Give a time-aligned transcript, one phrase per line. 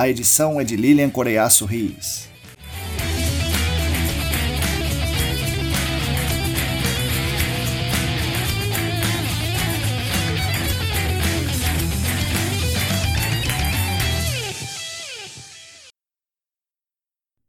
[0.00, 2.26] A edição é de Lilian Coreiaço Rios.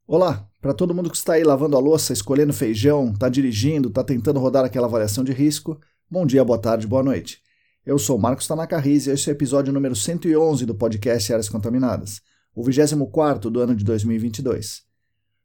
[0.05, 4.03] Olá, para todo mundo que está aí lavando a louça, escolhendo feijão, está dirigindo, está
[4.03, 7.41] tentando rodar aquela avaliação de risco, bom dia, boa tarde, boa noite.
[7.85, 11.47] Eu sou Marcos Tanaka Riz e este é o episódio número 111 do podcast Áreas
[11.47, 12.21] Contaminadas,
[12.55, 14.83] o 24 do ano de 2022.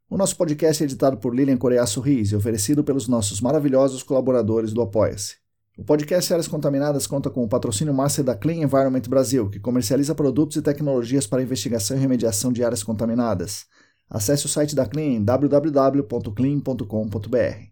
[0.08, 4.72] O nosso podcast é editado por Lilian Coreaço Riz e oferecido pelos nossos maravilhosos colaboradores
[4.72, 5.36] do Apoia-se.
[5.76, 10.14] O podcast Áreas Contaminadas conta com o patrocínio master da Clean Environment Brasil, que comercializa
[10.14, 13.66] produtos e tecnologias para investigação e remediação de áreas contaminadas
[14.08, 17.66] Acesse o site da Clean www.clean.com.br.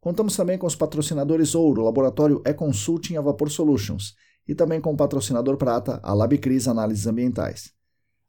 [0.00, 4.14] Contamos também com os patrocinadores Ouro, Laboratório E-Consulting e a Vapor Solutions,
[4.46, 7.75] e também com o patrocinador Prata, a LabCris Análises Ambientais.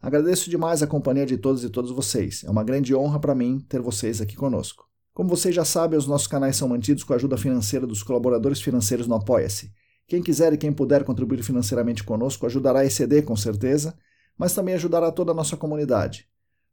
[0.02, 2.44] Agradeço demais a companhia de todos e todas vocês.
[2.44, 4.88] É uma grande honra para mim ter vocês aqui conosco.
[5.14, 8.62] Como vocês já sabem, os nossos canais são mantidos com a ajuda financeira dos colaboradores
[8.62, 9.72] financeiros no Apoia-se.
[10.08, 13.98] Quem quiser e quem puder contribuir financeiramente conosco ajudará a ECD com certeza,
[14.38, 16.28] mas também ajudará toda a nossa comunidade.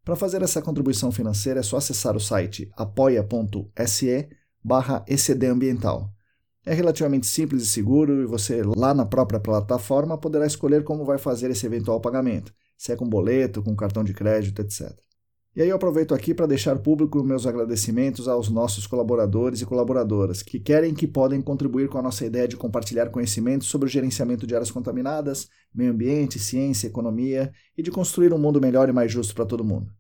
[0.04, 4.28] Para fazer essa contribuição financeira é só acessar o site apoia.se
[4.62, 6.10] barra ecdambiental.
[6.66, 11.18] É relativamente simples e seguro e você, lá na própria plataforma, poderá escolher como vai
[11.18, 15.04] fazer esse eventual pagamento, se é com boleto, com cartão de crédito, etc.
[15.56, 20.42] E aí eu aproveito aqui para deixar público meus agradecimentos aos nossos colaboradores e colaboradoras
[20.42, 24.48] que querem que podem contribuir com a nossa ideia de compartilhar conhecimentos sobre o gerenciamento
[24.48, 29.12] de áreas contaminadas, meio ambiente, ciência, economia e de construir um mundo melhor e mais
[29.12, 29.92] justo para todo mundo.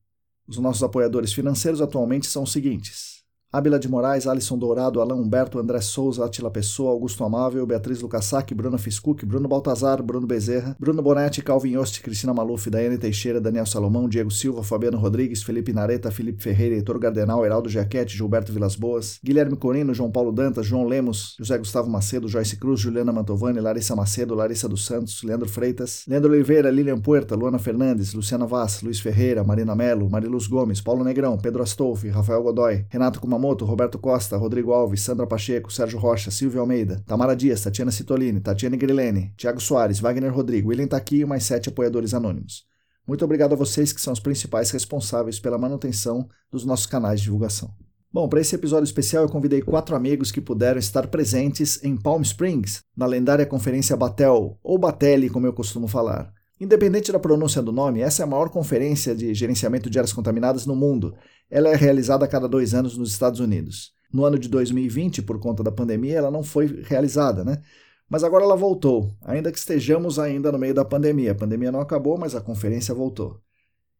[0.48, 3.13] Os nossos apoiadores financeiros atualmente são os seguintes:
[3.54, 8.52] Ábila de Moraes, Alisson Dourado, Alain Humberto, André Souza, Atila Pessoa, Augusto Amável, Beatriz Lucassac,
[8.52, 13.64] Bruno Fiscuc, Bruno Baltazar, Bruno Bezerra, Bruno Bonetti, Calvin Yost, Cristina Maluf, Daiane Teixeira, Daniel
[13.64, 18.74] Salomão, Diego Silva, Fabiano Rodrigues, Felipe Nareta, Felipe Ferreira, Heitor Gardenal, Heraldo Jaquete, Gilberto Vilas
[18.74, 23.60] Boas, Guilherme Corino, João Paulo Dantas, João Lemos, José Gustavo Macedo, Joyce Cruz, Juliana Mantovani,
[23.60, 28.82] Larissa Macedo, Larissa dos Santos, Leandro Freitas, Leandro Oliveira, Lilian Puerta, Luana Fernandes, Luciana Vaz,
[28.82, 33.98] Luiz Ferreira, Marina Melo, Mariluz Gomes, Paulo Negrão, Pedro Astolfi, Rafael Godoy, Renato Kumamoto, Roberto
[33.98, 39.34] Costa, Rodrigo Alves, Sandra Pacheco, Sérgio Rocha, Silvio Almeida, Tamara Dias, Tatiana Citolini, Tatiane Grilene,
[39.36, 42.64] Thiago Soares, Wagner Rodrigo, William Taqui e mais sete apoiadores anônimos.
[43.06, 47.24] Muito obrigado a vocês que são os principais responsáveis pela manutenção dos nossos canais de
[47.24, 47.70] divulgação.
[48.10, 52.22] Bom, para esse episódio especial eu convidei quatro amigos que puderam estar presentes em Palm
[52.22, 56.32] Springs, na lendária conferência Batel, ou Batelli, como eu costumo falar.
[56.64, 60.64] Independente da pronúncia do nome, essa é a maior conferência de gerenciamento de áreas contaminadas
[60.64, 61.14] no mundo.
[61.50, 63.92] Ela é realizada a cada dois anos nos Estados Unidos.
[64.10, 67.60] No ano de 2020, por conta da pandemia, ela não foi realizada, né?
[68.08, 71.32] Mas agora ela voltou, ainda que estejamos ainda no meio da pandemia.
[71.32, 73.42] A pandemia não acabou, mas a conferência voltou.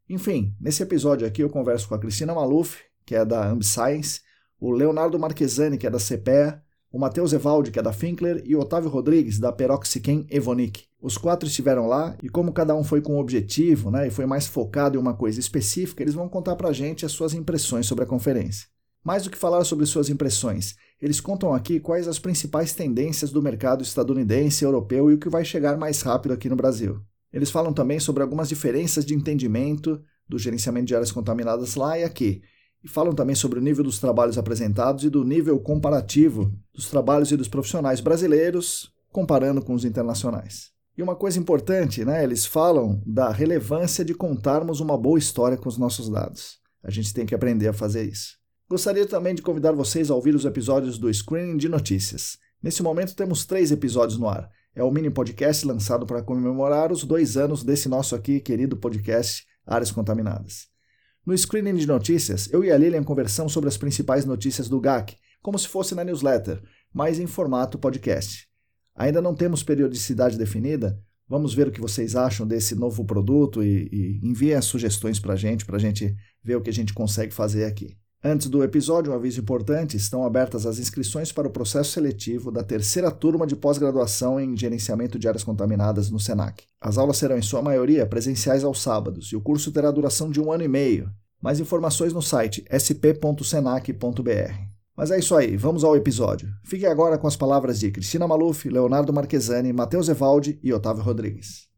[0.08, 4.22] Enfim, nesse episódio aqui eu converso com a Cristina Maluf, que é da AmbiScience,
[4.58, 6.62] o Leonardo Marquesani, que é da CPEA,
[6.94, 10.84] o Matheus Evaldi, que é da Finkler, e o Otávio Rodrigues, da Peroxicam Evonik.
[11.02, 14.26] Os quatro estiveram lá e como cada um foi com um objetivo né, e foi
[14.26, 17.86] mais focado em uma coisa específica, eles vão contar para a gente as suas impressões
[17.86, 18.68] sobre a conferência.
[19.02, 23.42] Mais do que falar sobre suas impressões, eles contam aqui quais as principais tendências do
[23.42, 27.00] mercado estadunidense, europeu e o que vai chegar mais rápido aqui no Brasil.
[27.32, 32.04] Eles falam também sobre algumas diferenças de entendimento do gerenciamento de áreas contaminadas lá e
[32.04, 32.40] aqui,
[32.84, 37.32] e falam também sobre o nível dos trabalhos apresentados e do nível comparativo dos trabalhos
[37.32, 40.70] e dos profissionais brasileiros comparando com os internacionais.
[40.96, 45.68] E uma coisa importante, né, eles falam da relevância de contarmos uma boa história com
[45.68, 46.58] os nossos dados.
[46.82, 48.36] A gente tem que aprender a fazer isso.
[48.68, 52.38] Gostaria também de convidar vocês a ouvir os episódios do Screening de Notícias.
[52.62, 54.48] Nesse momento temos três episódios no ar.
[54.74, 59.44] É o mini podcast lançado para comemorar os dois anos desse nosso aqui querido podcast
[59.66, 60.73] Áreas Contaminadas.
[61.26, 65.16] No screening de notícias, eu e a Lilian conversamos sobre as principais notícias do GAC,
[65.40, 66.62] como se fosse na newsletter,
[66.92, 68.46] mas em formato podcast.
[68.94, 73.88] Ainda não temos periodicidade definida, vamos ver o que vocês acham desse novo produto e,
[73.90, 76.92] e enviem as sugestões para a gente, para a gente ver o que a gente
[76.92, 77.96] consegue fazer aqui.
[78.26, 82.64] Antes do episódio, um aviso importante: estão abertas as inscrições para o processo seletivo da
[82.64, 86.64] terceira turma de pós-graduação em gerenciamento de áreas contaminadas no SENAC.
[86.80, 90.40] As aulas serão, em sua maioria, presenciais aos sábados e o curso terá duração de
[90.40, 91.10] um ano e meio.
[91.42, 93.94] Mais informações no site sp.senac.br.
[94.96, 96.48] Mas é isso aí, vamos ao episódio.
[96.64, 101.73] Fique agora com as palavras de Cristina Maluf, Leonardo Marquesani, Matheus Evaldi e Otávio Rodrigues.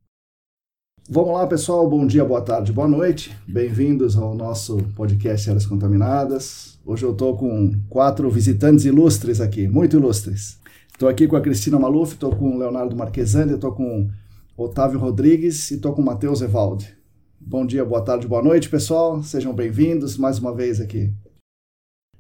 [1.09, 1.89] Vamos lá, pessoal.
[1.89, 3.33] Bom dia, boa tarde, boa noite.
[3.47, 6.81] Bem-vindos ao nosso podcast Áreas Contaminadas.
[6.85, 10.59] Hoje eu estou com quatro visitantes ilustres aqui, muito ilustres.
[10.93, 14.11] Estou aqui com a Cristina Maluf, estou com o Leonardo Marquesani, estou com
[14.57, 16.93] o Otávio Rodrigues e estou com o Matheus Evaldi.
[17.41, 19.23] Bom dia, boa tarde, boa noite, pessoal.
[19.23, 21.15] Sejam bem-vindos mais uma vez aqui.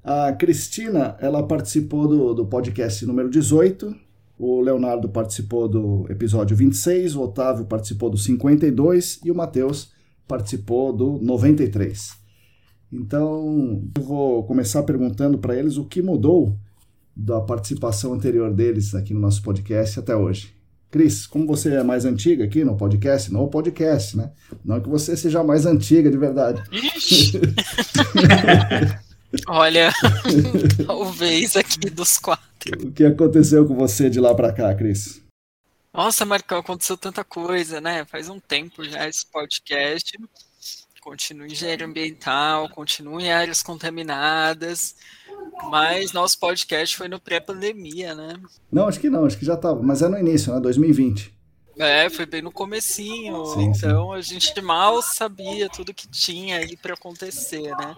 [0.05, 4.06] A Cristina, ela participou do, do podcast número 18,
[4.38, 9.91] o Leonardo participou do episódio 26, o Otávio participou do 52 e o Matheus
[10.29, 12.12] participou do 93.
[12.93, 16.56] Então, eu vou começar perguntando para eles o que mudou
[17.17, 20.55] da participação anterior deles aqui no nosso podcast até hoje.
[20.91, 24.31] Cris, como você é mais antiga aqui no podcast, no podcast, né?
[24.65, 26.62] Não que você seja mais antiga de verdade.
[29.49, 29.93] Olha,
[30.87, 32.56] talvez aqui dos quatro.
[32.75, 35.23] O que aconteceu com você de lá para cá, Cris?
[35.93, 38.05] Nossa, Marcão, aconteceu tanta coisa, né?
[38.05, 40.19] Faz um tempo já esse podcast.
[41.01, 44.97] Continua em engenharia ambiental, continua em áreas contaminadas.
[45.71, 48.35] Mas nosso podcast foi no pré-pandemia, né?
[48.71, 49.83] Não, acho que não, acho que já estava.
[49.83, 50.61] Mas é no início, né?
[50.61, 51.36] 2020.
[51.78, 54.14] É, foi bem no comecinho, sim, então sim.
[54.17, 57.94] a gente mal sabia tudo que tinha aí para acontecer, né?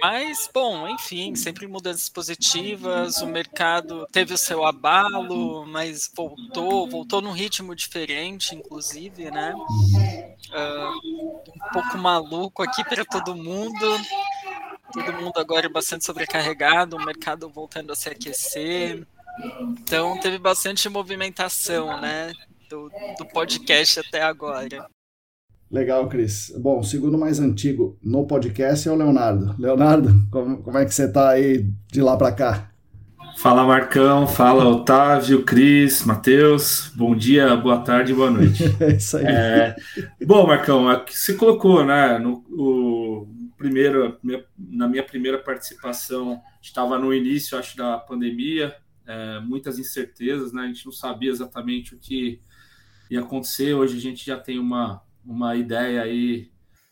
[0.00, 7.20] Mas, bom, enfim, sempre mudanças positivas, o mercado teve o seu abalo, mas voltou, voltou
[7.20, 9.54] num ritmo diferente, inclusive, né?
[9.54, 14.00] Uh, um pouco maluco aqui para todo mundo,
[14.90, 19.06] todo mundo agora é bastante sobrecarregado, o mercado voltando a se aquecer,
[19.38, 22.32] então teve bastante movimentação, né?
[22.74, 24.88] Do, do podcast até agora.
[25.70, 26.52] Legal, Cris.
[26.58, 29.54] Bom, o segundo mais antigo no podcast é o Leonardo.
[29.58, 32.70] Leonardo, como, como é que você está aí de lá para cá?
[33.38, 38.62] Fala Marcão, fala Otávio, Cris, Matheus, bom dia, boa tarde, boa noite.
[38.78, 39.24] é isso aí.
[39.26, 39.76] É,
[40.24, 43.26] bom, Marcão, você colocou, né, no o
[43.56, 44.18] primeiro,
[44.56, 48.76] na minha primeira participação, estava no início, acho, da pandemia,
[49.06, 52.40] é, muitas incertezas, né, a gente não sabia exatamente o que
[53.14, 53.74] ia acontecer.
[53.74, 56.50] Hoje a gente já tem uma, uma ideia aí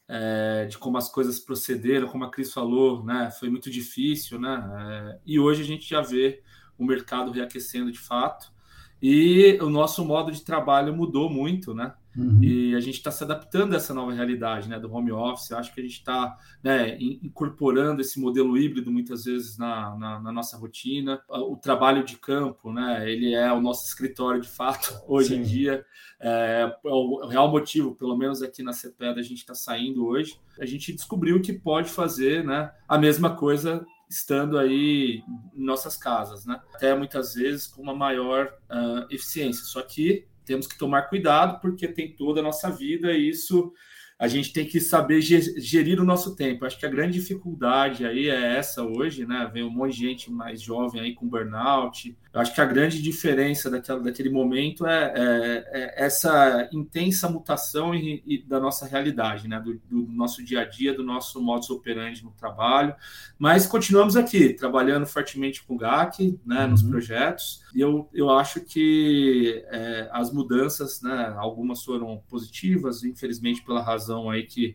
[0.08, 3.30] é, de como as coisas procederam, como a Cris falou, né?
[3.38, 4.70] Foi muito difícil, né?
[4.78, 6.42] É, e hoje a gente já vê
[6.78, 8.52] o mercado reaquecendo de fato.
[9.00, 11.92] E o nosso modo de trabalho mudou muito, né?
[12.16, 12.42] Uhum.
[12.42, 15.52] E a gente está se adaptando a essa nova realidade né, do home office.
[15.52, 20.32] Acho que a gente está né, incorporando esse modelo híbrido muitas vezes na, na, na,
[20.32, 21.22] nossa rotina.
[21.28, 25.36] O trabalho de campo, né, ele é o nosso escritório de fato hoje Sim.
[25.36, 25.84] em dia.
[26.20, 30.38] É, é, o real motivo, pelo menos aqui na CEPED, a gente está saindo hoje.
[30.60, 35.22] A gente descobriu que pode fazer né, a mesma coisa estando aí
[35.54, 36.60] em nossas casas, né?
[36.74, 39.64] Até muitas vezes com uma maior uh, eficiência.
[39.64, 43.72] Só que temos que tomar cuidado porque tem toda a nossa vida e isso
[44.18, 46.64] a gente tem que saber gerir o nosso tempo.
[46.64, 49.50] Acho que a grande dificuldade aí é essa hoje, né?
[49.52, 52.16] Vem um monte de gente mais jovem aí com burnout.
[52.32, 57.94] Eu acho que a grande diferença daquela, daquele momento é, é, é essa intensa mutação
[57.94, 59.60] e, e, da nossa realidade, né?
[59.60, 62.94] Do, do, nosso dia a dia, do nosso modus operandi no trabalho.
[63.38, 66.64] Mas continuamos aqui, trabalhando fortemente com o GAC, né?
[66.64, 66.70] Uhum.
[66.70, 67.62] Nos projetos.
[67.74, 71.34] E eu, eu acho que é, as mudanças, né?
[71.36, 74.74] Algumas foram positivas, infelizmente pela razão aí que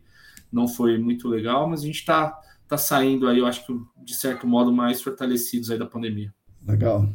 [0.51, 3.73] não foi muito legal, mas a gente está tá saindo aí, eu acho que
[4.03, 6.33] de certo modo, mais fortalecidos aí da pandemia.
[6.65, 7.07] Legal.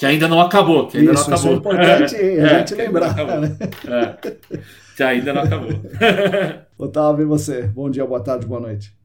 [0.00, 1.52] Que ainda não acabou, que ainda isso, não acabou.
[1.52, 3.14] Isso é importante é, a gente lembrar.
[3.14, 3.58] Né?
[3.86, 4.56] É,
[4.96, 5.72] que ainda não acabou.
[6.78, 7.66] Otávio, e você?
[7.66, 8.96] Bom dia, boa tarde, boa noite.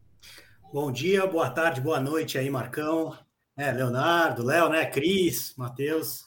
[0.71, 3.13] Bom dia, boa tarde, boa noite aí, Marcão,
[3.57, 6.21] é, Leonardo, Léo, né, Cris, Matheus.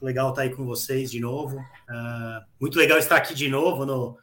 [0.00, 1.56] Legal estar aí com vocês de novo.
[1.58, 4.16] Uh, muito legal estar aqui de novo no,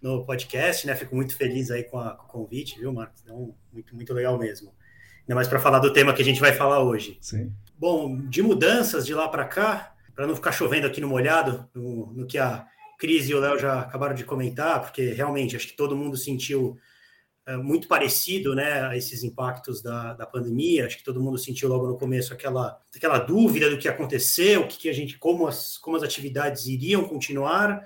[0.00, 0.94] no podcast, né?
[0.94, 3.20] Fico muito feliz aí com, a, com o convite, viu, Marcos?
[3.24, 4.72] Então, muito, muito legal mesmo.
[5.22, 7.18] Ainda mais para falar do tema que a gente vai falar hoje.
[7.20, 7.52] Sim.
[7.80, 12.12] Bom, de mudanças de lá para cá, para não ficar chovendo aqui no molhado, no,
[12.12, 12.66] no que a
[12.98, 16.76] Cris e o Léo já acabaram de comentar, porque realmente acho que todo mundo sentiu
[17.46, 20.84] é, muito parecido né, a esses impactos da, da pandemia.
[20.84, 24.68] Acho que todo mundo sentiu logo no começo aquela, aquela dúvida do que aconteceu, o
[24.68, 27.82] que, que a gente, como as, como as atividades iriam continuar.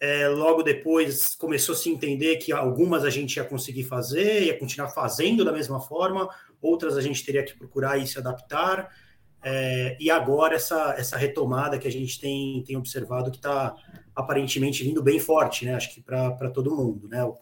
[0.00, 4.58] É, logo depois começou a se entender que algumas a gente ia conseguir fazer, ia
[4.58, 6.30] continuar fazendo da mesma forma,
[6.62, 8.88] outras a gente teria que procurar e se adaptar.
[9.42, 13.74] É, e agora essa, essa retomada que a gente tem, tem observado que está
[14.14, 15.74] aparentemente vindo bem forte, né?
[15.74, 17.22] Acho que para todo mundo, né?
[17.24, 17.36] O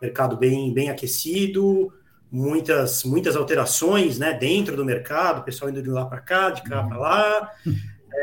[0.00, 1.92] mercado bem, bem aquecido,
[2.32, 6.62] muitas, muitas alterações né, dentro do mercado, o pessoal indo de lá para cá, de
[6.62, 7.52] cá para lá.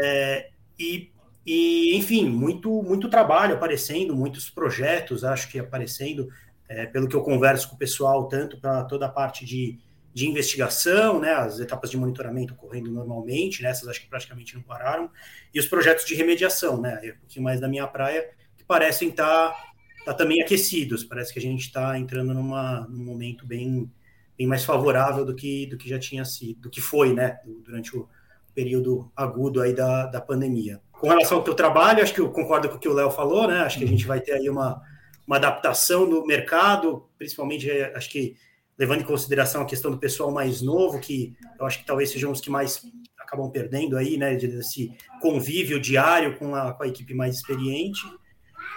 [0.02, 1.12] É, e,
[1.46, 6.28] e, enfim, muito, muito trabalho aparecendo, muitos projetos, acho que aparecendo,
[6.68, 9.80] é, pelo que eu converso com o pessoal, tanto para toda a parte de
[10.14, 14.62] de investigação, né, as etapas de monitoramento ocorrendo normalmente, né, essas acho que praticamente não
[14.62, 15.10] pararam,
[15.54, 19.52] e os projetos de remediação, né, um pouquinho mais da minha praia, que parecem estar
[19.52, 19.64] tá,
[20.06, 23.92] tá também aquecidos, parece que a gente está entrando numa, num momento bem,
[24.38, 27.96] bem mais favorável do que, do que já tinha sido, do que foi, né, durante
[27.96, 28.10] o
[28.54, 30.82] período agudo aí da, da pandemia.
[30.92, 33.48] Com relação ao teu trabalho, acho que eu concordo com o que o Léo falou,
[33.48, 34.82] né, acho que a gente vai ter aí uma,
[35.26, 38.36] uma adaptação no mercado, principalmente, acho que
[38.80, 42.32] levando em consideração a questão do pessoal mais novo, que eu acho que talvez sejam
[42.32, 42.82] os que mais
[43.20, 48.02] acabam perdendo aí, né, desse convívio diário com a, com a equipe mais experiente,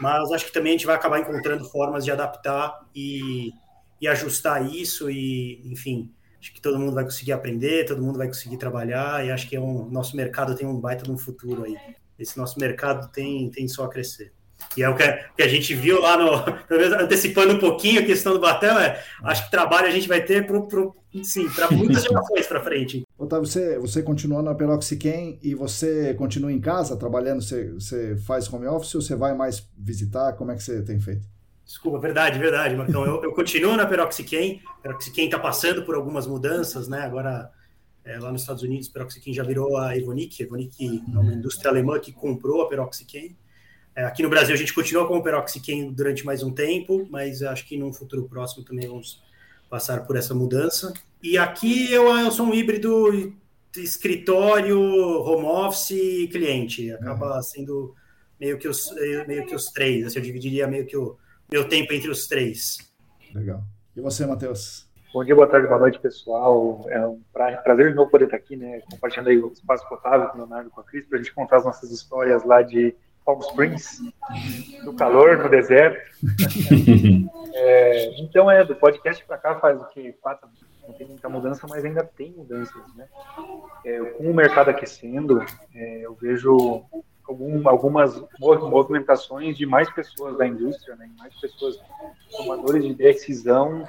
[0.00, 3.52] mas acho que também a gente vai acabar encontrando formas de adaptar e,
[4.00, 8.26] e ajustar isso e, enfim, acho que todo mundo vai conseguir aprender, todo mundo vai
[8.26, 11.62] conseguir trabalhar e acho que é um, nosso mercado tem um baita de um futuro
[11.62, 11.76] aí.
[12.18, 14.32] Esse nosso mercado tem, tem só a crescer.
[14.76, 16.32] E é o que a, gente viu lá no.
[17.02, 20.46] antecipando um pouquinho a questão do Batel, é, acho que trabalho a gente vai ter
[20.46, 20.58] para
[21.70, 23.06] muitas gerações para frente.
[23.18, 27.42] Otávio, você, você continua na Peroxiquem e você continua em casa trabalhando?
[27.42, 30.32] Você, você faz home office ou você vai mais visitar?
[30.32, 31.26] Como é que você tem feito?
[31.64, 33.04] Desculpa, verdade, verdade, Marcão.
[33.06, 34.60] Eu, eu continuo na Peroxiquem.
[34.82, 37.00] Peroxiquem está passando por algumas mudanças, né?
[37.00, 37.50] Agora,
[38.04, 40.42] é, lá nos Estados Unidos, Peroxiquem já virou a Evonik.
[40.42, 43.36] Evonik é uma indústria alemã que comprou a Peroxiquem.
[43.94, 47.42] É, aqui no Brasil a gente continua com o Peroxiquem durante mais um tempo, mas
[47.42, 49.22] acho que num futuro próximo também vamos
[49.68, 50.92] passar por essa mudança.
[51.22, 53.34] E aqui eu, eu sou um híbrido
[53.76, 56.90] escritório, home office e cliente.
[56.92, 57.42] Acaba uhum.
[57.42, 57.94] sendo
[58.40, 58.94] meio que os,
[59.26, 60.06] meio que os três.
[60.06, 61.16] Assim, eu dividiria meio que o
[61.50, 62.78] meu tempo entre os três.
[63.34, 63.62] Legal.
[63.94, 64.90] E você, Matheus?
[65.12, 66.86] Bom dia, boa tarde, boa noite, pessoal.
[66.88, 67.20] É um
[67.62, 70.70] prazer de novo poder estar aqui, né, compartilhando aí o espaço potável com o Leonardo
[70.70, 74.00] com a Cris, para a gente contar as nossas histórias lá de Palm Springs,
[74.84, 76.00] no calor, no deserto.
[77.54, 80.12] é, então, é, do podcast para cá faz o que?
[80.14, 80.48] Quatro
[80.86, 83.06] não tem muita mudança, mas ainda tem mudanças, né?
[83.84, 86.84] É, com o mercado aquecendo, é, eu vejo
[87.26, 91.08] algum, algumas movimentações de mais pessoas da indústria, né?
[91.16, 91.80] Mais pessoas
[92.36, 93.86] tomadores de decisão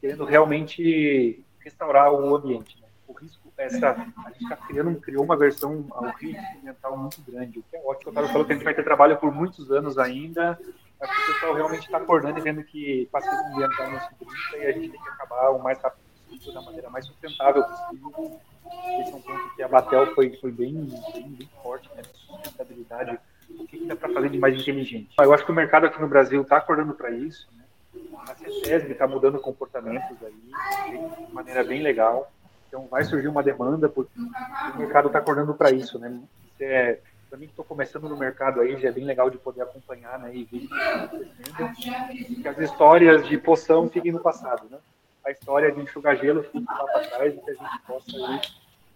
[0.00, 2.80] querendo realmente restaurar o ambiente.
[2.80, 2.86] Né?
[3.08, 5.86] O risco essa a gente está criando criou uma versão
[6.18, 8.10] risco ambiental muito grande, o que é ótimo.
[8.10, 10.58] O Otávio falou que a gente vai ter trabalho por muitos anos ainda.
[10.98, 14.66] Que o pessoal realmente está acordando e vendo que passagem ambiental não se brinca e
[14.66, 18.40] a gente tem que acabar o mais rápido possível, da maneira mais sustentável possível.
[19.00, 20.74] Esse é um ponto que a Batel foi, foi bem,
[21.12, 22.02] bem, bem forte, né?
[22.02, 23.18] Sustentabilidade.
[23.50, 25.14] O que, que dá para fazer de mais inteligente?
[25.20, 27.46] Eu acho que o mercado aqui no Brasil está acordando para isso.
[27.56, 27.64] Né?
[28.28, 30.32] A CETESB está mudando comportamentos aí
[30.90, 32.32] de maneira bem legal.
[32.76, 36.20] Então vai surgir uma demanda, porque o mercado está acordando para isso, né?
[36.60, 36.98] É,
[37.30, 40.18] para mim que estou começando no mercado aí, já é bem legal de poder acompanhar,
[40.18, 40.68] né, e ver
[41.74, 44.76] que, que as histórias de poção fiquem no passado, né?
[45.24, 48.40] A história de enxugar gelo fique lá para trás e que a gente possa ir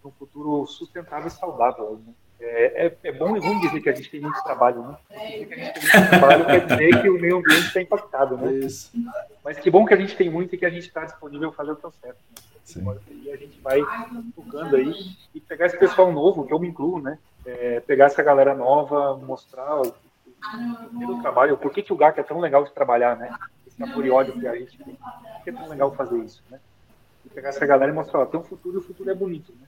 [0.03, 1.99] num futuro sustentável e saudável.
[2.05, 2.13] Né?
[2.43, 4.97] É, é, é, bom e ruim dizer que a gente tem muito trabalho, né?
[5.11, 8.35] Dizer que a gente tem muito trabalho quer dizer que o meio ambiente está impactado,
[8.35, 8.51] né?
[8.53, 8.91] Isso.
[9.43, 11.73] Mas que bom que a gente tem muito e que a gente está disponível fazer
[11.73, 12.19] o processo.
[12.77, 12.97] Né?
[13.11, 13.79] E a gente vai
[14.35, 14.91] tocando aí
[15.35, 17.19] e pegar esse pessoal novo, que eu me incluo, né?
[17.45, 19.93] É, pegar essa galera nova, mostrar o,
[20.95, 23.31] o, o trabalho, por que, que o GAC é tão legal de trabalhar, né?
[23.67, 24.95] Esse amor e ódio que a gente tem.
[24.95, 26.59] Por que é tão legal fazer isso, né?
[27.23, 29.53] E pegar essa galera e mostrar, ó, tem um futuro e o futuro é bonito,
[29.53, 29.67] né?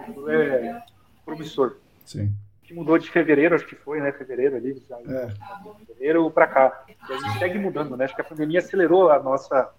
[0.00, 0.82] O futuro é
[1.24, 1.76] promissor.
[2.04, 2.32] Sim.
[2.62, 4.12] Que mudou de fevereiro, acho que foi, né?
[4.12, 5.28] Fevereiro ali, já, é.
[5.86, 6.84] fevereiro para cá.
[6.88, 8.04] E a gente segue mudando, né?
[8.04, 9.72] Acho que a pandemia acelerou a nossa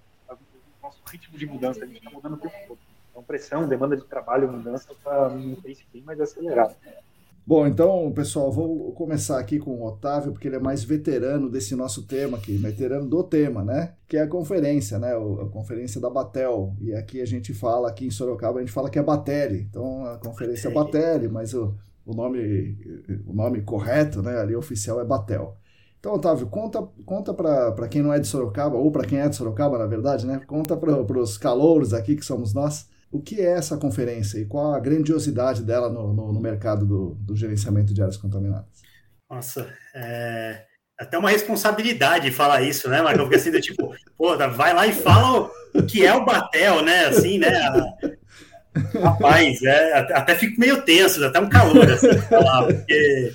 [0.91, 2.79] nosso ritmo de mudança, a gente está mudando o tempo todo.
[3.09, 6.75] Então, pressão, demanda de trabalho, mudança está num pace bem mais acelerado.
[7.45, 11.75] Bom, então, pessoal, vou começar aqui com o Otávio, porque ele é mais veterano desse
[11.75, 13.95] nosso tema aqui, veterano do tema, né?
[14.07, 15.11] Que é a conferência, né?
[15.13, 16.75] A conferência da Batel.
[16.79, 19.67] E aqui a gente fala, aqui em Sorocaba, a gente fala que é Batelli.
[19.69, 22.77] Então, a conferência é Batelli, mas o, o, nome,
[23.25, 24.39] o nome correto, né?
[24.39, 25.57] Ali oficial é Batel.
[25.99, 29.35] Então, Otávio, conta, conta para quem não é de Sorocaba, ou para quem é de
[29.35, 30.41] Sorocaba, na verdade, né?
[30.47, 34.73] Conta para os calouros aqui, que somos nós, o que é essa conferência e qual
[34.73, 38.65] a grandiosidade dela no, no, no mercado do, do, gerenciamento de áreas contaminadas?
[39.29, 40.65] Nossa, é
[41.01, 43.25] até uma responsabilidade falar isso, né, Marcão?
[43.25, 47.05] Porque assim, do tipo, pô, vai lá e fala o que é o Batel, né?
[47.05, 47.51] Assim, né?
[48.73, 53.33] Rapaz, é, até fico meio tenso, até um calor assim, falar, porque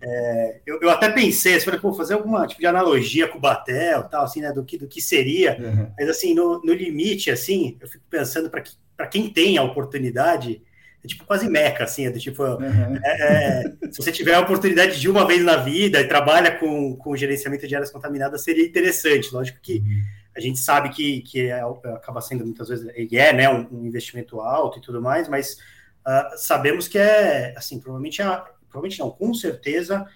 [0.00, 4.04] é, eu, eu, até pensei, falei, pô, fazer alguma tipo de analogia com o Batel,
[4.04, 5.90] tal, assim, né, do que, do que seria, uhum.
[5.98, 8.72] mas assim, no, no limite, assim, eu fico pensando para que,
[9.10, 10.62] quem tem a oportunidade,
[11.02, 12.96] é tipo quase meca, assim, é do tipo, uhum.
[13.04, 17.16] é, se você tiver a oportunidade de uma vez na vida e trabalha com, com
[17.16, 20.02] gerenciamento de áreas contaminadas, seria interessante, lógico que uhum.
[20.38, 21.60] A gente sabe que, que é,
[21.94, 25.58] acaba sendo muitas vezes, e é, né, um, um, investimento alto e tudo mais, mas
[26.06, 30.06] uh, sabemos que é, assim, provavelmente a provavelmente não, com certeza,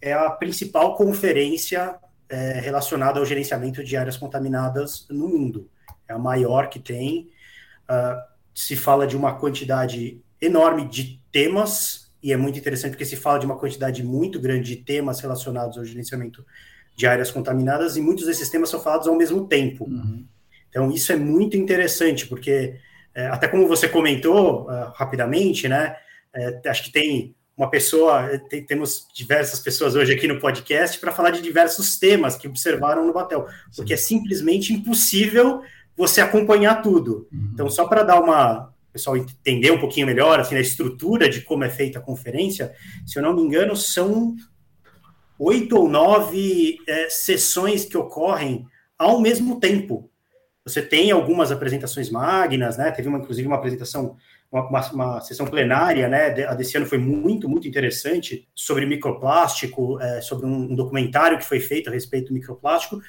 [0.00, 1.96] é a principal conferência
[2.28, 5.70] é, relacionada ao gerenciamento de áreas contaminadas no mundo.
[6.08, 7.30] É a maior que tem.
[7.88, 13.16] Uh, se fala de uma quantidade enorme de temas, e é muito interessante porque se
[13.16, 16.44] fala de uma quantidade muito grande de temas relacionados ao gerenciamento
[17.00, 19.84] de áreas contaminadas, e muitos desses temas são falados ao mesmo tempo.
[19.84, 20.26] Uhum.
[20.68, 22.74] Então, isso é muito interessante, porque,
[23.14, 25.96] é, até como você comentou uh, rapidamente, né,
[26.34, 31.10] é, acho que tem uma pessoa, tem, temos diversas pessoas hoje aqui no podcast para
[31.10, 35.62] falar de diversos temas que observaram no Batel, porque é simplesmente impossível
[35.96, 37.26] você acompanhar tudo.
[37.32, 37.50] Uhum.
[37.54, 41.42] Então, só para dar uma o pessoal entender um pouquinho melhor assim a estrutura de
[41.42, 42.74] como é feita a conferência,
[43.06, 44.34] se eu não me engano, são
[45.40, 48.66] oito ou nove é, sessões que ocorrem
[48.98, 50.10] ao mesmo tempo.
[50.64, 52.90] Você tem algumas apresentações magnas, né?
[52.90, 54.16] Teve uma, inclusive uma apresentação
[54.52, 60.00] uma, uma, uma, sessão plenária, né, a desse ano foi muito, muito interessante, sobre microplástico,
[60.00, 63.00] é, sobre um, um, documentário que foi feito a respeito do microplástico.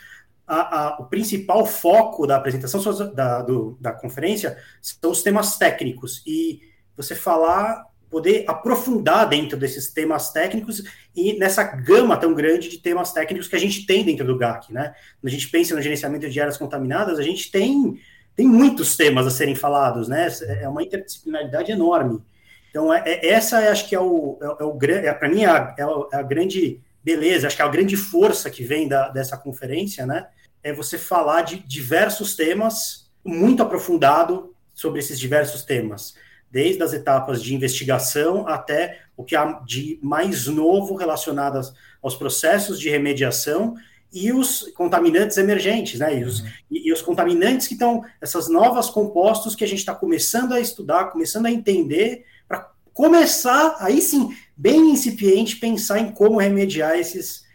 [0.46, 2.80] A, a, o principal foco da apresentação
[3.15, 6.62] da, do, da conferência são os temas técnicos, e
[6.96, 10.84] você falar, poder aprofundar dentro desses temas técnicos
[11.15, 14.71] e nessa gama tão grande de temas técnicos que a gente tem dentro do GAC,
[14.74, 14.93] né?
[15.19, 17.97] Quando a gente pensa no gerenciamento de áreas contaminadas, a gente tem
[18.36, 20.28] tem muitos temas a serem falados, né?
[20.62, 22.21] É uma interdisciplinaridade enorme.
[22.69, 25.47] Então, é, é essa acho que é o, é, é o é, para mim, é
[25.47, 29.10] a, é a, é grande beleza, acho que é a grande força que vem da,
[29.10, 30.28] dessa conferência, né?
[30.63, 36.15] É você falar de diversos temas, muito aprofundado sobre esses diversos temas,
[36.52, 41.62] desde as etapas de investigação até o que há de mais novo relacionado
[42.02, 43.76] aos processos de remediação
[44.12, 46.20] e os contaminantes emergentes, né?
[46.20, 49.96] E os, e, e os contaminantes que estão, essas novas compostos que a gente está
[49.96, 56.40] começando a estudar, começando a entender, para começar, aí sim, bem incipiente, pensar em como
[56.40, 57.46] remediar esses,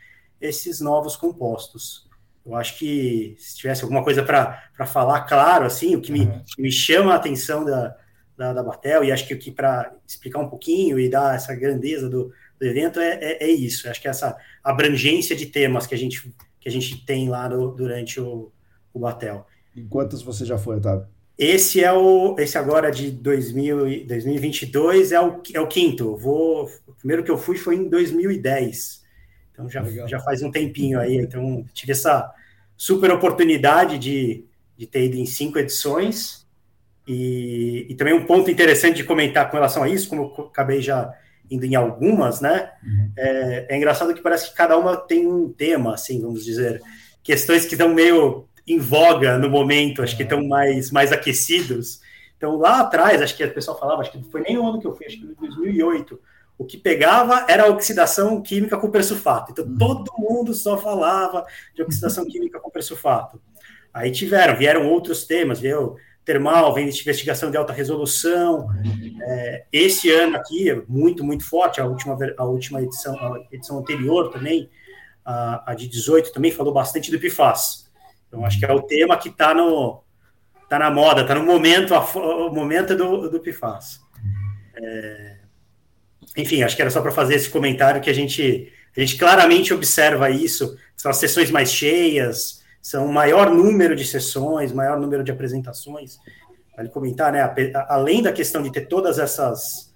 [0.41, 2.07] esses novos compostos.
[2.45, 6.43] Eu acho que se tivesse alguma coisa para falar, claro, assim, o que me, uhum.
[6.47, 7.95] que me chama a atenção da,
[8.37, 12.09] da, da Batel, e acho que, que para explicar um pouquinho e dar essa grandeza
[12.09, 13.89] do, do evento é, é, é, isso.
[13.89, 17.71] Acho que essa abrangência de temas que a gente que a gente tem lá no,
[17.71, 18.51] durante o,
[18.93, 19.47] o Batel.
[19.75, 21.07] E quantos você já foi, Otávio?
[21.39, 26.17] Esse é o esse agora de 2000, 2022 é o, é o quinto.
[26.17, 29.05] Vou, o primeiro que eu fui foi em 2010.
[29.53, 31.17] Então já, já faz um tempinho aí.
[31.17, 32.33] Então tive essa
[32.77, 34.45] super oportunidade de,
[34.77, 36.46] de ter ido em cinco edições.
[37.07, 40.83] E, e também um ponto interessante de comentar com relação a isso, como eu acabei
[40.83, 41.13] já
[41.51, 42.71] indo em algumas, né?
[42.83, 43.13] Uhum.
[43.17, 46.83] É, é, engraçado que parece que cada uma tem um tema, assim, vamos dizer,
[47.23, 50.49] questões que estão meio em voga no momento, acho que estão uhum.
[50.49, 52.01] mais, mais aquecidos.
[52.37, 54.81] Então, lá atrás, acho que o pessoal falava, acho que não foi nem o ano
[54.81, 56.21] que eu fui, acho que foi 2008,
[56.59, 59.53] o que pegava era a oxidação química com persulfato.
[59.53, 59.79] Então, uhum.
[59.79, 63.41] todo mundo só falava de oxidação química com persulfato.
[63.95, 65.97] Aí tiveram, vieram outros temas, viu?
[66.27, 68.69] Termal, vem de investigação de alta resolução.
[69.23, 73.79] É, esse ano aqui é muito, muito forte, a última, a última edição, a edição
[73.79, 74.69] anterior também,
[75.25, 77.89] a, a de 18 também falou bastante do PFAS.
[78.27, 80.03] Então, acho que é o tema que está no
[80.69, 84.01] tá na moda, está no momento, a, o momento do, do PFAS.
[84.75, 85.37] É,
[86.37, 89.73] enfim, acho que era só para fazer esse comentário que a gente, a gente claramente
[89.73, 95.33] observa isso, são as sessões mais cheias, são maior número de sessões, maior número de
[95.33, 96.21] apresentações.
[96.77, 97.41] Vale comentar, né?
[97.89, 99.93] Além da questão de ter todas essas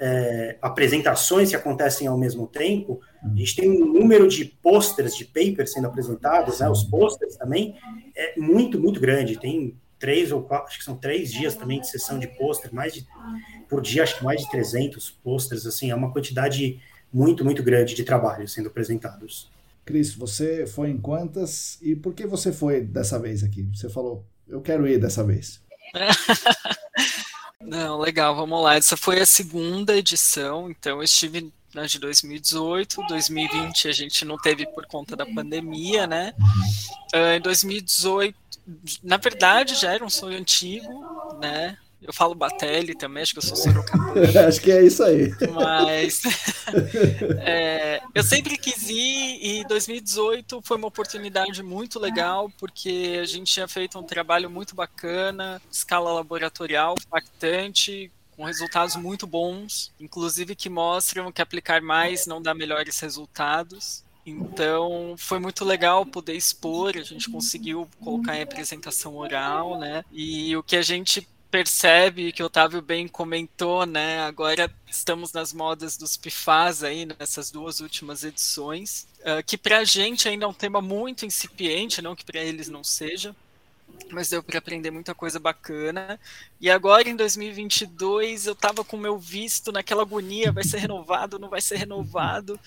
[0.00, 5.24] é, apresentações que acontecem ao mesmo tempo, a gente tem um número de posters, de
[5.24, 6.68] papers sendo apresentados, né?
[6.68, 7.76] Os posters também
[8.16, 9.38] é muito, muito grande.
[9.38, 12.92] Tem três ou quatro, acho que são três dias também de sessão de pôster, mais
[12.92, 13.06] de,
[13.68, 16.80] por dia, acho que mais de 300 posters, assim, é uma quantidade
[17.12, 19.48] muito, muito grande de trabalho sendo apresentados.
[19.86, 23.62] Cris, você foi em quantas e por que você foi dessa vez aqui?
[23.72, 25.62] Você falou, eu quero ir dessa vez.
[27.62, 28.74] Não, legal, vamos lá.
[28.74, 34.38] Essa foi a segunda edição, então eu estive na de 2018, 2020 a gente não
[34.38, 36.32] teve por conta da pandemia, né?
[37.14, 38.36] Uh, em 2018,
[39.02, 41.76] na verdade já era um sonho antigo, né?
[42.06, 44.48] Eu falo Batelli também, acho que eu sou sorocabana.
[44.48, 45.32] acho que é isso aí.
[45.52, 46.22] Mas
[47.44, 53.52] é, eu sempre quis ir e 2018 foi uma oportunidade muito legal, porque a gente
[53.52, 60.68] tinha feito um trabalho muito bacana, escala laboratorial impactante, com resultados muito bons, inclusive que
[60.68, 64.04] mostram que aplicar mais não dá melhores resultados.
[64.26, 70.04] Então, foi muito legal poder expor, a gente conseguiu colocar em apresentação oral, né?
[70.10, 74.20] E o que a gente percebe que o Otávio bem comentou, né?
[74.20, 79.84] Agora estamos nas modas dos pifás aí nessas duas últimas edições, uh, que para a
[79.84, 83.34] gente ainda é um tema muito incipiente, não que para eles não seja,
[84.12, 86.18] mas deu para aprender muita coisa bacana.
[86.60, 91.48] E agora em 2022 eu estava com meu visto naquela agonia, vai ser renovado, não
[91.48, 92.58] vai ser renovado.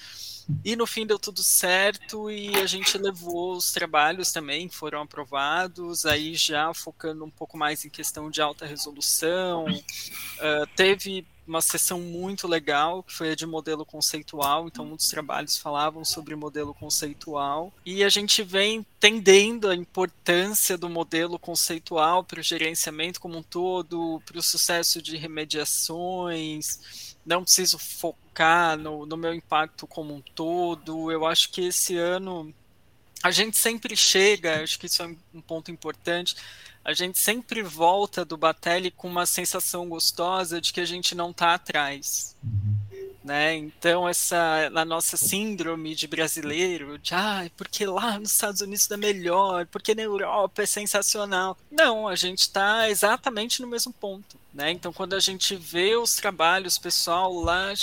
[0.65, 6.05] E no fim deu tudo certo e a gente levou os trabalhos também, foram aprovados,
[6.05, 9.65] aí já focando um pouco mais em questão de alta resolução.
[9.65, 15.57] Uh, teve uma sessão muito legal, que foi a de modelo conceitual, então muitos trabalhos
[15.57, 22.39] falavam sobre modelo conceitual, e a gente vem entendendo a importância do modelo conceitual para
[22.39, 29.17] o gerenciamento como um todo, para o sucesso de remediações, não preciso focar no, no
[29.17, 32.53] meu impacto como um todo, eu acho que esse ano
[33.23, 36.36] a gente sempre chega, acho que isso é um ponto importante,
[36.84, 41.32] a gente sempre volta do Batelli com uma sensação gostosa de que a gente não
[41.32, 42.36] está atrás.
[42.43, 42.79] Uhum.
[43.23, 43.55] Né?
[43.58, 48.97] Então, essa na nossa síndrome de brasileiro, de ah, porque lá nos Estados Unidos é
[48.97, 51.58] melhor, porque na Europa é sensacional.
[51.69, 54.39] Não, a gente está exatamente no mesmo ponto.
[54.53, 54.71] Né?
[54.71, 57.73] Então, quando a gente vê os trabalhos, pessoal lá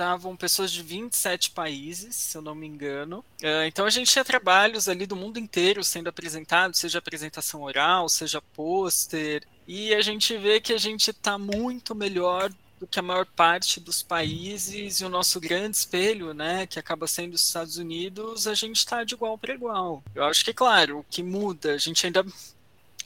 [0.00, 3.18] estavam pessoas de 27 países, se eu não me engano.
[3.42, 8.08] Uh, então a gente tinha trabalhos ali do mundo inteiro sendo apresentados, seja apresentação oral,
[8.08, 13.02] seja pôster, e a gente vê que a gente está muito melhor do que a
[13.02, 17.76] maior parte dos países e o nosso grande espelho, né, que acaba sendo os Estados
[17.76, 20.02] Unidos, a gente está de igual para igual.
[20.14, 22.24] Eu acho que, claro, o que muda, a gente ainda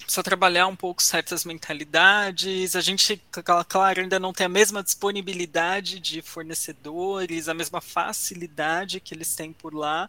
[0.04, 2.76] precisa trabalhar um pouco certas mentalidades.
[2.76, 3.20] A gente,
[3.68, 9.52] claro, ainda não tem a mesma disponibilidade de fornecedores, a mesma facilidade que eles têm
[9.52, 10.08] por lá,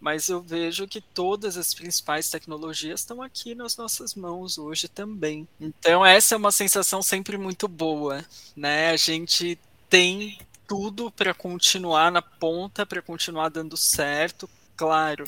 [0.00, 5.48] mas eu vejo que todas as principais tecnologias estão aqui nas nossas mãos hoje também.
[5.60, 8.24] Então essa é uma sensação sempre muito boa,
[8.54, 8.90] né?
[8.90, 15.24] A gente tem tudo para continuar na ponta, para continuar dando certo, claro.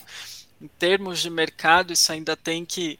[0.61, 2.99] Em termos de mercado, isso ainda tem que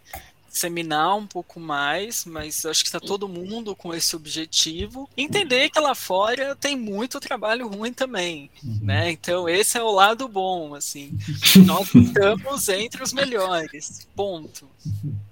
[0.57, 5.09] disseminar um pouco mais, mas acho que está todo mundo com esse objetivo.
[5.15, 8.79] Entender que lá fora tem muito trabalho ruim também, uhum.
[8.83, 9.11] né?
[9.11, 11.13] Então esse é o lado bom, assim.
[11.67, 14.67] Nós estamos entre os melhores, ponto.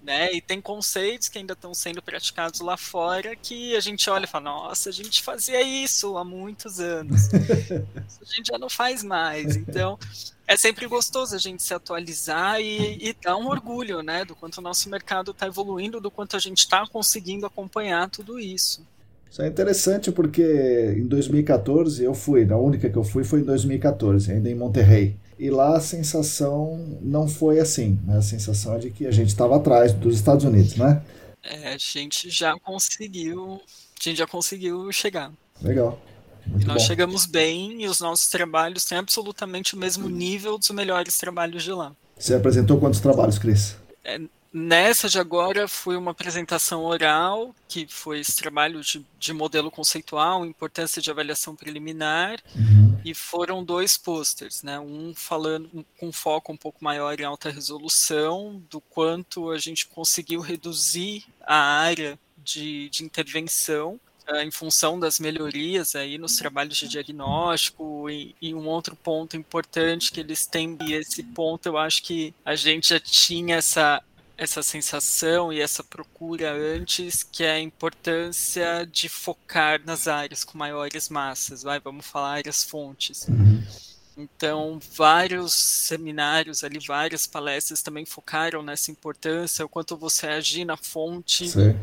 [0.04, 0.34] Né?
[0.34, 4.28] E tem conceitos que ainda estão sendo praticados lá fora que a gente olha e
[4.28, 7.30] fala, nossa, a gente fazia isso há muitos anos.
[7.32, 9.56] a gente já não faz mais.
[9.56, 9.98] Então,
[10.46, 14.58] é sempre gostoso a gente se atualizar e, e dar um orgulho, né, do quanto
[14.58, 18.86] o nosso mercado está evoluindo, do quanto a gente está conseguindo acompanhar tudo isso.
[19.30, 23.44] Isso é interessante porque em 2014 eu fui, a única que eu fui foi em
[23.44, 25.16] 2014, ainda em Monterrey.
[25.38, 28.18] E lá a sensação não foi assim, né?
[28.18, 31.02] a sensação é de que a gente estava atrás dos Estados Unidos, né?
[31.42, 33.60] É, a gente já conseguiu,
[34.00, 35.32] a gente já conseguiu chegar.
[35.60, 36.00] Legal.
[36.46, 36.88] Muito nós bom.
[36.88, 41.72] chegamos bem e os nossos trabalhos têm absolutamente o mesmo nível dos melhores trabalhos de
[41.72, 41.94] lá.
[42.18, 43.76] Você apresentou quantos trabalhos, Cris?
[44.04, 44.20] É,
[44.54, 50.46] nessa de agora foi uma apresentação oral, que foi esse trabalho de, de modelo conceitual,
[50.46, 52.96] importância de avaliação preliminar, uhum.
[53.04, 54.78] e foram dois posters, né?
[54.78, 60.40] Um falando com foco um pouco maior em alta resolução, do quanto a gente conseguiu
[60.40, 66.86] reduzir a área de, de intervenção uh, em função das melhorias aí nos trabalhos de
[66.86, 72.02] diagnóstico e, e, um outro ponto importante que eles têm e esse ponto eu acho
[72.02, 74.02] que a gente já tinha essa
[74.36, 80.58] essa sensação e essa procura antes, que é a importância de focar nas áreas com
[80.58, 83.26] maiores massas, vai, vamos falar áreas fontes.
[83.28, 83.62] Uhum.
[84.16, 90.76] Então, vários seminários ali, várias palestras também focaram nessa importância, o quanto você agir na
[90.76, 91.74] fonte Sim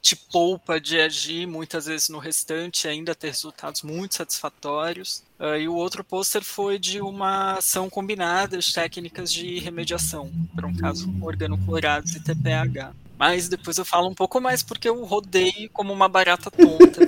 [0.00, 5.22] te poupa de agir muitas vezes no restante ainda ter resultados muito satisfatórios.
[5.38, 10.66] Uh, e o outro pôster foi de uma ação combinada de técnicas de remediação para
[10.66, 12.94] um caso organoclorados e TPH.
[13.18, 17.00] Mas depois eu falo um pouco mais porque eu rodei como uma barata tonta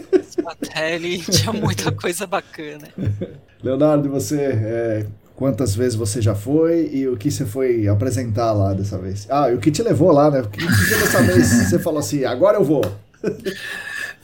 [1.03, 2.89] e tinha muita coisa bacana.
[3.63, 5.07] Leonardo, você é,
[5.37, 9.27] quantas vezes você já foi e o que você foi apresentar lá dessa vez?
[9.31, 10.41] Ah, e o que te levou lá, né?
[10.41, 12.83] O que, dessa vez você falou assim, agora eu vou?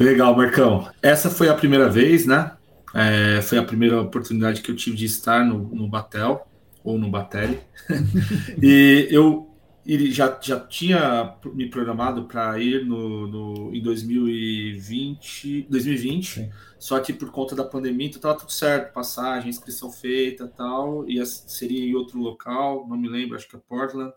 [0.00, 0.88] Legal, Marcão.
[1.02, 2.52] Essa foi a primeira vez, né?
[2.94, 6.46] É, foi a primeira oportunidade que eu tive de estar no, no Batel,
[6.82, 7.60] ou no Batelli.
[8.60, 9.51] e eu
[9.84, 16.50] ele já, já tinha me programado para ir no, no, em 2020, 2020 Sim.
[16.78, 21.24] só que por conta da pandemia, então estava tudo certo, passagem, inscrição feita tal, e
[21.26, 24.12] seria em outro local, não me lembro, acho que é Portland,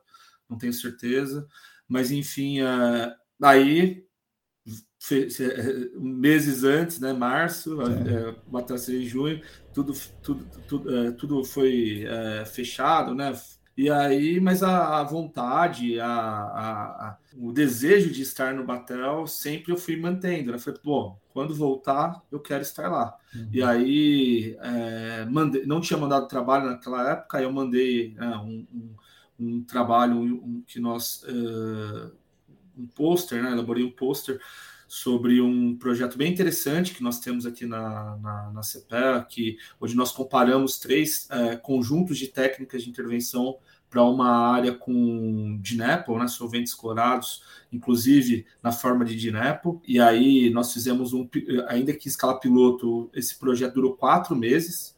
[0.48, 1.48] não tenho certeza,
[1.88, 4.06] mas enfim, uh, aí
[5.96, 9.40] meses antes, né, março, é, bateu em junho,
[9.72, 12.06] tudo, tudo, tudo, tudo foi
[12.48, 13.32] fechado, né,
[13.78, 19.72] e aí, mas a, a vontade, a, a, o desejo de estar no Batel, sempre
[19.72, 20.52] eu fui mantendo.
[20.52, 20.58] Né?
[20.58, 23.18] Falei, bom, quando voltar, eu quero estar lá.
[23.36, 23.50] Uhum.
[23.52, 28.66] E aí, é, mandei, não tinha mandado trabalho naquela época, aí eu mandei é, um,
[28.74, 28.96] um,
[29.40, 31.24] um, trabalho um, que nós.
[31.24, 32.26] Uh,
[32.78, 33.52] um pôster, né?
[33.52, 34.40] Elaborei um pôster
[34.96, 39.94] sobre um projeto bem interessante que nós temos aqui na, na, na CPE, que, onde
[39.94, 43.58] nós comparamos três é, conjuntos de técnicas de intervenção
[43.90, 50.50] para uma área com DINEPO, né, solventes clorados, inclusive na forma de DINEPO, e aí
[50.50, 51.28] nós fizemos um,
[51.68, 54.96] ainda que escala piloto, esse projeto durou quatro meses,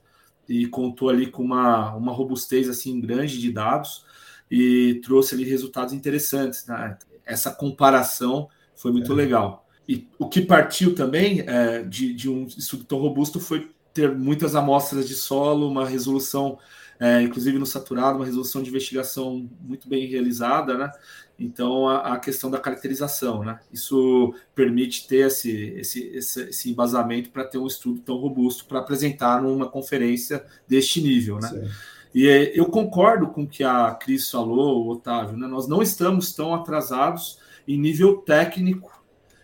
[0.47, 4.05] e contou ali com uma, uma robustez assim grande de dados,
[4.49, 6.67] e trouxe ali resultados interessantes.
[6.67, 6.99] Né?
[7.25, 9.15] Essa comparação foi muito é.
[9.15, 9.66] legal.
[9.87, 14.53] E o que partiu também é, de, de um estudo tão robusto foi ter muitas
[14.53, 16.59] amostras de solo, uma resolução,
[16.99, 20.91] é, inclusive no saturado, uma resolução de investigação muito bem realizada, né?
[21.39, 23.59] Então, a, a questão da caracterização, né?
[23.71, 28.79] Isso permite ter esse, esse, esse, esse embasamento para ter um estudo tão robusto para
[28.79, 31.71] apresentar numa conferência deste nível, né?
[32.13, 35.47] E é, eu concordo com o que a Cris falou, o Otávio, né?
[35.47, 38.96] Nós não estamos tão atrasados em nível técnico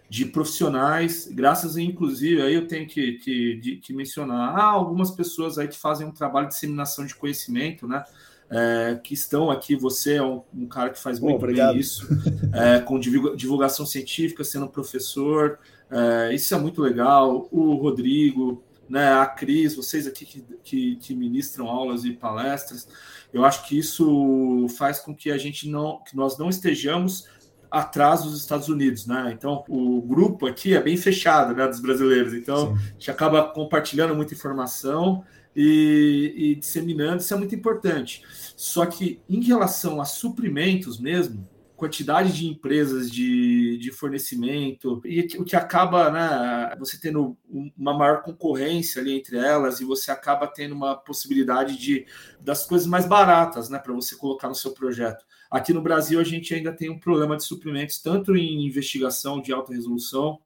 [0.10, 5.58] de profissionais, graças a, inclusive, aí eu tenho que, que, que mencionar ah, algumas pessoas
[5.58, 8.04] aí que fazem um trabalho de disseminação de conhecimento, né?
[8.50, 12.08] É, que estão aqui, você é um, um cara que faz muito bem isso,
[12.54, 15.58] é, com divulgação científica, sendo professor,
[15.90, 17.48] é, isso é muito legal.
[17.52, 22.88] O Rodrigo, né, a Cris, vocês aqui que, que, que, ministram aulas e palestras,
[23.34, 27.28] eu acho que isso faz com que a gente não, que nós não estejamos
[27.74, 29.32] atrás dos Estados Unidos, né?
[29.36, 32.32] Então, o grupo aqui é bem fechado, né, dos brasileiros.
[32.32, 32.74] Então, Sim.
[32.74, 38.22] a gente acaba compartilhando muita informação e, e, disseminando, isso é muito importante.
[38.56, 45.44] Só que, em relação a suprimentos mesmo, quantidade de empresas de, de fornecimento, e o
[45.44, 47.36] que acaba, né, você tendo
[47.76, 52.06] uma maior concorrência ali entre elas, e você acaba tendo uma possibilidade de
[52.40, 55.26] das coisas mais baratas, né, para você colocar no seu projeto.
[55.54, 59.54] Aqui no Brasil, a gente ainda tem um problema de suprimentos, tanto em investigação de
[59.54, 60.40] alta resolução,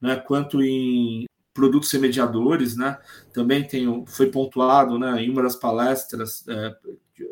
[0.00, 2.98] né, quanto em produtos remediadores, né?
[3.34, 6.74] Também tem, foi pontuado, né, em uma das palestras, é,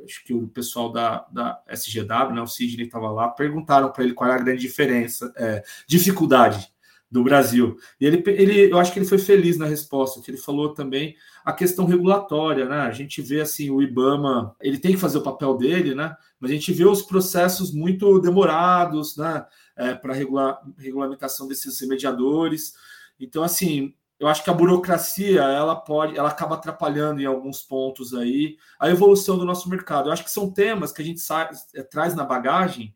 [0.04, 4.12] acho que o pessoal da, da SGW, né, o Sidney estava lá, perguntaram para ele
[4.12, 6.70] qual é a grande diferença, é, dificuldade
[7.10, 7.78] do Brasil.
[7.98, 11.16] E ele, ele, eu acho que ele foi feliz na resposta, que ele falou também
[11.44, 12.78] a questão regulatória, né?
[12.78, 16.16] A gente vê assim, o IBAMA, ele tem que fazer o papel dele, né?
[16.40, 19.44] Mas a gente vê os processos muito demorados, né?
[19.76, 22.72] É, para regular regulamentação desses remediadores.
[23.20, 28.14] Então, assim, eu acho que a burocracia ela pode, ela acaba atrapalhando em alguns pontos
[28.14, 30.08] aí a evolução do nosso mercado.
[30.08, 32.94] Eu acho que são temas que a gente sai, é, traz na bagagem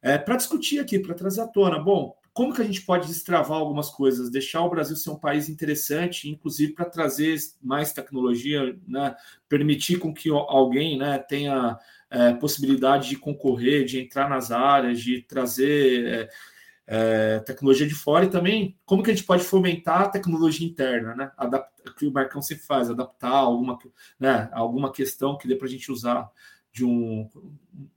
[0.00, 1.80] é, para discutir aqui, para trazer à tona.
[1.80, 5.48] Bom, como que a gente pode destravar algumas coisas, deixar o Brasil ser um país
[5.48, 9.14] interessante, inclusive para trazer mais tecnologia, né,
[9.48, 11.78] permitir com que alguém né, tenha
[12.10, 16.28] é, possibilidade de concorrer, de entrar nas áreas, de trazer é,
[16.86, 21.14] é, tecnologia de fora e também como que a gente pode fomentar a tecnologia interna,
[21.14, 21.32] né?
[21.36, 23.78] Adaptar, que o Marcão sempre faz, adaptar alguma,
[24.18, 26.30] né, alguma questão que dê para a gente usar
[26.72, 27.28] de um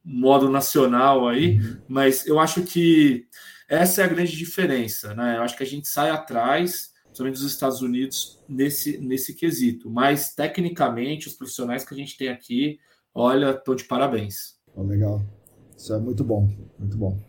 [0.04, 1.82] modo nacional aí, uhum.
[1.88, 3.28] mas eu acho que
[3.68, 5.38] essa é a grande diferença, né?
[5.38, 9.90] Eu acho que a gente sai atrás, principalmente dos Estados Unidos, nesse, nesse quesito.
[9.90, 12.80] Mas, tecnicamente, os profissionais que a gente tem aqui,
[13.14, 14.56] olha, estou de parabéns.
[14.76, 15.22] Oh, legal.
[15.78, 17.20] Isso é muito bom, muito bom.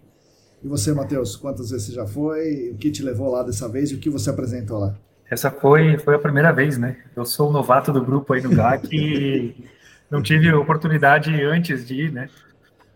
[0.62, 2.70] E você, Matheus, quantas vezes você já foi?
[2.70, 4.98] O que te levou lá dessa vez e o que você apresentou lá?
[5.30, 6.96] Essa foi, foi a primeira vez, né?
[7.14, 9.64] Eu sou o novato do grupo aí no GAC e
[10.10, 12.28] não tive oportunidade antes de ir, né?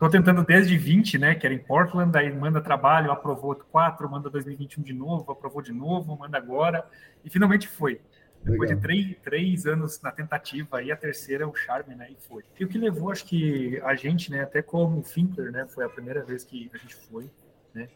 [0.00, 1.34] Estou tentando desde 20, né?
[1.34, 5.74] Que era em Portland, aí manda trabalho, aprovou 4, manda 2021 de novo, aprovou de
[5.74, 6.86] novo, manda agora,
[7.22, 8.00] e finalmente foi.
[8.42, 8.76] Depois Legal.
[8.76, 12.08] de três, três anos na tentativa, aí a terceira é o charme, né?
[12.10, 12.42] E foi.
[12.58, 15.88] E o que levou, acho que a gente, né, até como Finkler, né, foi a
[15.90, 17.30] primeira vez que a gente foi,
[17.74, 17.86] né,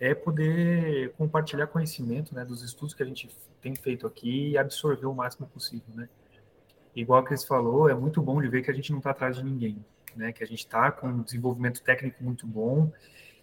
[0.00, 3.30] é poder compartilhar conhecimento, né, dos estudos que a gente
[3.62, 6.08] tem feito aqui e absorver o máximo possível, né.
[6.96, 9.36] Igual que Cris falou, é muito bom de ver que a gente não está atrás
[9.36, 9.84] de ninguém,
[10.16, 12.90] né, que a gente está com um desenvolvimento técnico muito bom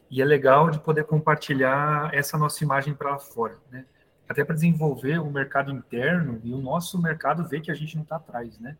[0.10, 3.86] e é legal de poder compartilhar essa nossa imagem para fora, né
[4.28, 8.04] até para desenvolver o mercado interno e o nosso mercado ver que a gente não
[8.04, 8.78] está atrás, né?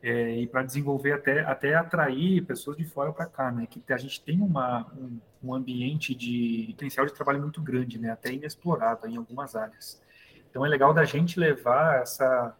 [0.00, 3.66] É, e para desenvolver até, até atrair pessoas de fora para cá, né?
[3.66, 8.10] Que a gente tem uma, um, um, ambiente de potencial de trabalho muito grande, né?
[8.10, 10.00] Até inexplorado em algumas áreas.
[10.48, 12.56] Então é legal da gente levar essa,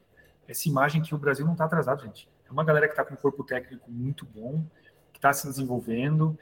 [0.48, 2.28] essa imagem que o Brasil não está atrasado, gente.
[2.48, 4.64] É uma galera que está com um corpo técnico muito bom,
[5.12, 6.38] que está se desenvolvendo,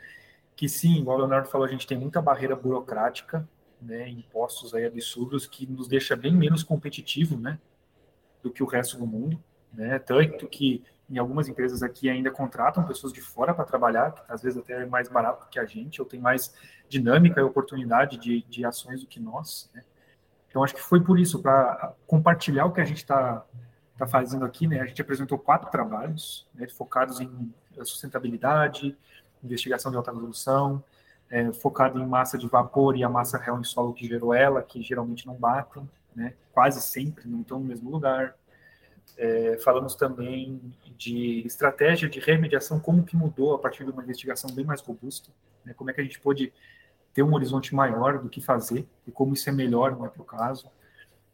[0.55, 3.47] que sim, igual o Leonardo falou, a gente tem muita barreira burocrática,
[3.83, 7.59] né, impostos aí absurdos que nos deixa bem menos competitivo, né,
[8.43, 9.43] do que o resto do mundo,
[9.73, 14.23] né, tanto que em algumas empresas aqui ainda contratam pessoas de fora para trabalhar, que
[14.29, 16.55] às vezes até é mais barato que a gente, ou tem mais
[16.89, 19.83] dinâmica e oportunidade de, de ações do que nós, né.
[20.49, 23.45] Então acho que foi por isso, para compartilhar o que a gente está
[23.99, 28.97] tá fazendo aqui, né, a gente apresentou quatro trabalhos, né, focados em sustentabilidade,
[29.43, 30.83] investigação de alta resolução,
[31.31, 34.63] é, focado em massa de vapor e a massa real em solo que gerou ela,
[34.63, 36.35] que geralmente não batem, né?
[36.53, 38.35] quase sempre não estão no mesmo lugar.
[39.17, 40.61] É, falamos também
[40.97, 45.31] de estratégia de remediação, como que mudou a partir de uma investigação bem mais robusta,
[45.65, 45.75] né?
[45.75, 46.53] como é que a gente pôde
[47.13, 50.23] ter um horizonte maior do que fazer e como isso é melhor não é para
[50.23, 50.71] o caso.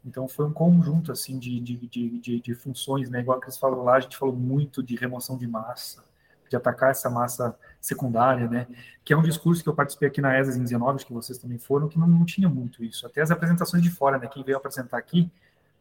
[0.04, 3.20] Então foi um conjunto assim de, de, de, de, de funções, né?
[3.20, 6.04] igual que eles falaram lá, a gente falou muito de remoção de massa,
[6.48, 8.66] de atacar essa massa secundária, né?
[9.04, 11.58] Que é um discurso que eu participei aqui na ESAS em 19, que vocês também
[11.58, 13.06] foram, que não, não tinha muito isso.
[13.06, 14.26] Até as apresentações de fora, né?
[14.26, 15.30] Quem veio apresentar aqui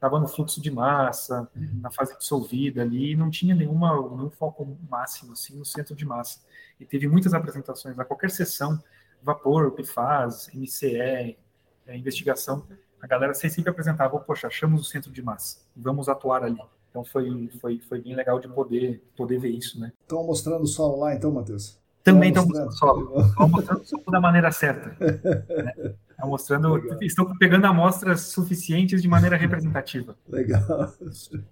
[0.01, 1.79] estava no fluxo de massa, uhum.
[1.81, 6.05] na fase dissolvida ali, e não tinha nenhuma, nenhum foco máximo, assim, no centro de
[6.05, 6.39] massa.
[6.79, 8.81] E teve muitas apresentações, a qualquer sessão,
[9.21, 11.37] vapor, PFAS, MCE,
[11.85, 12.65] é, investigação,
[13.01, 16.61] a galera sempre apresentava, poxa, achamos o centro de massa, vamos atuar ali.
[16.89, 19.93] Então foi, foi, foi bem legal de poder, poder ver isso, né?
[20.01, 21.79] Estão mostrando o sol lá então, Matheus?
[22.03, 23.21] Também estão mostrando o sol.
[23.21, 24.95] Estão mostrando o sol da maneira certa.
[25.01, 25.95] Né?
[26.11, 26.97] Estão mostrando, legal.
[27.01, 30.15] estão pegando amostras suficientes de maneira representativa.
[30.29, 30.93] Legal.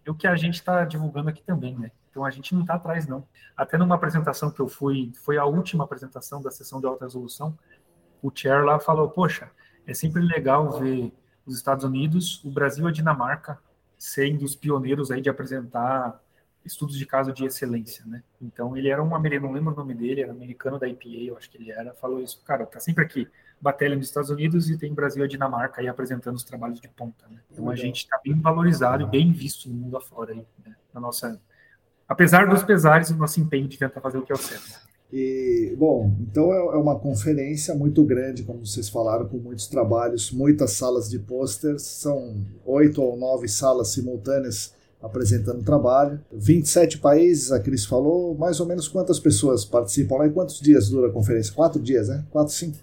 [0.06, 1.92] É o que a gente está divulgando aqui também, né?
[2.12, 3.26] Então a gente não está atrás, não.
[3.58, 7.58] Até numa apresentação que eu fui, foi a última apresentação da sessão de alta resolução,
[8.22, 9.50] o chair lá falou, poxa,
[9.88, 11.12] é sempre legal ver
[11.50, 13.60] os Estados Unidos, o Brasil e a Dinamarca
[13.98, 16.22] sendo os pioneiros aí de apresentar
[16.66, 18.24] estudos de caso de excelência, né?
[18.42, 21.38] Então ele era um americano, não lembro o nome dele, era americano da IPA, eu
[21.38, 23.28] acho que ele era, falou isso, cara, tá sempre aqui,
[23.60, 27.26] batalha nos Estados Unidos e tem Brasil e Dinamarca aí apresentando os trabalhos de ponta,
[27.30, 27.40] né?
[27.52, 30.76] Então a gente está bem valorizado e bem visto no mundo afora aí, né?
[30.94, 31.42] Na nossa,
[32.08, 34.89] apesar dos pesares, o nosso empenho de tentar fazer o que é o certo.
[35.12, 40.32] E, bom, então é, é uma conferência muito grande, como vocês falaram, com muitos trabalhos,
[40.32, 46.20] muitas salas de posters, são oito ou nove salas simultâneas apresentando trabalho.
[46.32, 50.90] 27 países, a Cris falou, mais ou menos quantas pessoas participam lá e quantos dias
[50.90, 51.54] dura a conferência?
[51.54, 52.24] Quatro dias, né?
[52.30, 52.78] Quatro, cinco?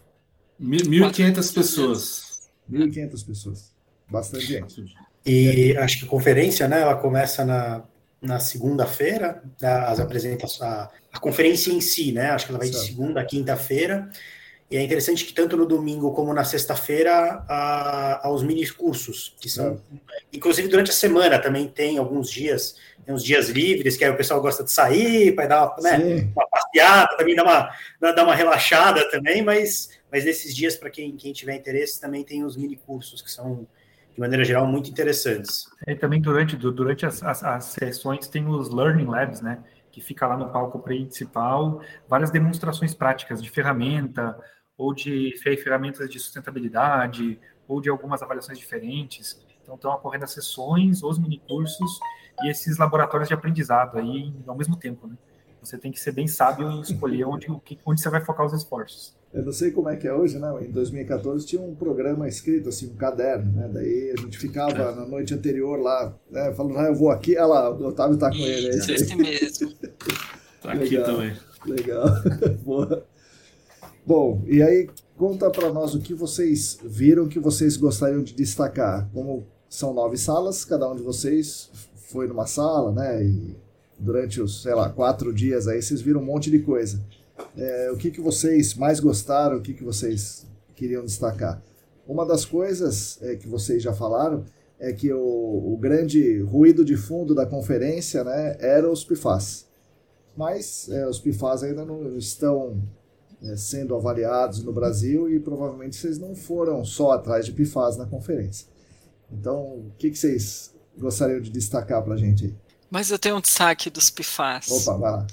[0.60, 2.48] 1.500 pessoas.
[2.70, 3.72] 1.500 pessoas.
[4.10, 4.84] Bastante gente.
[5.24, 7.84] E acho que a conferência, né, ela começa na
[8.20, 12.30] na segunda-feira, as apresentações, a, a, conferência em si, né?
[12.30, 14.08] Acho que ela vai de segunda a quinta-feira.
[14.68, 19.48] E é interessante que tanto no domingo como na sexta-feira há, os mini cursos, que
[19.48, 19.80] são,
[20.32, 22.74] inclusive durante a semana também tem alguns dias,
[23.04, 26.28] tem uns dias livres, que aí o pessoal gosta de sair, para dar uma, né,
[26.34, 27.70] uma passeada, também dar uma,
[28.12, 32.42] dar uma relaxada também, mas, mas nesses dias, para quem, quem tiver interesse, também tem
[32.42, 33.68] os mini cursos, que são
[34.16, 35.68] de maneira geral, muito interessantes.
[35.86, 39.62] E também durante, durante as, as, as, sessões tem os Learning Labs, né?
[39.92, 44.34] Que fica lá no palco principal, várias demonstrações práticas de ferramenta,
[44.76, 47.38] ou de ferramentas de sustentabilidade,
[47.68, 49.38] ou de algumas avaliações diferentes.
[49.62, 51.98] Então, estão ocorrendo as sessões, os minicursos
[52.42, 55.14] e esses laboratórios de aprendizado aí ao mesmo tempo, né?
[55.66, 57.48] Você tem que ser bem sábio e escolher onde,
[57.84, 59.14] onde você vai focar os esforços.
[59.34, 60.48] Eu não sei como é que é hoje, né?
[60.62, 63.68] Em 2014 tinha um programa escrito, assim, um caderno, né?
[63.72, 64.94] Daí a gente ficava é.
[64.94, 66.54] na noite anterior lá, né?
[66.54, 68.68] Falando, ah, eu vou aqui, olha lá, o Otávio tá com ele.
[68.68, 69.72] É esse mesmo.
[70.62, 71.36] tá aqui também.
[71.66, 72.06] Legal.
[72.64, 73.04] Boa.
[74.06, 79.10] Bom, e aí conta para nós o que vocês viram que vocês gostariam de destacar.
[79.12, 83.24] Como são nove salas, cada um de vocês foi numa sala, né?
[83.24, 83.65] E
[83.98, 87.02] durante os, sei lá, quatro dias aí vocês viram um monte de coisa.
[87.56, 91.62] É, o que, que vocês mais gostaram, o que, que vocês queriam destacar?
[92.06, 94.44] Uma das coisas é, que vocês já falaram
[94.78, 99.66] é que o, o, grande ruído de fundo da conferência né, era os PFAS.
[100.36, 102.82] Mas é, os PFAS ainda não estão
[103.42, 108.06] é, sendo avaliados no Brasil e provavelmente vocês não foram só atrás de PFAS na
[108.06, 108.68] conferência.
[109.32, 112.54] Então, o que, que vocês gostariam de destacar para a gente aí?
[112.90, 114.70] Mas eu tenho um destaque dos PFAS.
[114.70, 115.26] Opa, vai lá.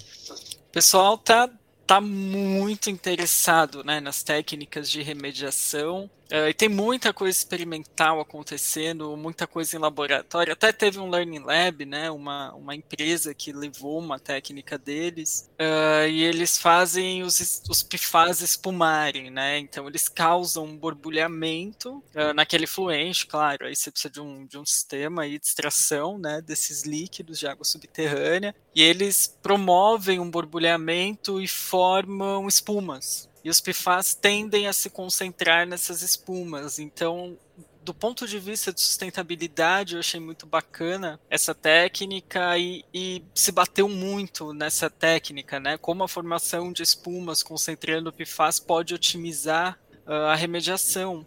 [0.67, 1.49] O pessoal tá,
[1.85, 9.15] tá muito interessado né, nas técnicas de remediação Uh, e tem muita coisa experimental acontecendo,
[9.17, 10.53] muita coisa em laboratório.
[10.53, 16.07] Até teve um Learning Lab, né, uma, uma empresa que levou uma técnica deles, uh,
[16.07, 19.59] e eles fazem os, os PFAS espumarem, né?
[19.59, 23.65] Então eles causam um borbulhamento uh, naquele fluente, claro.
[23.65, 27.47] Aí você precisa de um, de um sistema aí de extração né, desses líquidos de
[27.47, 33.29] água subterrânea, e eles promovem um borbulhamento e formam espumas.
[33.43, 36.79] E os PFAS tendem a se concentrar nessas espumas.
[36.79, 37.37] Então,
[37.83, 43.51] do ponto de vista de sustentabilidade, eu achei muito bacana essa técnica e, e, se
[43.51, 45.77] bateu muito nessa técnica, né?
[45.77, 49.77] Como a formação de espumas concentrando PFAS pode otimizar
[50.07, 51.25] uh, a remediação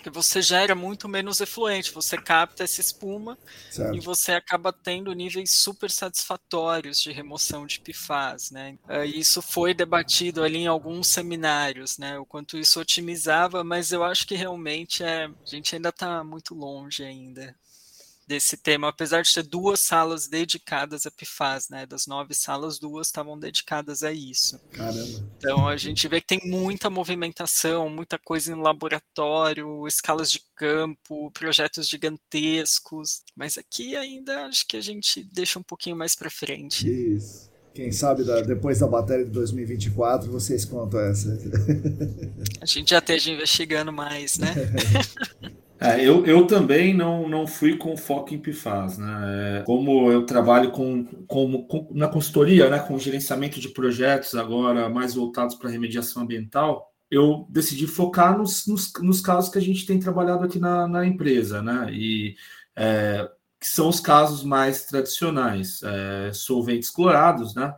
[0.00, 3.38] porque você gera muito menos efluente, você capta essa espuma
[3.70, 3.94] certo.
[3.94, 8.78] e você acaba tendo níveis super satisfatórios de remoção de PFAS, né?
[8.88, 12.18] Uh, isso foi debatido ali em alguns seminários, né?
[12.18, 16.54] O quanto isso otimizava, mas eu acho que realmente é, a gente ainda está muito
[16.54, 17.54] longe ainda
[18.30, 21.84] desse tema, apesar de ter duas salas dedicadas a PFAS, né?
[21.84, 24.56] Das nove salas, duas estavam dedicadas a isso.
[24.70, 25.28] Caramba.
[25.36, 31.32] Então a gente vê que tem muita movimentação, muita coisa em laboratório, escalas de campo,
[31.32, 36.88] projetos gigantescos, mas aqui ainda acho que a gente deixa um pouquinho mais para frente.
[36.88, 37.50] Isso.
[37.74, 41.36] Quem sabe da, depois da bateria de 2024 vocês contam essa.
[42.60, 44.54] A gente já esteja investigando mais, né?
[45.82, 49.60] É, eu, eu também não, não fui com foco em PFAS, né?
[49.60, 54.90] É, como eu trabalho com, com, com, na consultoria, né, com gerenciamento de projetos agora
[54.90, 59.86] mais voltados para remediação ambiental, eu decidi focar nos, nos, nos, casos que a gente
[59.86, 61.88] tem trabalhado aqui na, na empresa, né?
[61.90, 62.36] E
[62.76, 63.26] é,
[63.58, 67.74] que são os casos mais tradicionais, é, solventes clorados, né?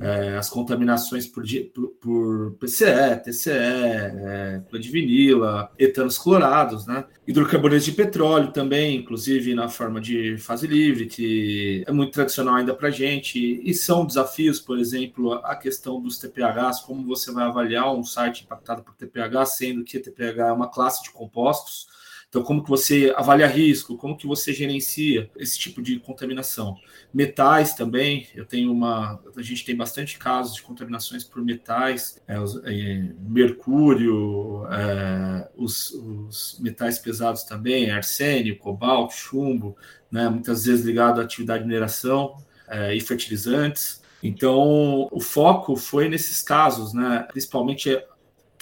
[0.00, 7.04] É, as contaminações por, por, por PCE, TCE, é, vinila, etanos clorados, né?
[7.26, 12.74] Hidrocarbonetos de petróleo também, inclusive na forma de fase livre, que é muito tradicional ainda
[12.74, 13.38] para a gente.
[13.38, 18.42] E são desafios, por exemplo, a questão dos TPHs, como você vai avaliar um site
[18.42, 21.86] impactado por TPH, sendo que TPH é uma classe de compostos
[22.30, 26.76] então, como que você avalia risco, como que você gerencia esse tipo de contaminação?
[27.12, 32.36] Metais também, eu tenho uma, a gente tem bastante casos de contaminações por metais, é,
[32.36, 39.76] é, mercúrio, é, os, os, metais pesados também, arsênio, cobalto, chumbo,
[40.08, 42.36] né, muitas vezes ligado à atividade de mineração
[42.68, 44.00] é, e fertilizantes.
[44.22, 47.26] Então, o foco foi nesses casos, né?
[47.28, 48.00] principalmente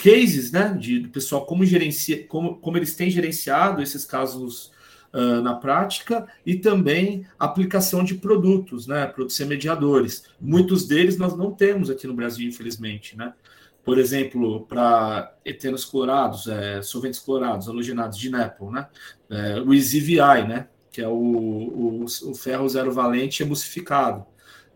[0.02, 4.70] cases, né, de do pessoal como gerencia, como, como eles têm gerenciado esses casos
[5.12, 10.22] uh, na prática e também aplicação de produtos, né, produtos remediadores.
[10.40, 13.34] Muitos deles nós não temos aqui no Brasil, infelizmente, né.
[13.84, 18.86] Por exemplo, para etenos clorados, é, solventes clorados, halogenados de NEPL, né,
[19.30, 24.26] é, o EasyVI, né, que é o, o, o ferro zero valente emulsificado.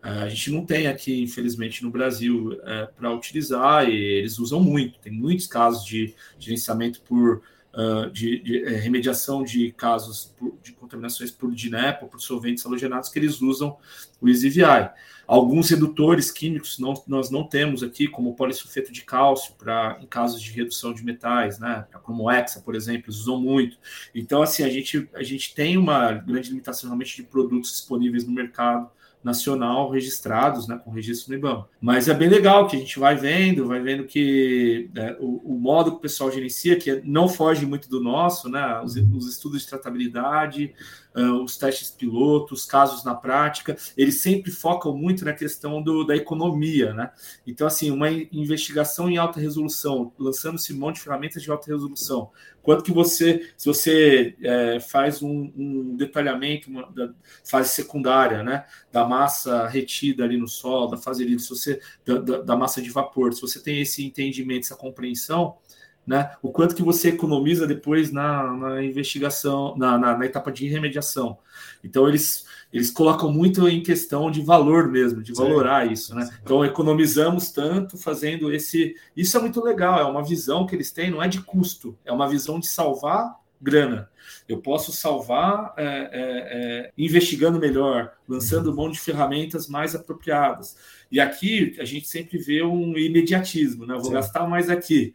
[0.03, 4.99] A gente não tem aqui, infelizmente, no Brasil é, para utilizar e eles usam muito.
[4.99, 7.41] Tem muitos casos de gerenciamento por
[7.73, 12.65] uh, de, de é, remediação de casos por, de contaminações por DINEP ou por solventes
[12.65, 13.77] halogenados que eles usam
[14.19, 14.89] o EasyVI.
[15.25, 20.05] Alguns redutores químicos não, nós não temos aqui, como o polissulfeto de cálcio, para em
[20.05, 21.85] casos de redução de metais, né?
[22.03, 23.77] Como Hexa, por exemplo, eles usam muito.
[24.13, 28.33] Então, assim, a gente, a gente tem uma grande limitação realmente de produtos disponíveis no
[28.33, 28.91] mercado
[29.23, 31.67] nacional registrados, né, com registro no IBAMA.
[31.79, 35.59] Mas é bem legal que a gente vai vendo, vai vendo que né, o, o,
[35.59, 39.61] modo que o pessoal gerencia, que não foge muito do nosso, né, os, os estudos
[39.61, 40.73] de tratabilidade,
[41.21, 46.93] os testes pilotos, casos na prática, eles sempre focam muito na questão do, da economia,
[46.93, 47.11] né?
[47.45, 52.31] Então, assim, uma investigação em alta resolução, lançando-se um monte de ferramentas de alta resolução,
[52.63, 58.65] Quanto que você, se você é, faz um, um detalhamento, uma, da fase secundária, né,
[58.89, 62.81] da massa retida ali no solo, da fase livre, se você da, da, da massa
[62.81, 65.57] de vapor, se você tem esse entendimento, essa compreensão,
[66.05, 66.31] né?
[66.41, 71.37] O quanto que você economiza depois na, na investigação, na, na, na, etapa de remediação.
[71.83, 75.93] Então eles eles colocam muito em questão de valor mesmo, de valorar Sim.
[75.93, 76.27] isso, né?
[76.41, 78.95] Então economizamos tanto fazendo esse.
[79.15, 82.11] Isso é muito legal, é uma visão que eles têm, não é de custo, é
[82.11, 84.09] uma visão de salvar grana.
[84.49, 90.75] Eu posso salvar é, é, é, investigando melhor, lançando mão de ferramentas mais apropriadas.
[91.11, 93.93] E aqui a gente sempre vê um imediatismo, né?
[93.93, 94.13] Eu vou Sim.
[94.13, 95.13] gastar mais aqui.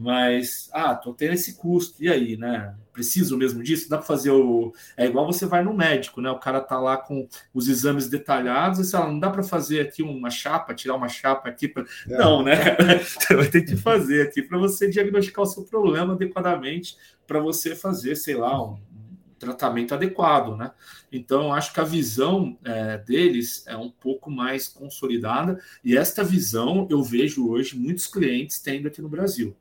[0.00, 2.72] Mas, ah, tô tendo esse custo, e aí, né?
[2.92, 3.90] Preciso mesmo disso?
[3.90, 4.72] Dá para fazer o.
[4.96, 6.30] É igual você vai no médico, né?
[6.30, 9.80] O cara tá lá com os exames detalhados, e você fala, não dá para fazer
[9.80, 11.82] aqui uma chapa, tirar uma chapa aqui para.
[12.08, 12.16] É.
[12.16, 13.00] Não, né, cara?
[13.02, 16.96] Você vai ter que fazer aqui para você diagnosticar o seu problema adequadamente,
[17.26, 18.78] para você fazer, sei lá, um
[19.36, 20.70] tratamento adequado, né?
[21.10, 26.86] Então, acho que a visão é, deles é um pouco mais consolidada, e esta visão
[26.88, 29.56] eu vejo hoje muitos clientes tendo aqui no Brasil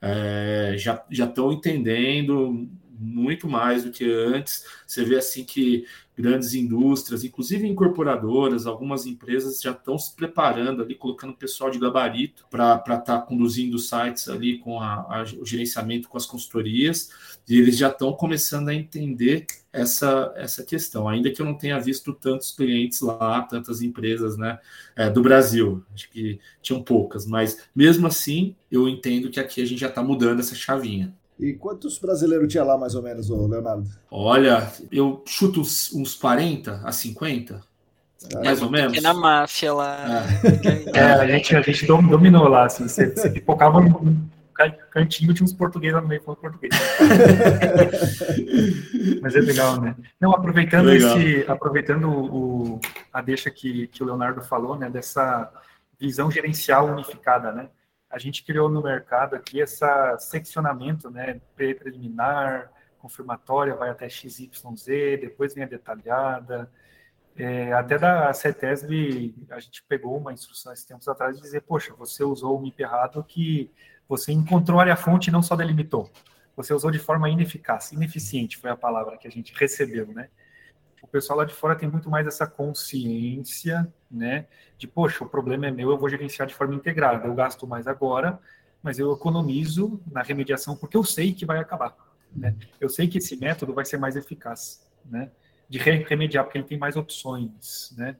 [0.00, 2.68] é, já estão entendendo
[2.98, 4.64] muito mais do que antes.
[4.86, 5.86] Você vê assim que
[6.18, 12.44] grandes indústrias, inclusive incorporadoras, algumas empresas já estão se preparando ali, colocando pessoal de gabarito
[12.50, 17.10] para estar tá conduzindo sites ali com a, a, o gerenciamento com as consultorias,
[17.48, 21.78] e eles já estão começando a entender essa, essa questão, ainda que eu não tenha
[21.78, 24.58] visto tantos clientes lá, tantas empresas né,
[24.96, 29.64] é, do Brasil, acho que tinham poucas, mas mesmo assim eu entendo que aqui a
[29.64, 31.14] gente já está mudando essa chavinha.
[31.38, 33.88] E quantos brasileiros tinha lá, mais ou menos, Leonardo?
[34.10, 37.60] Olha, eu chuto uns, uns 40 a 50.
[38.32, 39.00] É, mais ou menos.
[39.00, 40.24] na máfia lá.
[40.94, 40.98] É.
[40.98, 44.28] é, a, gente, a gente dominou lá, assim, você, você pipocava num
[44.90, 46.74] cantinho, tinha uns portugueses lá no meio falando português.
[49.22, 49.94] Mas é legal, né?
[50.20, 51.16] Não, aproveitando legal.
[51.16, 52.80] esse, aproveitando o,
[53.12, 55.48] a deixa que, que o Leonardo falou, né, dessa
[55.98, 57.68] visão gerencial unificada, né?
[58.10, 59.84] A gente criou no mercado aqui esse
[60.18, 64.86] seccionamento, né, preliminar, confirmatória, vai até XYZ,
[65.20, 66.70] depois vem a detalhada.
[67.36, 71.94] É, até da CETESB, a gente pegou uma instrução esses tempos atrás de dizer, poxa,
[71.94, 73.70] você usou o MIP errado que
[74.08, 76.10] você encontrou área-fonte e não só delimitou.
[76.56, 80.28] Você usou de forma ineficaz, ineficiente foi a palavra que a gente recebeu, né?
[81.02, 84.46] O pessoal lá de fora tem muito mais essa consciência, né,
[84.76, 87.86] de, poxa, o problema é meu, eu vou gerenciar de forma integrada, eu gasto mais
[87.86, 88.38] agora,
[88.82, 91.96] mas eu economizo na remediação porque eu sei que vai acabar,
[92.34, 92.54] né?
[92.80, 95.30] Eu sei que esse método vai ser mais eficaz, né,
[95.68, 98.16] de remediar porque ele tem mais opções, né?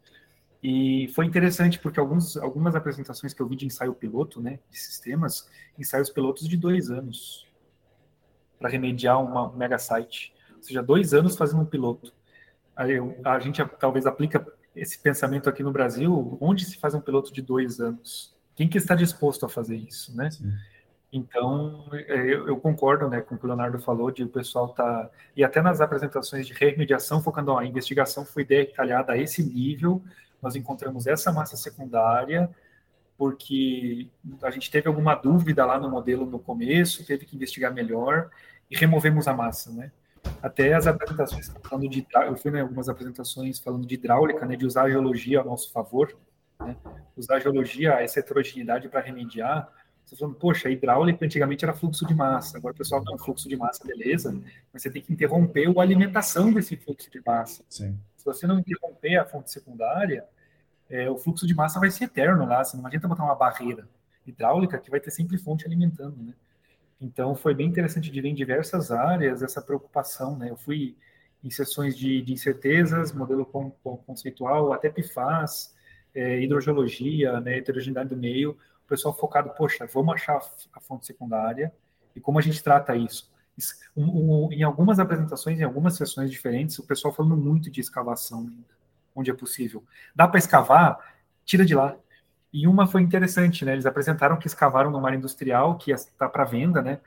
[0.60, 4.78] E foi interessante porque alguns, algumas apresentações que eu vi de ensaio piloto, né, de
[4.78, 5.48] sistemas,
[5.78, 7.46] ensaios pilotos de dois anos
[8.58, 12.12] para remediar uma, um mega site, ou seja, dois anos fazendo um piloto
[13.24, 17.42] a gente talvez aplica esse pensamento aqui no Brasil, onde se faz um piloto de
[17.42, 18.36] dois anos?
[18.54, 20.30] Quem que está disposto a fazer isso, né?
[20.30, 20.52] Sim.
[21.12, 24.68] Então, é, eu, eu, concordo né, com o que o Leonardo falou, de o pessoal
[24.68, 29.42] tá E até nas apresentações de remediação, focando, ó, a investigação foi detalhada a esse
[29.42, 30.02] nível,
[30.42, 32.50] nós encontramos essa massa secundária,
[33.16, 34.08] porque
[34.42, 38.30] a gente teve alguma dúvida lá no modelo no começo, teve que investigar melhor,
[38.70, 39.90] e removemos a massa, né?
[40.42, 44.66] Até as apresentações falando de eu fui em algumas apresentações falando de hidráulica, né, de
[44.66, 46.16] usar a geologia a nosso favor,
[46.60, 46.76] né,
[47.16, 49.72] usar a geologia, essa heterogeneidade para remediar.
[50.04, 53.48] Você falando, poxa, hidráulica antigamente era fluxo de massa, agora o pessoal tem um fluxo
[53.48, 54.32] de massa, beleza,
[54.72, 57.62] mas você tem que interromper a alimentação desse fluxo de massa.
[57.68, 57.98] Sim.
[58.16, 60.24] Se você não interromper a fonte secundária,
[60.88, 63.86] é, o fluxo de massa vai ser eterno lá, você não adianta botar uma barreira
[64.26, 66.32] hidráulica que vai ter sempre fonte alimentando, né?
[67.00, 70.36] Então, foi bem interessante de ver em diversas áreas essa preocupação.
[70.36, 70.50] Né?
[70.50, 70.96] Eu fui
[71.42, 73.46] em sessões de, de incertezas, modelo
[74.04, 75.74] conceitual, até PFAS,
[76.14, 78.52] é, hidrogeologia, né, heterogeneidade do meio,
[78.84, 80.40] o pessoal focado, poxa, vamos achar
[80.72, 81.72] a fonte secundária
[82.16, 83.30] e como a gente trata isso.
[83.96, 88.50] Um, um, em algumas apresentações, em algumas sessões diferentes, o pessoal falando muito de escavação,
[89.14, 89.84] onde é possível.
[90.14, 91.14] Dá para escavar?
[91.44, 91.96] Tira de lá.
[92.52, 93.72] E uma foi interessante, né?
[93.72, 97.00] Eles apresentaram que escavaram no mar industrial, que está para venda, né?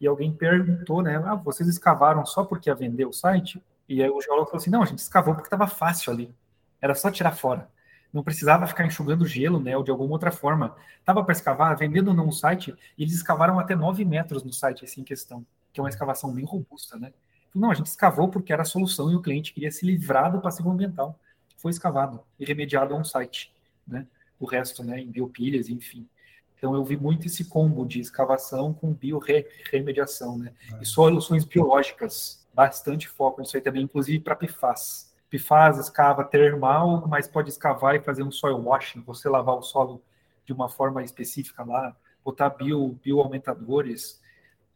[0.00, 1.16] E alguém perguntou, né?
[1.24, 3.62] Ah, vocês escavaram só porque ia vender o site?
[3.88, 6.34] E aí o geólogo falou assim: não, a gente escavou porque estava fácil ali.
[6.80, 7.68] Era só tirar fora.
[8.12, 9.76] Não precisava ficar enxugando gelo, né?
[9.76, 10.76] Ou de alguma outra forma.
[11.04, 15.00] Tava para escavar, vendendo num site, e eles escavaram até 9 metros no site, assim,
[15.00, 17.12] em questão, que é uma escavação bem robusta, né?
[17.54, 20.40] Não, a gente escavou porque era a solução e o cliente queria se livrar do
[20.40, 21.18] passivo ambiental.
[21.56, 23.52] Foi escavado e remediado a um site,
[23.86, 24.06] né?
[24.38, 26.08] O resto, né, em biopilhas, enfim.
[26.56, 30.54] Então eu vi muito esse combo de escavação com biorremediação, né?
[30.80, 35.14] E soluções biológicas, bastante foco nisso aí também, inclusive para PFAS.
[35.30, 40.02] PFAS escava termal, mas pode escavar e fazer um soil washing, você lavar o solo
[40.46, 44.22] de uma forma específica lá, botar bio, bioaumentadores,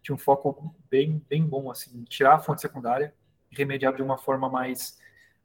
[0.02, 3.14] tinha um foco bem, bem bom, assim, tirar a fonte secundária
[3.50, 4.98] e remediar de uma forma mais,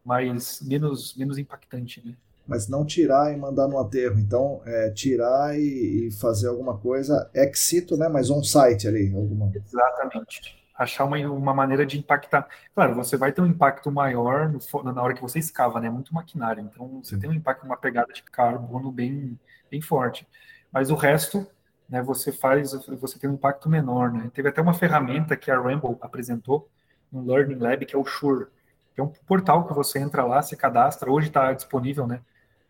[0.04, 2.16] mais menos, menos impactante, né?
[2.48, 4.20] Mas não tirar e mandar no aterro.
[4.20, 8.08] Então, é, tirar e, e, fazer alguma coisa ex situ, né?
[8.08, 9.14] Mas on-site ali.
[9.16, 9.52] Alguma...
[9.56, 10.64] Exatamente.
[10.78, 12.48] Achar uma, uma maneira de impactar.
[12.74, 15.90] Claro, você vai ter um impacto maior no, na hora que você escava, né?
[15.90, 16.62] Muito maquinário.
[16.62, 19.40] Então, você tem um impacto, uma pegada de carbono bem,
[19.72, 20.28] bem forte.
[20.72, 21.48] Mas o resto,
[21.90, 22.02] né?
[22.04, 24.30] Você faz, você tem um impacto menor, né?
[24.34, 26.70] Teve até uma ferramenta que a Rambo apresentou,
[27.12, 28.48] um Learning Lab, que é o Shure,
[28.94, 32.22] que é um portal que você entra lá, se cadastra, hoje está disponível, né?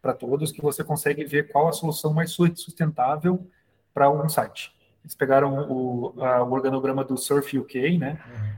[0.06, 3.49] Para todos, que você consegue ver qual a solução mais sustentável
[3.91, 4.72] para um site.
[5.03, 8.22] Eles pegaram o, a, o organograma do Surf UK, né?
[8.28, 8.56] Uhum.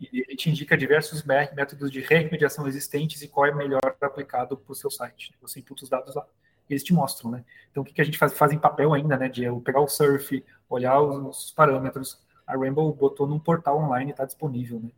[0.00, 4.72] E ele te indica diversos métodos de remediação existentes e qual é melhor aplicado para
[4.72, 5.32] o seu site.
[5.40, 6.26] Você imputa os dados lá
[6.72, 7.44] eles te mostram, né?
[7.70, 9.28] Então, o que, que a gente faz, faz em papel ainda, né?
[9.28, 12.18] De pegar o surf, olhar os, os parâmetros.
[12.46, 14.90] A Rainbow botou num portal online está disponível, né?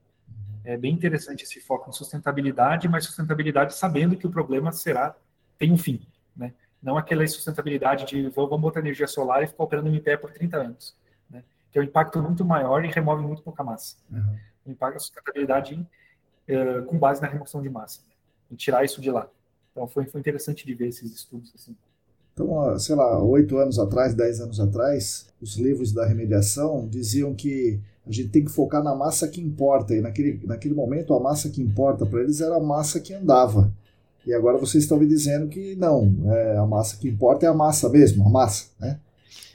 [0.64, 5.16] É bem interessante esse foco em sustentabilidade, mas sustentabilidade sabendo que o problema será,
[5.62, 6.04] tem um fim,
[6.36, 6.52] né?
[6.82, 10.56] Não aquela sustentabilidade de vamos botar energia solar e ficar operando em pé por 30
[10.56, 10.96] anos,
[11.30, 11.44] né?
[11.70, 13.96] Que é um impacto muito maior e remove muito pouca massa.
[14.10, 14.36] Uhum.
[14.66, 18.12] O impacto da sustentabilidade uh, com base na remoção de massa, né?
[18.50, 19.28] e tirar isso de lá.
[19.70, 21.76] Então foi, foi interessante de ver esses estudos assim.
[22.34, 27.78] Então, sei lá, oito anos atrás, dez anos atrás, os livros da remediação diziam que
[28.04, 29.94] a gente tem que focar na massa que importa.
[29.94, 33.72] E naquele, naquele momento, a massa que importa para eles era a massa que andava.
[34.26, 37.54] E agora vocês estão me dizendo que não, é, a massa que importa é a
[37.54, 38.98] massa mesmo, a massa, né?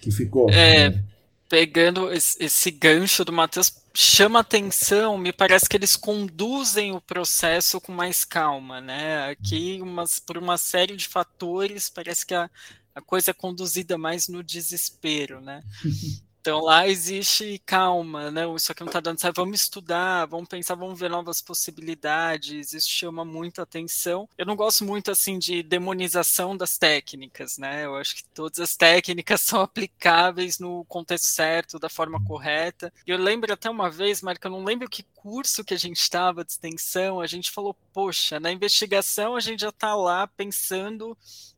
[0.01, 0.49] Que ficou.
[0.49, 1.03] É, né?
[1.49, 7.91] pegando esse, gancho do Matheus, chama atenção, me parece que eles conduzem o processo com
[7.91, 9.29] mais calma, né?
[9.29, 12.49] Aqui, umas, por uma série de fatores, parece que a,
[12.93, 15.63] a coisa é conduzida mais no desespero, né?
[16.47, 18.43] Então lá existe calma, né?
[18.55, 22.71] Isso aqui não está dando certo, vamos estudar, vamos pensar, vamos ver novas possibilidades.
[22.71, 24.29] Isso chama muito atenção.
[24.37, 27.83] Eu não gosto muito assim de demonização das técnicas, né?
[27.83, 32.93] Eu acho que todas as técnicas são aplicáveis no contexto certo, da forma correta.
[33.05, 35.99] E eu lembro até uma vez, Marca, eu não lembro que curso que a gente
[35.99, 41.17] estava de extensão, a gente falou, poxa, na investigação a gente já está lá pensando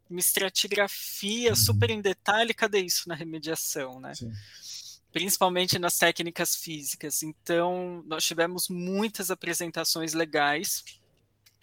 [0.09, 4.15] em estratigrafia super em detalhe, cadê isso na remediação, né?
[4.15, 4.31] Sim
[5.11, 7.23] principalmente nas técnicas físicas.
[7.23, 10.83] Então, nós tivemos muitas apresentações legais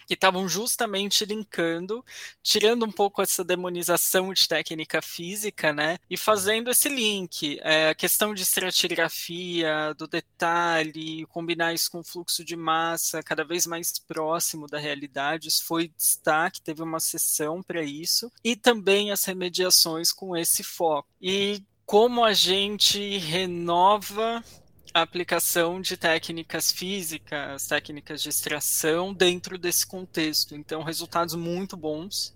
[0.07, 2.05] que estavam justamente linkando,
[2.43, 7.95] tirando um pouco essa demonização de técnica física, né, e fazendo esse link, é, a
[7.95, 14.67] questão de estratigrafia, do detalhe, combinar isso com fluxo de massa cada vez mais próximo
[14.67, 20.37] da realidade, isso foi destaque, teve uma sessão para isso, e também as remediações com
[20.37, 21.09] esse foco.
[21.21, 24.43] E como a gente renova
[24.93, 30.57] a aplicação de técnicas físicas, técnicas de extração dentro desse contexto.
[30.57, 32.35] Então, resultados muito bons.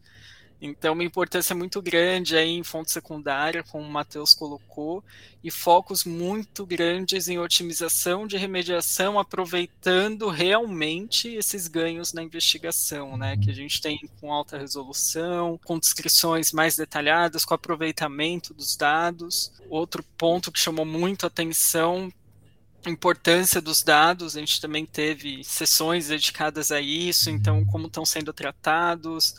[0.63, 5.03] Então, uma importância muito grande aí em fonte secundária, como o Matheus colocou,
[5.43, 13.39] e focos muito grandes em otimização de remediação, aproveitando realmente esses ganhos na investigação, né?
[13.39, 19.53] Que a gente tem com alta resolução, com descrições mais detalhadas, com aproveitamento dos dados.
[19.71, 22.13] Outro ponto que chamou muito atenção
[22.89, 28.33] importância dos dados, a gente também teve sessões dedicadas a isso, então como estão sendo
[28.33, 29.35] tratados,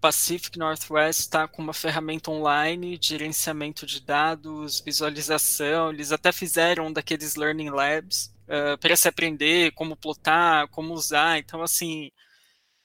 [0.00, 5.90] Pacific Northwest está com uma ferramenta online de gerenciamento de dados, visualização.
[5.90, 11.38] Eles até fizeram um daqueles learning labs uh, para se aprender como plotar, como usar.
[11.38, 12.10] Então, assim,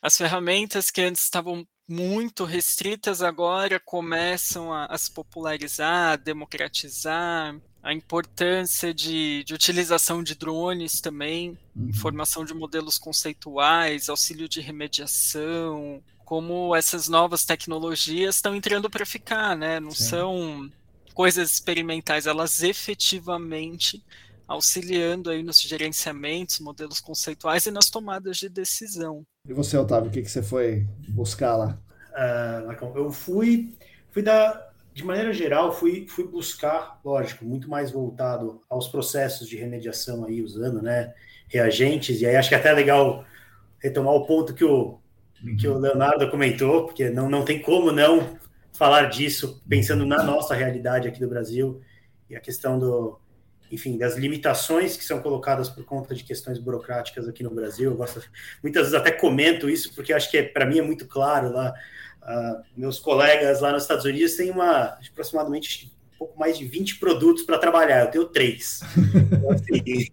[0.01, 7.55] as ferramentas que antes estavam muito restritas agora começam a, a se popularizar, a democratizar.
[7.81, 11.89] A importância de, de utilização de drones também, uhum.
[11.89, 19.55] informação de modelos conceituais, auxílio de remediação, como essas novas tecnologias estão entrando para ficar,
[19.55, 19.79] né?
[19.79, 20.03] Não Sim.
[20.09, 20.71] são
[21.13, 24.03] coisas experimentais, elas efetivamente
[24.47, 29.23] auxiliando aí nos gerenciamentos, modelos conceituais e nas tomadas de decisão.
[29.47, 31.79] E você, Otávio, o que, que você foi buscar lá?
[32.11, 33.75] Uh, eu fui,
[34.11, 39.57] fui da, de maneira geral, fui, fui buscar, lógico, muito mais voltado aos processos de
[39.57, 41.13] remediação aí, usando, né,
[41.47, 43.25] reagentes, e aí acho que é até legal
[43.79, 44.99] retomar o ponto que o,
[45.53, 48.37] que o Leonardo comentou, porque não, não tem como não
[48.73, 51.81] falar disso, pensando na nossa realidade aqui do Brasil
[52.29, 53.19] e a questão do,
[53.71, 57.91] enfim, das limitações que são colocadas por conta de questões burocráticas aqui no Brasil.
[57.91, 58.21] Eu gosto,
[58.61, 61.73] muitas vezes até comento isso porque acho que é, para mim é muito claro lá.
[62.21, 66.97] Uh, meus colegas lá nos Estados Unidos têm uma aproximadamente um pouco mais de 20
[66.97, 68.05] produtos para trabalhar.
[68.05, 68.81] Eu tenho três.
[69.35, 70.07] Então, assim,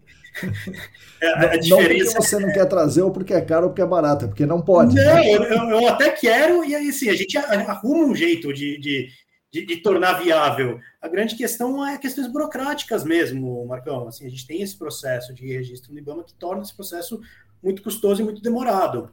[1.22, 1.68] a, a diferença...
[1.68, 4.28] Não porque você não quer trazer ou porque é caro ou porque é barato, é
[4.28, 4.94] porque não pode.
[4.94, 5.34] Não, né?
[5.34, 9.08] eu, eu, até quero, e aí sim, a gente arruma um jeito de, de,
[9.50, 10.80] de, de, tornar viável.
[11.00, 14.08] A grande questão é questões burocráticas mesmo, Marcão.
[14.08, 17.20] Assim, a gente tem esse processo de registro no IBAMA que torna esse processo
[17.62, 19.10] muito custoso e muito demorado.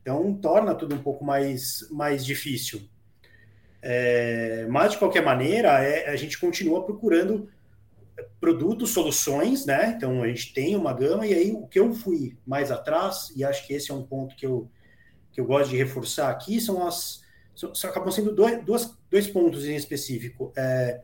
[0.00, 2.82] Então, torna tudo um pouco mais, mais difícil.
[3.80, 7.48] É, mas, de qualquer maneira, é, a gente continua procurando
[8.40, 9.94] produtos, soluções, né?
[9.96, 13.44] Então, a gente tem uma gama, e aí o que eu fui mais atrás, e
[13.44, 14.70] acho que esse é um ponto que eu,
[15.32, 17.22] que eu gosto de reforçar aqui, são as
[17.54, 20.52] só acabam sendo dois, dois, dois pontos em específico.
[20.56, 21.02] É,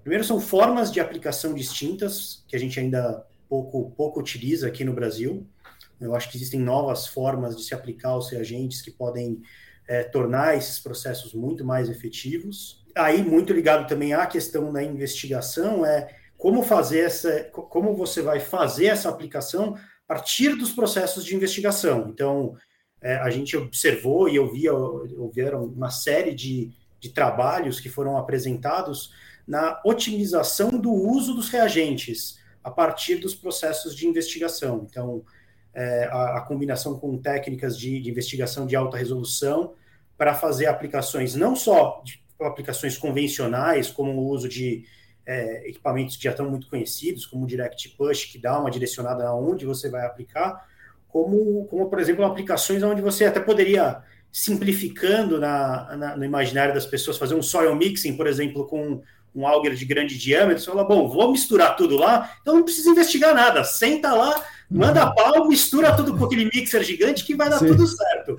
[0.00, 4.92] primeiro, são formas de aplicação distintas, que a gente ainda pouco, pouco utiliza aqui no
[4.92, 5.46] Brasil.
[6.00, 9.42] Eu acho que existem novas formas de se aplicar aos reagentes que podem
[9.88, 12.84] é, tornar esses processos muito mais efetivos.
[12.96, 18.40] Aí, muito ligado também à questão da investigação, é como fazer essa, como você vai
[18.40, 22.08] fazer essa aplicação a partir dos processos de investigação.
[22.08, 22.56] Então,
[23.00, 28.16] é, a gente observou e eu via, houveram uma série de, de trabalhos que foram
[28.16, 29.12] apresentados
[29.46, 34.86] na otimização do uso dos reagentes a partir dos processos de investigação.
[34.90, 35.22] Então,
[35.72, 39.74] é, a, a, combinação com técnicas de, de, investigação de alta resolução
[40.16, 44.84] para fazer aplicações não só de aplicações convencionais, como o uso de
[45.24, 49.26] é, equipamentos que já estão muito conhecidos, como o Direct Push, que dá uma direcionada
[49.26, 50.66] aonde você vai aplicar,
[51.08, 56.86] como, como por exemplo, aplicações onde você até poderia, simplificando na, na, no imaginário das
[56.86, 59.02] pessoas, fazer um soil mixing, por exemplo, com
[59.34, 62.88] um auger de grande diâmetro, você fala, bom, vou misturar tudo lá, então não precisa
[62.88, 67.58] investigar nada, senta lá, manda pau, mistura tudo com aquele mixer gigante que vai dar
[67.58, 67.68] Sim.
[67.68, 68.38] tudo certo.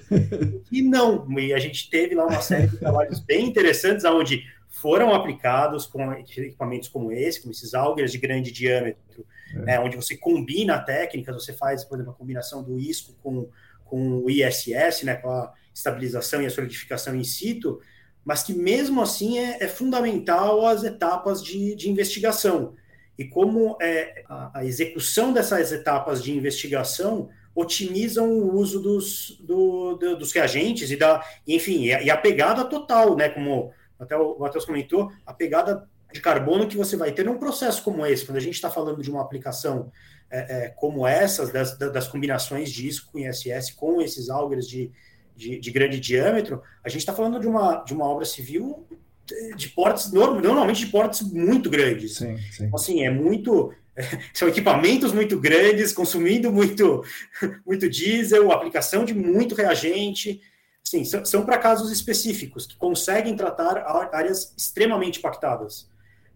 [0.71, 5.13] E não, e a gente teve lá uma série de trabalhos bem interessantes, onde foram
[5.13, 9.59] aplicados com equipamentos como esse, com esses augers de grande diâmetro, é.
[9.59, 13.49] Né, onde você combina técnicas, você faz, por exemplo, a combinação do ISCO com,
[13.86, 17.80] com o ISS, né, com a estabilização e a solidificação in situ,
[18.25, 22.75] mas que mesmo assim é, é fundamental as etapas de, de investigação.
[23.18, 29.95] E como é, a, a, execução dessas etapas de investigação otimizam o uso dos, do,
[29.95, 33.30] do, dos reagentes e da, enfim, e a, e a pegada total, né?
[33.30, 37.84] Como até o Matheus comentou, a pegada de carbono que você vai ter num processo
[37.84, 39.91] como esse, quando a gente está falando de uma aplicação
[40.30, 44.91] é, é, como essas, das, das, combinações de ISO com ISS, com esses álgebras de,
[45.36, 48.86] de, de, grande diâmetro, a gente está falando de uma, de uma obra civil
[49.55, 52.15] de portes, normalmente de portes muito grandes.
[52.15, 52.65] Sim, sim.
[52.65, 53.73] Então, assim, é muito.
[54.34, 57.03] São equipamentos muito grandes, consumindo muito,
[57.65, 60.41] muito diesel, aplicação de muito reagente.
[60.84, 63.78] Sim, são, são para casos específicos que conseguem tratar
[64.13, 65.89] áreas extremamente impactadas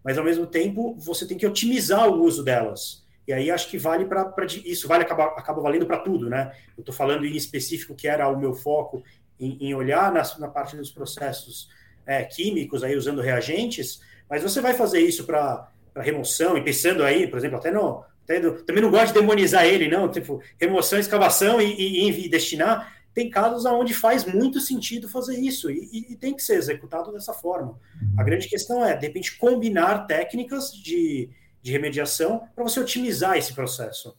[0.04, 3.02] mas ao mesmo tempo você tem que otimizar o uso delas.
[3.26, 4.34] E aí acho que vale para
[4.64, 6.52] isso, vale acaba, acaba valendo para tudo, né?
[6.76, 9.02] Eu estou falando em específico que era o meu foco
[9.38, 11.68] em, em olhar na, na, parte dos processos
[12.06, 17.26] é, químicos, aí usando reagentes, mas você vai fazer isso para remoção e pensando aí,
[17.26, 18.04] por exemplo, até no.
[18.24, 22.28] Até do, também não gosto de demonizar ele, não, tipo, remoção, escavação e, e, e
[22.28, 27.12] destinar tem casos onde faz muito sentido fazer isso e, e, tem que ser executado
[27.12, 27.78] dessa forma.
[28.16, 31.28] A grande questão é, de repente, combinar técnicas de,
[31.60, 34.16] de remediação para você otimizar esse processo.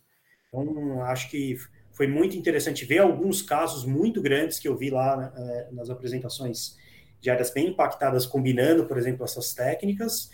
[0.48, 1.58] Então, acho que
[1.92, 6.78] foi muito interessante ver alguns casos muito grandes que eu vi lá é, nas apresentações
[7.24, 10.30] de áreas bem impactadas, combinando, por exemplo, essas técnicas.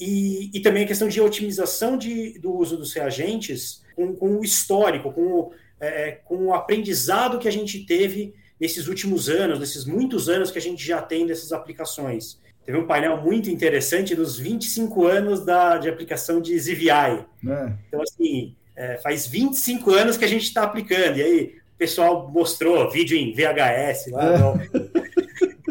[0.00, 4.44] E, e também a questão de otimização de, do uso dos reagentes com, com o
[4.44, 9.58] histórico, com o é, é, com o aprendizado que a gente teve nesses últimos anos,
[9.58, 12.38] nesses muitos anos que a gente já tem dessas aplicações.
[12.66, 16.90] Teve um painel muito interessante dos 25 anos da, de aplicação de ZVI.
[16.90, 17.24] É.
[17.88, 21.16] Então, assim, é, faz 25 anos que a gente está aplicando.
[21.16, 24.34] E aí, o pessoal mostrou vídeo em VHS lá.
[24.34, 25.00] É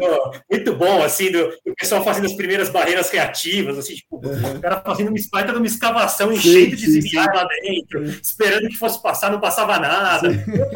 [0.50, 4.56] muito bom, assim, do, do, pessoal fazendo as primeiras barreiras reativas, assim, tipo, uhum.
[4.56, 8.76] o cara fazendo uma espalha de uma escavação enchendo de ziviar lá dentro, esperando que
[8.76, 10.28] fosse passar, não passava nada.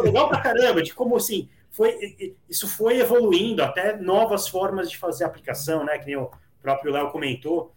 [0.03, 5.25] Legal pra caramba, de como assim, foi, isso foi evoluindo até novas formas de fazer
[5.25, 5.99] aplicação, né?
[5.99, 6.31] Que nem o
[6.63, 7.73] próprio Léo comentou.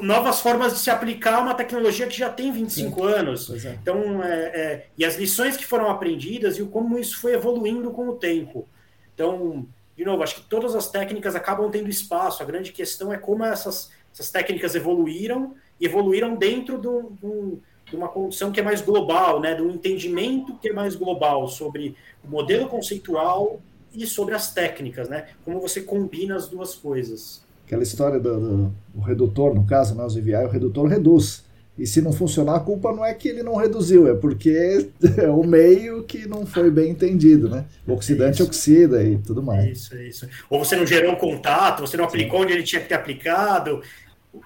[0.00, 3.06] Novas formas de se aplicar uma tecnologia que já tem 25 Sim.
[3.06, 3.64] anos.
[3.64, 3.78] É.
[3.80, 8.08] Então, é, é, e as lições que foram aprendidas e como isso foi evoluindo com
[8.08, 8.68] o tempo.
[9.14, 9.66] Então,
[9.96, 12.42] de novo, acho que todas as técnicas acabam tendo espaço.
[12.42, 17.96] A grande questão é como essas, essas técnicas evoluíram e evoluíram dentro do, do, de
[17.96, 19.54] uma condição que é mais global, né?
[19.54, 23.60] de um entendimento que é mais global sobre o modelo conceitual
[23.94, 25.28] e sobre as técnicas, né?
[25.42, 27.42] Como você combina as duas coisas.
[27.64, 31.45] Aquela história do, do, redutor, no caso, né, os EVI, o redutor reduz.
[31.78, 35.28] E se não funcionar, a culpa não é que ele não reduziu, é porque é
[35.28, 37.66] o meio que não foi bem entendido, né?
[37.86, 38.44] O oxidante isso.
[38.44, 39.66] oxida e tudo mais.
[39.66, 40.28] Isso, isso.
[40.48, 42.44] Ou você não gerou contato, você não aplicou Sim.
[42.44, 43.82] onde ele tinha que ter aplicado.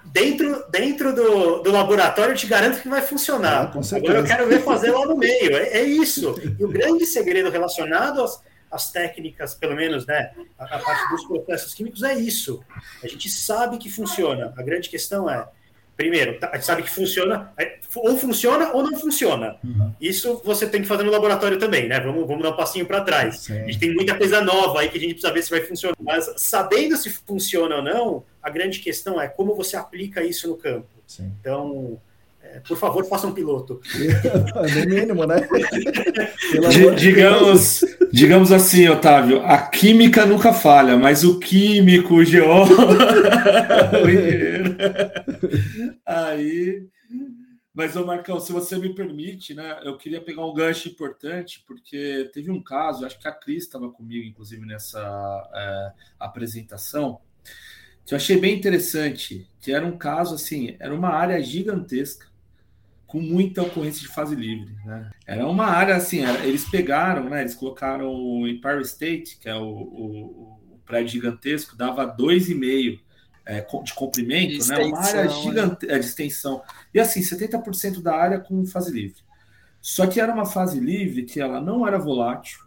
[0.05, 3.71] Dentro, dentro do, do laboratório, eu te garanto que vai funcionar.
[3.73, 5.55] Ah, Agora eu quero ver fazer lá no meio.
[5.55, 6.35] É, é isso.
[6.59, 10.31] E o grande segredo relacionado às, às técnicas, pelo menos, né?
[10.59, 12.61] A, a parte dos processos químicos é isso.
[13.01, 14.53] A gente sabe que funciona.
[14.57, 15.45] A grande questão é
[16.01, 19.55] Primeiro, tá, a gente sabe que funciona, é, ou funciona ou não funciona.
[19.63, 19.93] Uhum.
[20.01, 21.99] Isso você tem que fazer no laboratório também, né?
[21.99, 23.41] Vamos, vamos dar um passinho para trás.
[23.41, 23.59] Sim.
[23.59, 25.95] A gente tem muita coisa nova aí que a gente precisa ver se vai funcionar.
[26.01, 30.57] Mas sabendo se funciona ou não, a grande questão é como você aplica isso no
[30.57, 30.87] campo.
[31.05, 31.31] Sim.
[31.39, 31.99] Então,
[32.43, 33.79] é, por favor, faça um piloto.
[33.93, 35.47] no mínimo, né?
[36.97, 42.75] digamos, digamos assim, Otávio, a química nunca falha, mas o químico, o geólogo,
[46.11, 46.87] Aí.
[47.73, 49.79] Mas, ô Marcão, se você me permite, né?
[49.83, 53.89] Eu queria pegar um gancho importante, porque teve um caso, acho que a Cris estava
[53.89, 54.99] comigo, inclusive, nessa
[55.53, 57.21] é, apresentação,
[58.05, 62.29] que eu achei bem interessante, que era um caso assim, era uma área gigantesca
[63.07, 64.73] com muita ocorrência de fase livre.
[64.85, 65.09] Né?
[65.25, 69.55] Era uma área assim, era, eles pegaram, né, eles colocaram o Empire State, que é
[69.55, 72.99] o, o, o prédio gigantesco, dava 2,5
[73.57, 74.77] é, de comprimento, de né?
[74.79, 76.61] uma área gigante é, de extensão.
[76.93, 79.21] E assim, 70% da área com fase livre.
[79.81, 82.59] Só que era uma fase livre que ela não era volátil,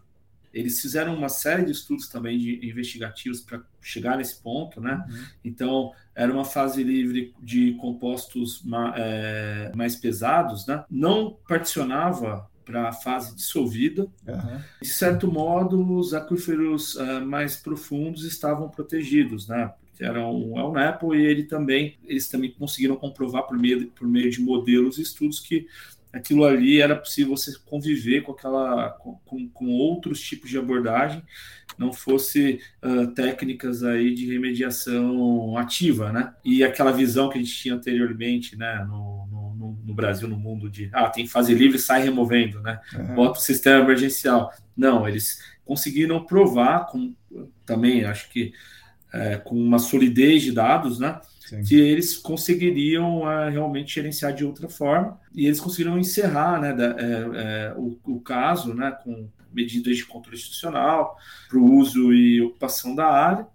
[0.53, 5.03] eles fizeram uma série de estudos também de investigativos para chegar nesse ponto, né?
[5.09, 5.23] Uhum.
[5.43, 8.63] Então, era uma fase livre de compostos
[8.95, 10.85] é, mais pesados, né?
[10.89, 14.03] Não particionava para a fase dissolvida.
[14.25, 14.61] Uhum.
[14.81, 19.73] De certo modo, os aquíferos uh, mais profundos estavam protegidos, né?
[19.95, 24.05] Porque era um, é Apple e ele também, eles também conseguiram comprovar por meio, por
[24.05, 25.67] meio de modelos e estudos que
[26.11, 31.23] aquilo ali era possível você conviver com aquela com, com outros tipos de abordagem,
[31.77, 36.33] não fosse uh, técnicas aí de remediação ativa, né?
[36.43, 40.69] E aquela visão que a gente tinha anteriormente, né, no, no, no Brasil, no mundo
[40.69, 42.81] de ah, tem fase livre, sai removendo, né?
[42.93, 43.15] Uhum.
[43.15, 44.51] Bota o sistema emergencial.
[44.75, 47.13] Não, eles conseguiram provar com
[47.65, 48.53] também, acho que
[49.15, 51.19] é, com uma solidez de dados, né?
[51.45, 51.61] Sim.
[51.61, 56.85] que eles conseguiriam uh, realmente gerenciar de outra forma e eles conseguiram encerrar né, da,
[56.85, 56.93] é,
[57.35, 61.15] é, o, o, caso né, com medidas de controle institucional
[61.47, 63.47] para o uso e ocupação da área,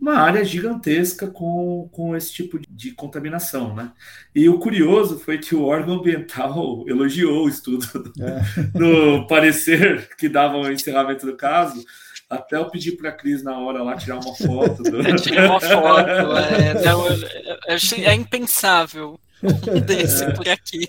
[0.00, 3.74] uma área gigantesca com, com esse tipo de, de contaminação.
[3.74, 3.90] Né?
[4.34, 8.78] E o curioso foi que o órgão ambiental elogiou o estudo é.
[8.78, 11.84] no parecer que dava o encerramento do caso,
[12.28, 14.82] até eu pedi para a Cris na hora lá tirar uma foto.
[14.82, 15.02] Do...
[15.22, 17.06] tirar uma foto, é, não,
[18.04, 20.88] é impensável um desse é, por aqui.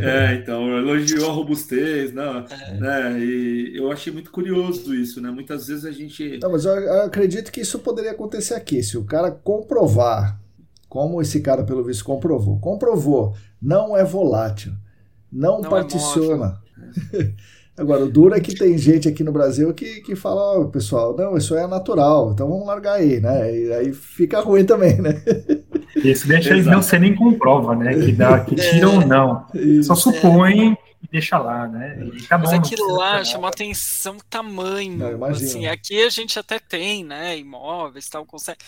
[0.00, 2.74] É, então, elogiou a robustez, não, é.
[2.74, 3.20] né?
[3.20, 5.30] E eu achei muito curioso isso, né?
[5.30, 6.38] Muitas vezes a gente.
[6.40, 8.82] Não, mas eu acredito que isso poderia acontecer aqui.
[8.82, 10.40] Se o cara comprovar,
[10.88, 14.72] como esse cara, pelo visto, comprovou, comprovou, não é volátil,
[15.30, 16.60] não, não é particiona.
[17.12, 17.32] É
[17.78, 21.16] Agora, o duro é que tem gente aqui no Brasil que, que fala, oh, pessoal,
[21.16, 23.54] não, isso é natural, então vamos largar aí, né?
[23.54, 25.22] E aí fica ruim também, né?
[25.94, 27.94] Isso deixa eles não ser nem comprova, né?
[27.94, 29.46] Que, dá, que tira é, ou não.
[29.82, 31.98] Só supõe e deixa lá, né?
[32.14, 34.96] E tá bom, Mas aquilo lá chama atenção tamanho.
[34.96, 37.38] Não, assim, aqui a gente até tem, né?
[37.38, 38.58] Imóveis tal, consegue.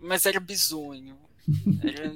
[0.00, 1.16] Mas era bizonho.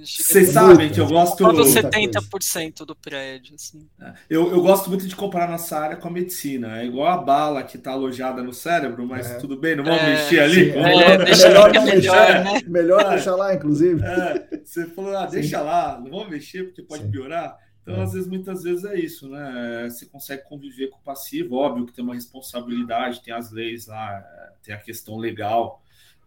[0.04, 1.42] Vocês sabem que eu gosto.
[1.42, 3.56] Quase 70% do prédio.
[3.56, 3.88] Assim.
[4.00, 6.80] É, eu, eu gosto muito de comparar nossa área com a medicina.
[6.80, 9.38] É igual a bala que está alojada no cérebro, mas é.
[9.38, 10.70] tudo bem, não vamos é, mexer ali.
[10.70, 12.60] É, deixa melhor, melhor, né?
[12.66, 14.00] melhor deixar lá, inclusive.
[14.04, 17.10] É, você falou, ah, deixa lá, não vamos mexer porque pode Sim.
[17.10, 17.58] piorar.
[17.82, 19.86] Então, às vezes, muitas vezes é isso, né?
[19.88, 24.24] Você consegue conviver com o passivo, óbvio que tem uma responsabilidade, tem as leis lá,
[24.60, 25.80] tem a questão legal,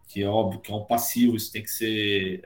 [0.08, 2.42] que é óbvio que é um passivo, isso tem que ser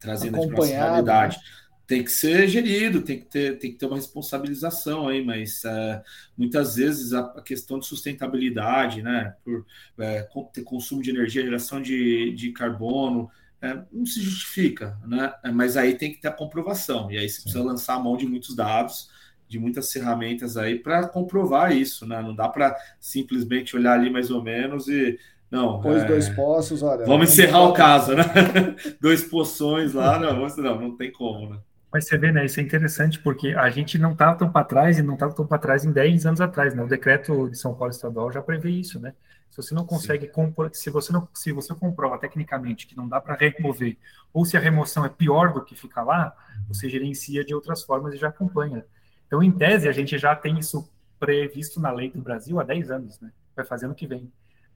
[0.00, 1.36] é, trazendo a responsabilidade.
[1.36, 1.42] Né?
[1.86, 6.00] Tem que ser gerido, tem que ter, tem que ter uma responsabilização aí, mas uh,
[6.38, 11.82] muitas vezes a, a, questão de sustentabilidade, né, por uh, ter consumo de energia, geração
[11.82, 13.28] de, de carbono,
[13.60, 15.34] uh, não se justifica, né?
[15.52, 18.24] Mas aí tem que ter a comprovação, e aí você precisa lançar a mão de
[18.24, 19.10] muitos dados,
[19.48, 22.22] de muitas ferramentas aí para comprovar isso, né?
[22.22, 25.18] Não dá para simplesmente olhar ali mais ou menos e
[25.50, 26.06] Não, Pôs é...
[26.06, 27.04] dois poços, olha.
[27.04, 28.22] Vamos encerrar o caso, né?
[29.00, 31.58] dois poções lá, não, não, não tem como, né?
[31.92, 32.44] Mas você vê, né?
[32.44, 35.44] Isso é interessante porque a gente não estava tão para trás e não estava tão
[35.44, 36.84] para trás em 10 anos atrás, né?
[36.84, 39.12] O decreto de São Paulo Estadual já prevê isso, né?
[39.50, 43.20] Se você não consegue compor, se você não, se você comprova tecnicamente que não dá
[43.20, 43.96] para remover,
[44.32, 46.32] ou se a remoção é pior do que ficar lá,
[46.68, 48.84] você gerencia de outras formas e já acompanha.
[49.26, 50.88] Então, em tese, a gente já tem isso
[51.18, 53.32] previsto na lei do Brasil há 10 anos, né?
[53.56, 54.30] Vai fazer ano que vem.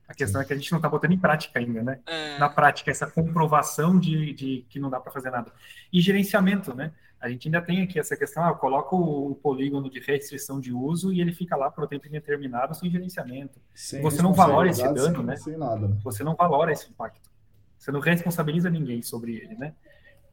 [0.06, 2.00] A questão é que a gente não está botando em prática ainda, né?
[2.06, 2.38] É.
[2.38, 5.50] Na prática, essa comprovação de, de que não dá para fazer nada.
[5.92, 6.92] E gerenciamento, né?
[7.18, 10.74] A gente ainda tem aqui essa questão, ah, eu coloco o polígono de restrição de
[10.74, 13.58] uso e ele fica lá por tempo indeterminado sem gerenciamento.
[13.74, 15.34] Sem você não valora esse dano, né?
[15.36, 15.88] Sem nada.
[16.04, 17.30] Você não valora esse impacto.
[17.78, 19.72] Você não responsabiliza ninguém sobre ele, né?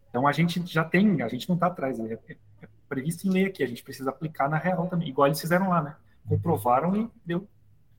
[0.09, 3.45] Então a gente já tem, a gente não está atrás, é, é previsto em lei
[3.45, 5.95] aqui, a gente precisa aplicar na real também, igual eles fizeram lá, né?
[6.27, 7.47] Comprovaram e deu.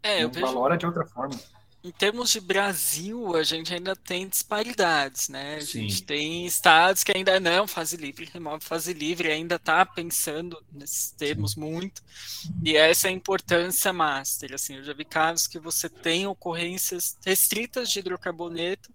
[0.03, 0.45] É, eu vejo...
[0.45, 1.35] valora de outra forma
[1.85, 5.57] em termos de Brasil, a gente ainda tem disparidades, né?
[5.57, 5.89] A Sim.
[5.89, 11.11] gente tem estados que ainda não fase livre, remove fase livre, ainda está pensando nesses
[11.11, 11.61] termos Sim.
[11.61, 12.01] muito.
[12.65, 14.55] E essa é a importância master.
[14.55, 18.89] Assim, eu já vi casos que você tem ocorrências restritas de hidrocarboneto,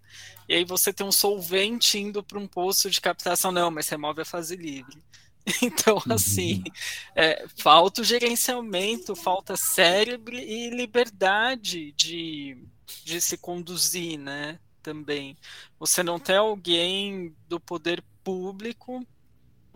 [0.48, 4.22] e aí você tem um solvente indo para um poço de captação, não, mas remove
[4.22, 4.96] a fase livre.
[5.62, 6.12] Então, uhum.
[6.12, 6.62] assim,
[7.16, 12.68] é, falta o gerenciamento, falta cérebro e liberdade de
[13.04, 14.58] de se conduzir, né?
[14.82, 15.36] Também.
[15.78, 19.06] Você não tem alguém do poder público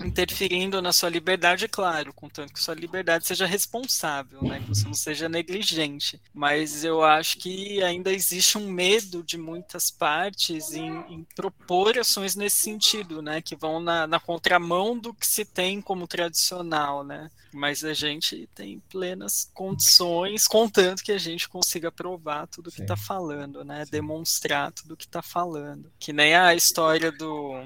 [0.05, 4.85] interferindo na sua liberdade, é claro, contanto que sua liberdade seja responsável, né, que você
[4.85, 6.21] não seja negligente.
[6.33, 12.37] Mas eu acho que ainda existe um medo de muitas partes em, em propor ações
[12.37, 17.31] nesse sentido, né, que vão na, na, contramão do que se tem como tradicional, né.
[17.53, 22.97] Mas a gente tem plenas condições, contanto que a gente consiga provar tudo que está
[22.97, 25.93] falando, né, demonstrar tudo que está falando.
[25.99, 27.63] Que nem a história do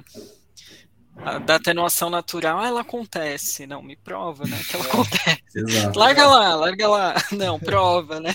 [1.44, 3.66] da atenuação natural, ela acontece.
[3.66, 4.58] Não, me prova, né?
[4.68, 5.42] Que ela é, acontece.
[5.54, 5.98] Exato.
[5.98, 7.14] Larga lá, larga lá.
[7.32, 8.34] Não, prova, né?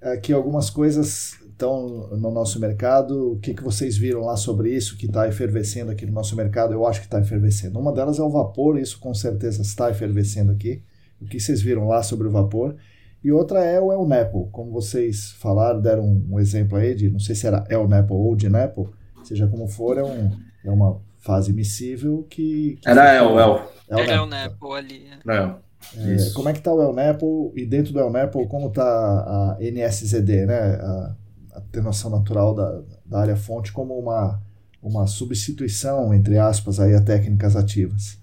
[0.00, 3.32] Aqui algumas coisas estão no nosso mercado.
[3.32, 6.72] O que, que vocês viram lá sobre isso que está efervescendo aqui no nosso mercado?
[6.72, 7.78] Eu acho que está efervescendo.
[7.78, 10.82] Uma delas é o vapor, isso com certeza está efervescendo aqui.
[11.20, 12.76] O que vocês viram lá sobre o vapor?
[13.22, 17.18] E outra é o El Nepo, como vocês falaram, deram um exemplo aí de, não
[17.18, 18.92] sei se era El Nepo ou de Nepo,
[19.22, 20.30] seja como for, é, um,
[20.62, 22.78] é uma fase miscível que.
[22.80, 23.62] que Era El, El.
[23.88, 25.08] Era El Nepo ali.
[25.26, 25.64] É.
[25.96, 28.82] É, como é que está o El Nepo e dentro do El Nepo como está
[28.82, 30.74] a NSZD, né?
[30.80, 31.16] A
[31.54, 34.40] atenuação natural da, da área fonte como uma,
[34.82, 38.18] uma substituição, entre aspas, aí a técnicas ativas.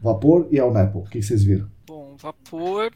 [0.00, 1.68] Vapor e El Nepo, o que vocês viram?
[1.86, 2.90] Bom, vapor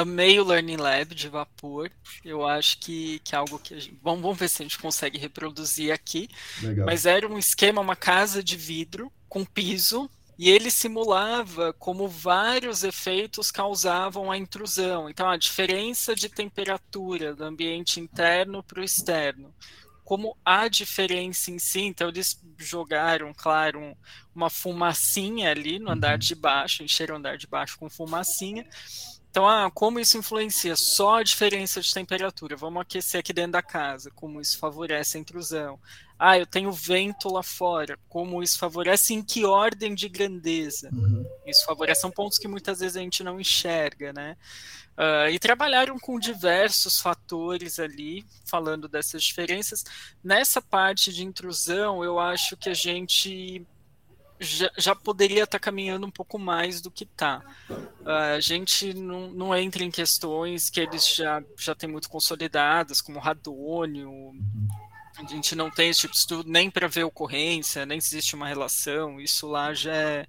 [0.00, 1.90] amei o Learning Lab de vapor.
[2.24, 3.98] Eu acho que, que é algo que a gente.
[4.02, 6.28] Vamos, vamos ver se a gente consegue reproduzir aqui.
[6.62, 6.86] Legal.
[6.86, 10.10] Mas era um esquema, uma casa de vidro com piso.
[10.38, 15.10] E ele simulava como vários efeitos causavam a intrusão.
[15.10, 19.54] Então, a diferença de temperatura do ambiente interno para o externo.
[20.02, 23.94] Como a diferença em si, então eles jogaram, claro,
[24.34, 26.18] uma fumacinha ali no andar uhum.
[26.18, 28.66] de baixo, encheram o andar de baixo com fumacinha,
[29.30, 30.74] então, ah, como isso influencia?
[30.74, 32.56] Só a diferença de temperatura.
[32.56, 35.78] Vamos aquecer aqui dentro da casa, como isso favorece a intrusão.
[36.18, 40.90] Ah, eu tenho vento lá fora, como isso favorece, em que ordem de grandeza?
[40.92, 41.24] Uhum.
[41.46, 44.36] Isso favorece, são pontos que muitas vezes a gente não enxerga, né?
[44.98, 49.84] Uh, e trabalharam com diversos fatores ali, falando dessas diferenças.
[50.22, 53.64] Nessa parte de intrusão, eu acho que a gente
[54.40, 57.42] já, já poderia estar tá caminhando um pouco mais do que está.
[58.04, 63.18] A gente não, não entra em questões que eles já, já têm muito consolidadas, como
[63.18, 64.32] radônio.
[65.16, 68.48] A gente não tem esse tipo de estudo nem para ver ocorrência, nem existe uma
[68.48, 69.20] relação.
[69.20, 70.26] Isso lá já é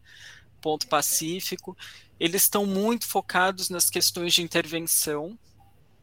[0.59, 1.77] ponto pacífico.
[2.19, 5.39] Eles estão muito focados nas questões de intervenção,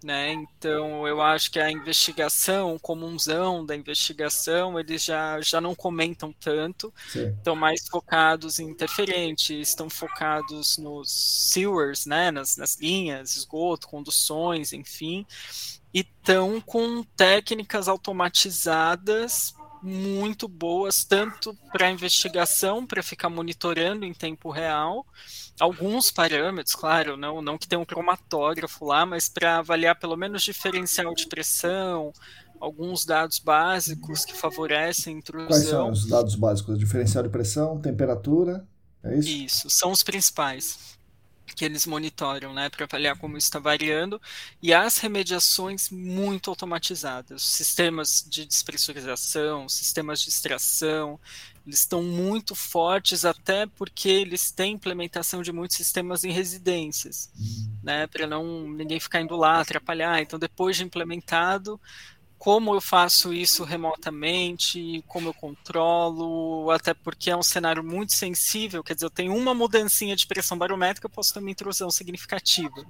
[0.02, 0.32] né?
[0.32, 6.32] Então eu acho que a investigação, o comunzão da investigação, eles já, já não comentam
[6.32, 7.28] tanto, Sim.
[7.30, 11.10] estão mais focados em interferentes, estão focados nos
[11.52, 12.30] sewers, né?
[12.30, 15.26] nas, nas linhas, esgoto, conduções, enfim,
[15.92, 24.50] e estão com técnicas automatizadas muito boas, tanto para investigação, para ficar monitorando em tempo
[24.50, 25.06] real,
[25.58, 30.42] alguns parâmetros, claro, não, não que tenha um cromatógrafo lá, mas para avaliar pelo menos
[30.42, 32.12] diferencial de pressão,
[32.60, 35.48] alguns dados básicos que favorecem a intrusão.
[35.48, 36.78] Quais são os dados básicos?
[36.78, 38.66] Diferencial de pressão, temperatura,
[39.02, 39.28] é isso?
[39.28, 40.97] Isso, são os principais.
[41.54, 44.20] Que eles monitoram, né, para avaliar como está variando,
[44.62, 51.18] e as remediações muito automatizadas, sistemas de despressurização, sistemas de extração,
[51.66, 57.76] eles estão muito fortes até porque eles têm implementação de muitos sistemas em residências, uhum.
[57.82, 60.22] né, para não ninguém ficar indo lá atrapalhar.
[60.22, 61.78] Então, depois de implementado,
[62.38, 68.82] como eu faço isso remotamente, como eu controlo, até porque é um cenário muito sensível,
[68.84, 72.86] quer dizer, eu tenho uma mudancinha de pressão barométrica, eu posso ter uma intrusão significativa.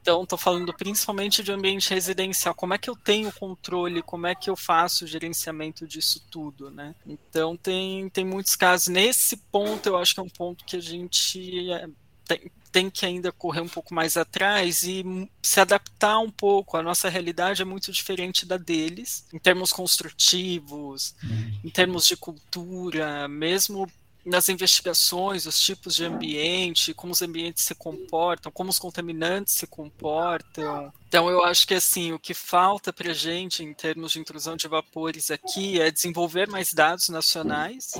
[0.00, 4.34] Então, estou falando principalmente de ambiente residencial, como é que eu tenho controle, como é
[4.34, 6.94] que eu faço o gerenciamento disso tudo, né?
[7.06, 8.88] Então, tem, tem muitos casos.
[8.88, 11.86] Nesse ponto, eu acho que é um ponto que a gente é,
[12.24, 15.04] tem, tem que ainda correr um pouco mais atrás e
[15.42, 16.76] se adaptar um pouco.
[16.76, 21.60] A nossa realidade é muito diferente da deles, em termos construtivos, uhum.
[21.64, 23.90] em termos de cultura, mesmo
[24.24, 29.66] nas investigações, os tipos de ambiente, como os ambientes se comportam, como os contaminantes se
[29.66, 30.92] comportam.
[31.08, 34.56] Então, eu acho que assim, o que falta para a gente em termos de intrusão
[34.56, 37.94] de vapores aqui é desenvolver mais dados nacionais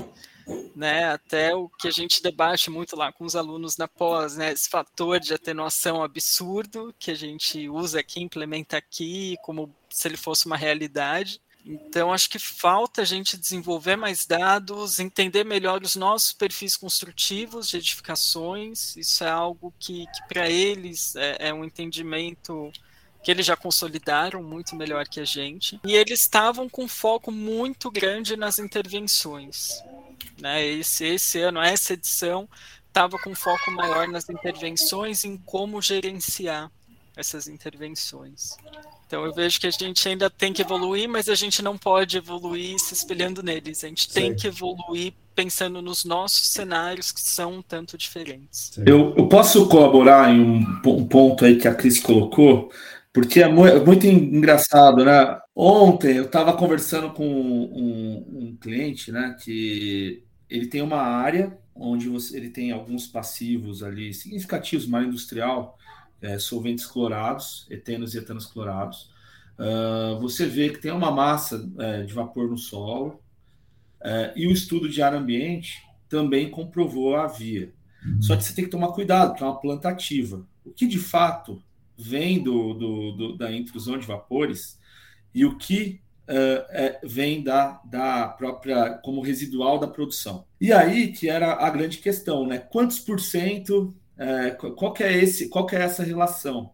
[0.75, 1.05] né?
[1.05, 4.51] Até o que a gente debate muito lá com os alunos na pós, né?
[4.51, 10.17] Esse fator de atenuação absurdo que a gente usa aqui, implementa aqui, como se ele
[10.17, 11.41] fosse uma realidade.
[11.65, 17.69] Então, acho que falta a gente desenvolver mais dados, entender melhor os nossos perfis construtivos
[17.69, 18.95] de edificações.
[18.97, 22.71] Isso é algo que, que para eles, é, é um entendimento
[23.23, 25.79] que eles já consolidaram muito melhor que a gente.
[25.85, 29.83] E eles estavam com foco muito grande nas intervenções.
[30.39, 30.65] Né?
[30.65, 32.49] Esse, esse ano, essa edição,
[32.87, 36.71] estava com foco maior nas intervenções, em como gerenciar
[37.15, 38.55] essas intervenções.
[39.05, 42.17] Então eu vejo que a gente ainda tem que evoluir, mas a gente não pode
[42.17, 43.83] evoluir se espelhando neles.
[43.83, 44.13] A gente Sim.
[44.13, 48.77] tem que evoluir pensando nos nossos cenários que são um tanto diferentes.
[48.85, 52.71] Eu, eu posso colaborar em um, um, ponto aí que a Cris colocou,
[53.13, 55.39] porque é muito, muito engraçado, né?
[55.55, 62.07] Ontem eu estava conversando com um, um cliente, né, que ele tem uma área onde
[62.07, 65.77] você, ele tem alguns passivos ali significativos, mar industrial,
[66.21, 69.09] é, solventes clorados, etenos e etanos clorados.
[69.57, 73.21] Uh, você vê que tem uma massa é, de vapor no solo
[74.03, 75.77] é, e o estudo de ar ambiente
[76.09, 77.71] também comprovou a via.
[78.03, 78.21] Uhum.
[78.21, 80.45] Só que você tem que tomar cuidado, para é uma planta ativa.
[80.65, 81.61] O que de fato
[81.97, 84.79] vem do, do, do, da intrusão de vapores
[85.33, 90.45] e o que uh, é, vem da, da própria, como residual da produção.
[90.59, 92.57] E aí que era a grande questão, né?
[92.57, 96.71] Quantos por cento, uh, qual que é esse, qual que é essa relação?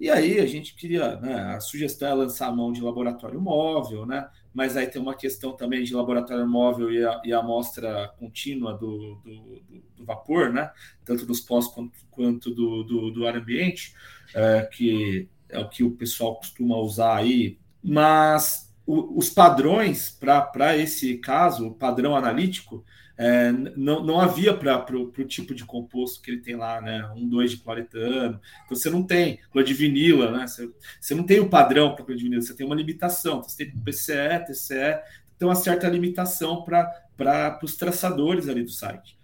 [0.00, 4.06] E aí a gente queria, né, a sugestão é lançar a mão de laboratório móvel,
[4.06, 4.28] né?
[4.52, 8.72] Mas aí tem uma questão também de laboratório móvel e a, e a amostra contínua
[8.72, 9.62] do, do,
[9.96, 10.70] do, vapor, né?
[11.04, 13.94] Tanto dos pós quanto, quanto do, do, do ar ambiente,
[14.34, 17.58] é, que é o que o pessoal costuma usar aí.
[17.82, 22.84] Mas os padrões para esse caso, o padrão analítico,
[23.22, 27.06] é, não, não havia para o tipo de composto que ele tem lá, né?
[27.14, 28.40] Um 2 de cloretano.
[28.64, 30.46] Então você não tem clodivinila, né?
[30.46, 33.40] Você, você não tem o padrão para clodivinila, você tem uma limitação.
[33.40, 35.02] Então, você tem PCE, TCE,
[35.38, 39.18] tem uma certa limitação para os traçadores ali do site.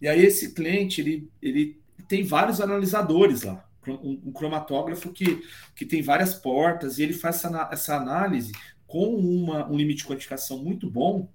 [0.00, 3.64] E aí esse cliente, ele, ele tem vários analisadores lá.
[3.86, 8.50] Um, um cromatógrafo que, que tem várias portas e ele faz essa, essa análise
[8.88, 11.28] com uma, um limite de quantificação muito bom,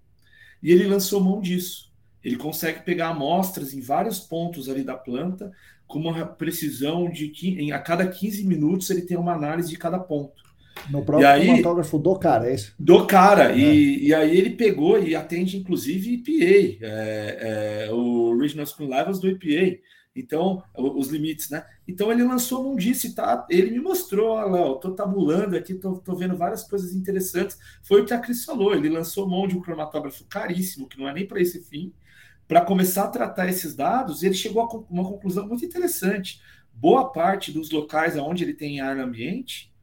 [0.61, 1.90] e ele lançou mão disso.
[2.23, 5.51] Ele consegue pegar amostras em vários pontos ali da planta,
[5.87, 9.77] com uma precisão de que em, a cada 15 minutos ele tem uma análise de
[9.77, 10.41] cada ponto.
[10.89, 12.73] No próprio aí, cromatógrafo do cara, é isso?
[12.79, 13.51] Do cara.
[13.51, 13.57] É.
[13.57, 19.19] E, e aí ele pegou e atende, inclusive, EPA, é, é, o Regional Screen Levels
[19.19, 19.79] do EPA.
[20.13, 21.65] Então, os limites, né?
[21.87, 23.45] Então ele lançou um disse, tá?
[23.49, 27.57] Ele me mostrou, olha, Léo, tô tabulando aqui, tô, tô vendo várias coisas interessantes.
[27.81, 31.07] Foi o que a Cris falou, ele lançou mão de um cromatógrafo caríssimo, que não
[31.07, 31.93] é nem para esse fim,
[32.51, 36.41] para começar a tratar esses dados, ele chegou a uma conclusão muito interessante.
[36.73, 39.73] Boa parte dos locais onde ele tem ar no ambiente,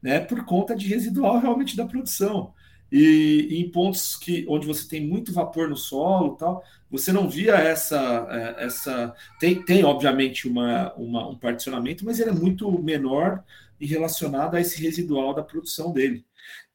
[0.00, 2.54] né, por conta de residual realmente da produção.
[2.90, 7.28] E, e, em pontos que onde você tem muito vapor no solo tal você não
[7.28, 12.70] via essa é, essa tem, tem obviamente uma, uma, um particionamento mas ele é muito
[12.80, 13.42] menor
[13.80, 16.24] e relacionado a esse residual da produção dele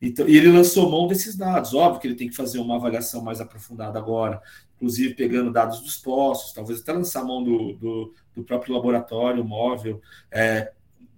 [0.01, 1.73] então e ele lançou mão desses dados.
[1.73, 4.41] Óbvio que ele tem que fazer uma avaliação mais aprofundada agora
[4.75, 10.01] inclusive pegando dados dos postos talvez até lançar mão do, do, do próprio laboratório móvel
[10.31, 10.71] é,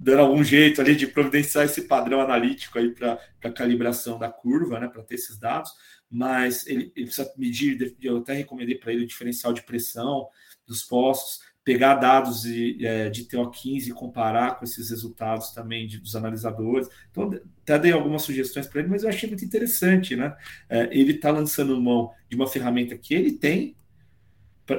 [0.04, 4.78] dando algum jeito ali de providenciar esse padrão analítico aí para a calibração da curva,
[4.78, 5.72] né, para ter esses dados,
[6.12, 10.28] mas ele, ele, precisa medir, eu até recomendei para ele o diferencial de pressão
[10.68, 15.98] dos postos, pegar dados de, é, de TO15 e comparar com esses resultados também de,
[15.98, 16.90] dos analisadores.
[17.10, 17.32] Então,
[17.62, 20.36] até dei algumas sugestões para ele, mas eu achei muito interessante, né?
[20.70, 23.76] É, ele está lançando mão de uma ferramenta que ele tem,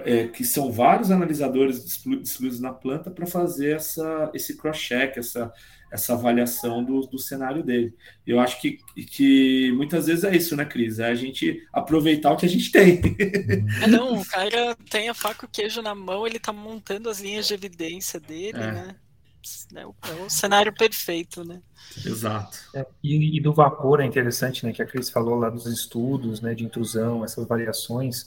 [0.05, 5.53] é, que são vários analisadores distribuídos na planta para fazer essa, esse cross-check, essa,
[5.93, 7.95] essa avaliação do, do cenário dele.
[8.27, 10.99] Eu acho que, que muitas vezes é isso, né, Cris?
[10.99, 13.01] É a gente aproveitar o que a gente tem.
[13.83, 17.11] É, não, o cara tem a faca e o queijo na mão, ele está montando
[17.11, 18.73] as linhas de evidência dele, é.
[18.73, 18.97] né?
[19.75, 21.61] É o, é o, cenário perfeito, né?
[22.05, 22.59] Exato.
[22.75, 24.73] É, e, e, do vapor é interessante, né?
[24.73, 26.55] Que a Cris falou lá dos estudos, né?
[26.55, 28.27] De intrusão, essas variações.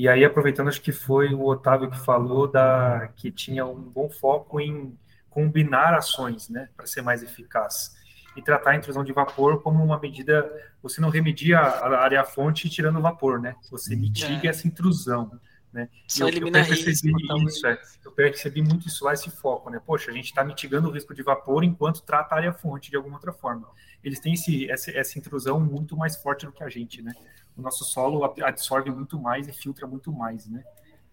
[0.00, 4.08] E aí, aproveitando, acho que foi o Otávio que falou da que tinha um bom
[4.08, 4.98] foco em
[5.28, 7.94] combinar ações, né, para ser mais eficaz.
[8.34, 10.50] E tratar a intrusão de vapor como uma medida,
[10.82, 13.54] você não remedia a área fonte tirando vapor, né?
[13.70, 14.00] Você uhum.
[14.00, 14.48] mitiga é.
[14.48, 15.38] essa intrusão,
[15.70, 15.86] né?
[16.08, 19.68] Só eu, elimina eu percebi risco, isso, é, eu percebi muito isso lá, esse foco,
[19.68, 19.82] né?
[19.84, 22.96] Poxa, a gente está mitigando o risco de vapor enquanto trata a área fonte de
[22.96, 23.68] alguma outra forma.
[24.02, 27.12] Eles têm esse, essa, essa intrusão muito mais forte do que a gente, né?
[27.60, 30.64] O nosso solo absorve muito mais e filtra muito mais, né,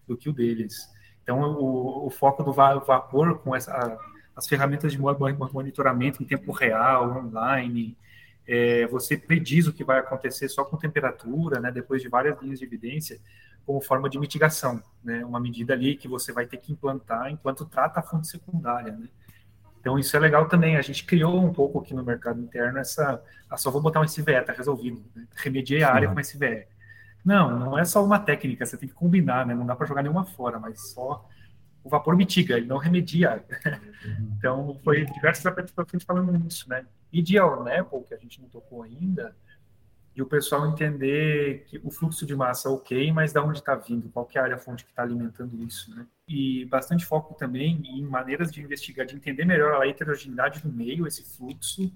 [0.06, 0.90] do que o deles.
[1.22, 3.98] Então, o, o foco do vapor com essa,
[4.34, 7.96] as ferramentas de monitoramento em tempo real, online,
[8.46, 12.58] é, você prediz o que vai acontecer só com temperatura, né, depois de várias linhas
[12.58, 13.20] de evidência,
[13.66, 17.66] como forma de mitigação, né, uma medida ali que você vai ter que implantar enquanto
[17.66, 19.08] trata a fonte secundária, né.
[19.88, 20.76] Então isso é legal também.
[20.76, 23.22] A gente criou um pouco aqui no mercado interno essa.
[23.48, 25.02] Ah, só vou botar um SVE, tá resolvido.
[25.16, 25.26] Né?
[25.34, 26.66] Remediei a área com SVE.
[27.24, 29.54] Não, não é só uma técnica, você tem que combinar, né?
[29.54, 31.26] Não dá para jogar nenhuma fora, mas só
[31.82, 33.42] o vapor mitiga, ele não remedia.
[33.98, 34.34] Uhum.
[34.38, 36.86] então foi diversas apresentações falando nisso, né?
[37.12, 39.34] E de Apple, que a gente não tocou ainda,
[40.14, 44.08] e o pessoal entender que o fluxo de massa ok, mas da onde está vindo,
[44.10, 46.06] qual é a área fonte que está alimentando isso, né?
[46.28, 51.06] E bastante foco também em maneiras de investigar, de entender melhor a heterogeneidade do meio,
[51.06, 51.90] esse fluxo,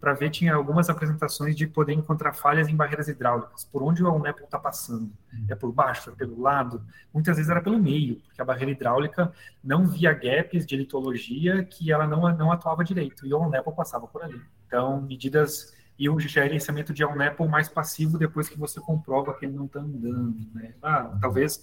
[0.00, 4.14] para ver tinha algumas apresentações de poder encontrar falhas em barreiras hidráulicas, por onde o
[4.14, 5.46] Unapple está passando, hum.
[5.48, 9.32] é por baixo, é pelo lado, muitas vezes era pelo meio, porque a barreira hidráulica
[9.62, 14.06] não via gaps de litologia que ela não, não atuava direito, e o Unapple passava
[14.06, 14.40] por ali.
[14.66, 19.46] Então, medidas e o gerenciamento de um Apple mais passivo depois que você comprova que
[19.46, 20.74] ele não está andando, né?
[20.82, 21.62] Ah, talvez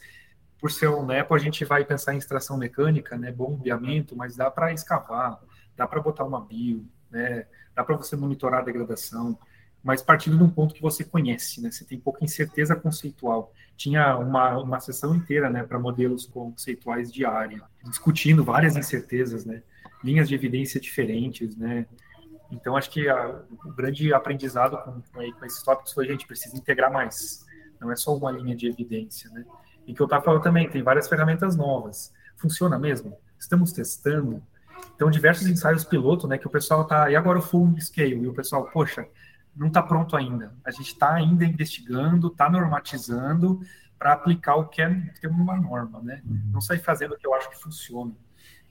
[0.61, 4.49] por ser um Apple a gente vai pensar em extração mecânica, né, bombeamento, mas dá
[4.51, 5.39] para escavar,
[5.75, 9.37] dá para botar uma bio, né, dá para você monitorar a degradação,
[9.83, 13.51] mas partindo de um ponto que você conhece, né, você tem pouca incerteza conceitual.
[13.75, 19.63] Tinha uma, uma sessão inteira, né, para modelos conceituais de área, discutindo várias incertezas, né,
[20.03, 21.87] linhas de evidência diferentes, né,
[22.51, 26.27] então, acho que a, o grande aprendizado com, com, com esses tópicos foi a gente
[26.27, 27.45] precisa integrar mais.
[27.79, 29.45] Não é só uma linha de evidência, né?
[29.87, 32.13] E que eu estava falando também, tem várias ferramentas novas.
[32.37, 33.17] Funciona mesmo?
[33.39, 34.41] Estamos testando.
[34.95, 36.37] Então, diversos ensaios piloto, né?
[36.37, 37.09] Que o pessoal tá.
[37.09, 38.15] E agora o full scale?
[38.15, 39.07] E o pessoal, poxa,
[39.55, 40.53] não está pronto ainda.
[40.63, 43.61] A gente está ainda investigando, está normatizando
[43.97, 44.89] para aplicar o que é
[45.19, 46.21] ter uma norma, né?
[46.25, 46.51] Uhum.
[46.53, 48.11] Não sair fazendo o que eu acho que funciona.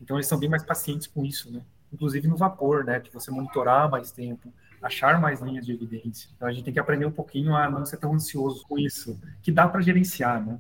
[0.01, 1.63] Então, eles são bem mais pacientes com isso, né?
[1.93, 3.01] inclusive no vapor, né?
[3.01, 6.31] De você monitorar mais tempo, achar mais linhas de evidência.
[6.35, 9.21] Então a gente tem que aprender um pouquinho a não ser tão ansioso com isso,
[9.43, 10.59] que dá para gerenciar, né?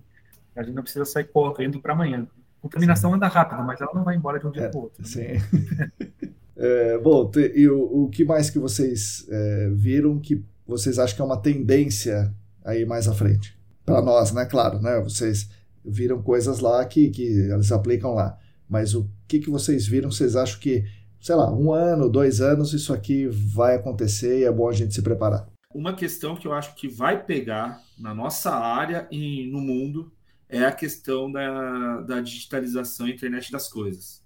[0.54, 2.26] A gente não precisa sair correndo para amanhã.
[2.58, 3.16] A contaminação sim.
[3.16, 5.02] anda rápido, mas ela não vai embora de um dia é, para o outro.
[5.02, 5.08] Né?
[5.08, 6.28] Sim.
[6.56, 11.22] é, bom, e o, o que mais que vocês é, viram que vocês acham que
[11.22, 13.58] é uma tendência aí mais à frente?
[13.84, 14.44] Para nós, né?
[14.44, 15.00] Claro, né?
[15.00, 15.48] Vocês
[15.84, 18.36] viram coisas lá que, que eles aplicam lá.
[18.68, 20.84] Mas o que, que vocês viram, vocês acham que
[21.20, 24.94] sei lá, um ano, dois anos, isso aqui vai acontecer e é bom a gente
[24.94, 25.46] se preparar.
[25.72, 30.10] Uma questão que eu acho que vai pegar na nossa área e no mundo
[30.50, 34.20] é a questão da, da digitalização e internet das coisas.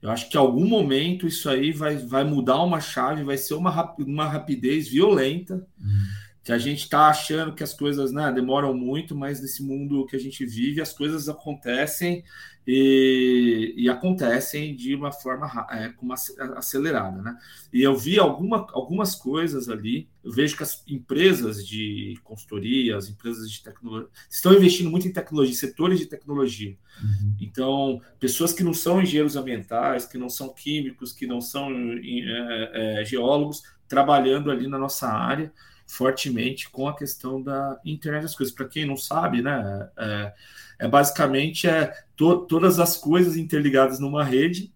[0.00, 3.54] Eu acho que em algum momento isso aí vai, vai mudar uma chave, vai ser
[3.54, 5.66] uma, uma rapidez violenta.
[5.80, 10.06] Uhum que a gente está achando que as coisas né, demoram muito, mas nesse mundo
[10.06, 12.24] que a gente vive, as coisas acontecem
[12.66, 16.14] e, e acontecem de uma forma é, uma
[16.56, 17.20] acelerada.
[17.20, 17.36] Né?
[17.70, 23.10] E eu vi alguma, algumas coisas ali, eu vejo que as empresas de consultoria, as
[23.10, 26.78] empresas de tecnologia, estão investindo muito em tecnologia, setores de tecnologia.
[27.02, 27.36] Uhum.
[27.42, 33.00] Então, pessoas que não são engenheiros ambientais, que não são químicos, que não são é,
[33.02, 35.52] é, geólogos, trabalhando ali na nossa área
[35.88, 38.54] fortemente com a questão da internet das coisas.
[38.54, 40.32] Para quem não sabe, né, é,
[40.80, 44.72] é basicamente é to, todas as coisas interligadas numa rede,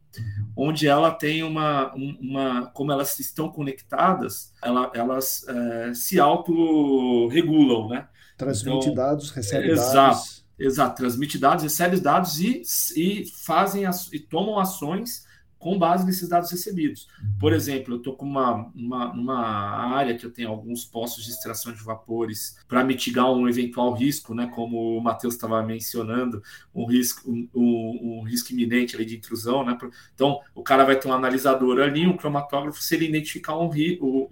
[0.56, 8.08] onde ela tem uma, uma como elas estão conectadas, ela, elas é, se autorregulam, né?
[8.36, 10.44] Transmite então, dados, recebe exato, dados.
[10.58, 12.62] Exato, transmite dados, recebe os dados e,
[12.96, 15.24] e fazem as, e tomam ações
[15.62, 17.06] com base nesses dados recebidos.
[17.38, 21.30] Por exemplo, eu estou com uma, uma, uma, área que eu tenho alguns postos de
[21.30, 26.42] extração de vapores para mitigar um eventual risco, né, como o Matheus estava mencionando,
[26.74, 29.64] um risco, um, um, um, risco iminente ali de intrusão.
[29.64, 29.78] Né?
[30.12, 33.70] Então, o cara vai ter um analisador ali, um cromatógrafo, se ele identificar um,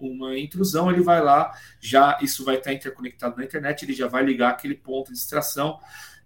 [0.01, 4.24] uma intrusão, ele vai lá, já isso vai estar interconectado na internet, ele já vai
[4.24, 5.78] ligar aquele ponto de extração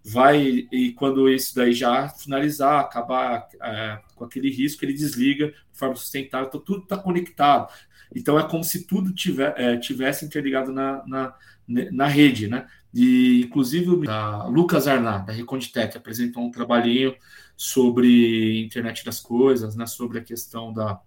[0.05, 5.79] vai e quando isso daí já finalizar, acabar é, com aquele risco, ele desliga de
[5.79, 7.73] forma sustentável, então tudo está conectado.
[8.15, 11.35] Então é como se tudo tiver, é, tivesse interligado na, na,
[11.67, 12.67] na rede, né?
[12.93, 17.17] E inclusive a Lucas Arná, da Reconditec, apresentou um trabalhinho
[17.57, 19.87] sobre internet das coisas, né?
[19.87, 21.01] Sobre a questão da,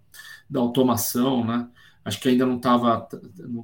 [0.50, 1.68] da automação, né?
[2.08, 3.06] Acho que ainda não estava,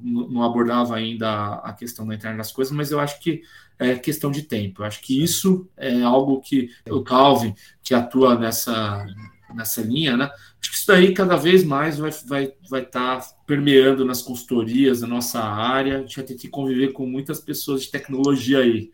[0.03, 3.41] não abordava ainda a questão da internet das coisas, mas eu acho que
[3.77, 4.81] é questão de tempo.
[4.81, 9.05] Eu acho que isso é algo que o Calvin, que atua nessa,
[9.53, 10.29] nessa linha, né?
[10.61, 15.01] Acho que isso daí cada vez mais vai estar vai, vai tá permeando nas consultorias
[15.01, 15.97] da nossa área.
[15.97, 18.91] A gente vai ter que conviver com muitas pessoas de tecnologia aí.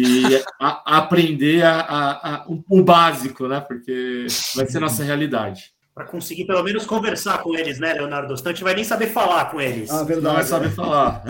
[0.00, 3.60] E a, a aprender a, a, o básico, né?
[3.60, 8.36] Porque vai ser nossa realidade para conseguir pelo menos conversar com eles, né, Leonardo?
[8.36, 9.90] Senão a gente vai nem saber falar com eles.
[9.90, 10.26] Ah, verdade.
[10.26, 11.24] Não vai saber falar.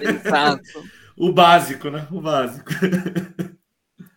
[0.00, 0.62] Exato.
[1.18, 2.06] o básico, né?
[2.10, 2.70] O básico.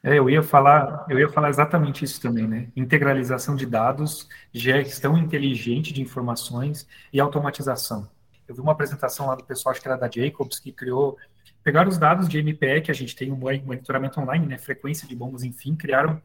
[0.06, 2.68] É, eu ia falar, eu ia falar exatamente isso também, né?
[2.76, 8.10] Integralização de dados, gestão inteligente de informações e automatização.
[8.46, 11.18] Eu vi uma apresentação lá do pessoal, acho que era da Jacobs, que criou,
[11.64, 14.58] pegaram os dados de MPE, que a gente tem um monitoramento online, né?
[14.58, 16.22] Frequência de bombas, enfim, criaram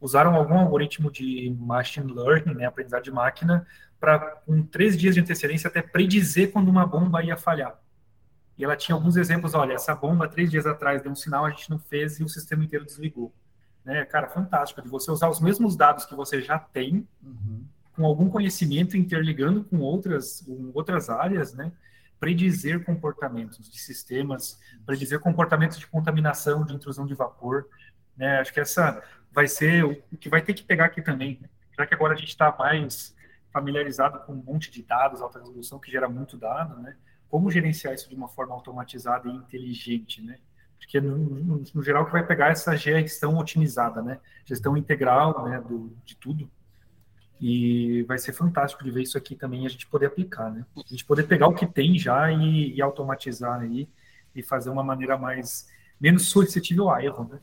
[0.00, 3.66] usaram algum algoritmo de machine learning, né, aprendizado de máquina,
[3.98, 7.78] para com três dias de antecedência até predizer quando uma bomba ia falhar.
[8.56, 11.50] E ela tinha alguns exemplos, olha, essa bomba três dias atrás deu um sinal, a
[11.50, 13.32] gente não fez e o sistema inteiro desligou.
[13.84, 14.04] Né?
[14.04, 17.64] Cara, fantástico, de você usar os mesmos dados que você já tem, uhum.
[17.94, 21.72] com algum conhecimento interligando com outras, com outras áreas, né?
[22.18, 27.66] predizer comportamentos de sistemas, predizer comportamentos de contaminação, de intrusão de vapor.
[28.14, 28.40] Né?
[28.40, 29.02] Acho que essa
[29.32, 31.48] vai ser o que vai ter que pegar aqui também, né?
[31.80, 33.14] já que agora a gente está mais
[33.52, 36.96] familiarizado com um monte de dados, alta resolução, que gera muito dado, né?
[37.28, 40.38] Como gerenciar isso de uma forma automatizada e inteligente, né?
[40.78, 44.20] Porque, no, no, no geral, que vai pegar essa gestão otimizada, né?
[44.44, 46.50] Gestão integral, né, do, de tudo.
[47.40, 50.64] E vai ser fantástico de ver isso aqui também, a gente poder aplicar, né?
[50.76, 53.88] A gente poder pegar o que tem já e, e automatizar aí
[54.34, 55.68] e fazer uma maneira mais
[56.00, 57.40] menos suscetível a erro, né?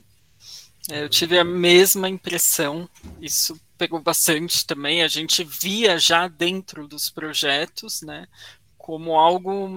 [0.90, 2.90] É, eu tive a mesma impressão,
[3.22, 5.04] isso pegou bastante também.
[5.04, 8.28] A gente via já dentro dos projetos, né,
[8.78, 9.68] como algo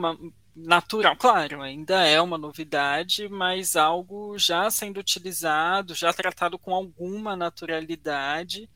[0.55, 1.17] natural.
[1.17, 8.69] Claro, ainda é uma novidade, mas algo já sendo utilizado, já tratado com alguma naturalidade.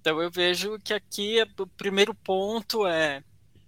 [0.00, 3.22] Então eu vejo que aqui o primeiro ponto é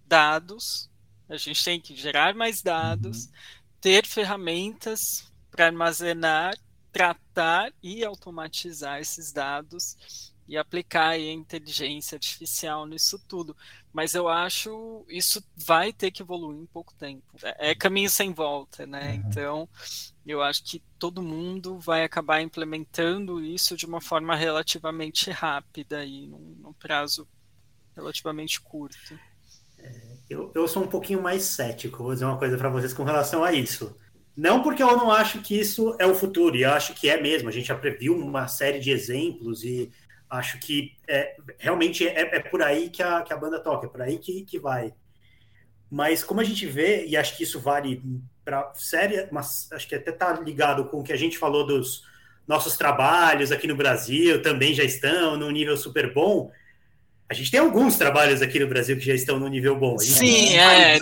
[0.07, 0.91] dados.
[1.29, 3.33] A gente tem que gerar mais dados, uhum.
[3.81, 6.55] ter ferramentas para armazenar
[6.99, 13.57] tratar e automatizar esses dados e aplicar a inteligência artificial nisso tudo.
[13.93, 17.23] Mas eu acho isso vai ter que evoluir em pouco tempo.
[17.41, 19.13] É, é caminho sem volta, né?
[19.13, 19.15] Uhum.
[19.15, 19.69] Então,
[20.27, 26.27] eu acho que todo mundo vai acabar implementando isso de uma forma relativamente rápida e
[26.27, 27.29] num, num prazo
[27.95, 29.17] relativamente curto.
[29.79, 33.05] É, eu, eu sou um pouquinho mais cético, vou dizer uma coisa para vocês com
[33.05, 33.97] relação a isso.
[34.39, 37.21] Não porque eu não acho que isso é o futuro, e eu acho que é
[37.21, 37.49] mesmo.
[37.49, 39.91] A gente já previu uma série de exemplos e
[40.31, 43.91] acho que é, realmente é, é, por aí que a, que a banda toca, é
[43.91, 44.95] por aí que, que vai.
[45.91, 48.01] Mas como a gente vê, e acho que isso vale
[48.45, 52.05] para série, mas acho que até está ligado com o que a gente falou dos
[52.47, 56.49] nossos trabalhos aqui no Brasil, também já estão no nível super bom.
[57.31, 59.99] A gente tem alguns trabalhos aqui no Brasil que já estão no nível bom.
[59.99, 60.99] Sim, é,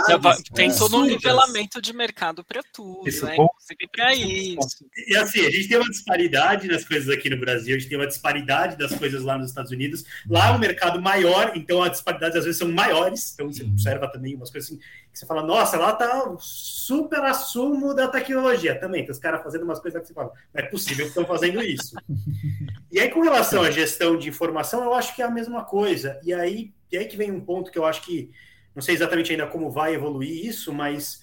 [0.52, 3.34] tem todo um nivelamento de mercado para tudo, isso, né?
[3.34, 4.84] inclusive para isso.
[5.06, 7.96] E assim, a gente tem uma disparidade nas coisas aqui no Brasil, a gente tem
[7.96, 10.04] uma disparidade das coisas lá nos Estados Unidos.
[10.28, 14.10] Lá é um mercado maior, então as disparidades às vezes são maiores, então você observa
[14.10, 14.80] também umas coisas assim,
[15.16, 18.78] que você fala, nossa, lá tá o super assumo da tecnologia.
[18.78, 21.24] Também, tem os caras fazendo umas coisas que você fala, não é possível que estão
[21.24, 21.96] fazendo isso.
[22.92, 26.20] e aí, com relação à gestão de informação, eu acho que é a mesma coisa.
[26.22, 28.30] E aí, e aí que vem um ponto que eu acho que
[28.74, 31.22] não sei exatamente ainda como vai evoluir isso, mas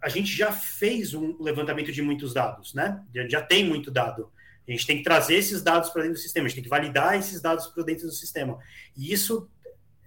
[0.00, 3.02] a gente já fez um levantamento de muitos dados, né?
[3.12, 4.30] Já, já tem muito dado.
[4.68, 6.70] A gente tem que trazer esses dados para dentro do sistema, a gente tem que
[6.70, 8.56] validar esses dados para dentro do sistema.
[8.96, 9.50] E isso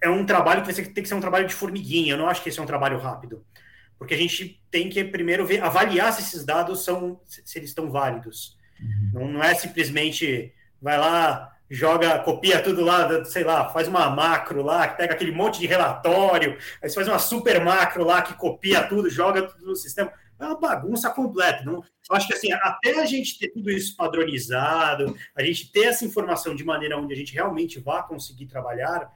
[0.02, 2.14] é um trabalho que tem que ser um trabalho de formiguinha.
[2.14, 3.44] Eu não acho que esse é um trabalho rápido,
[3.98, 7.90] porque a gente tem que primeiro ver, avaliar se esses dados são, se eles estão
[7.90, 8.56] válidos.
[8.80, 9.10] Uhum.
[9.12, 14.62] Não, não é simplesmente vai lá, joga, copia tudo lá, sei lá, faz uma macro
[14.62, 18.34] lá, que pega aquele monte de relatório, aí você faz uma super macro lá que
[18.34, 20.12] copia tudo, joga tudo no sistema.
[20.38, 21.62] É uma bagunça completa.
[21.64, 25.84] Não, eu acho que assim, até a gente ter tudo isso padronizado, a gente ter
[25.84, 29.12] essa informação de maneira onde a gente realmente vá conseguir trabalhar,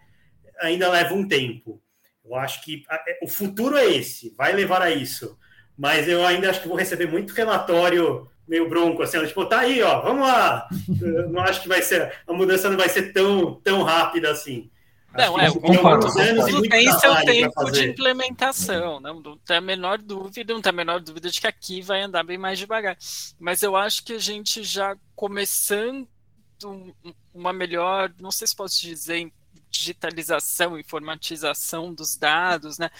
[0.61, 1.83] ainda leva um tempo.
[2.25, 5.39] Eu acho que é, o futuro é esse, vai levar a isso.
[5.77, 9.83] Mas eu ainda acho que vou receber muito relatório meio bronco, assim, tipo, tá aí,
[9.83, 10.69] ó, vamos lá.
[11.01, 14.71] Eu não acho que vai ser, a mudança não vai ser tão, tão rápida assim.
[15.17, 16.09] Não, é, concordo,
[16.47, 20.73] tudo tem seu tempo de implementação, não, não tem a menor dúvida, não tem a
[20.73, 22.97] menor dúvida de que aqui vai andar bem mais devagar.
[23.39, 26.09] Mas eu acho que a gente já começando
[27.33, 29.31] uma melhor, não sei se posso dizer,
[29.75, 32.91] digitalização, informatização dos dados, né?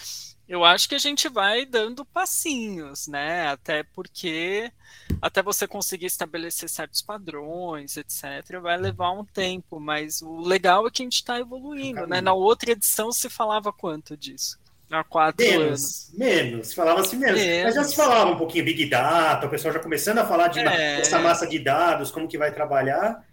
[0.47, 3.47] Eu acho que a gente vai dando passinhos, né?
[3.47, 4.71] Até porque
[5.19, 10.91] até você conseguir estabelecer certos padrões, etc., vai levar um tempo, mas o legal é
[10.91, 12.21] que a gente está evoluindo, né?
[12.21, 14.59] Na outra edição se falava quanto disso?
[14.91, 16.11] Há quatro menos, anos.
[16.13, 17.41] Menos, falava-se menos.
[17.41, 17.63] menos.
[17.63, 20.59] Mas já se falava um pouquinho Big Data, o pessoal já começando a falar de
[20.59, 20.99] é...
[20.99, 23.25] essa massa de dados, como que vai trabalhar,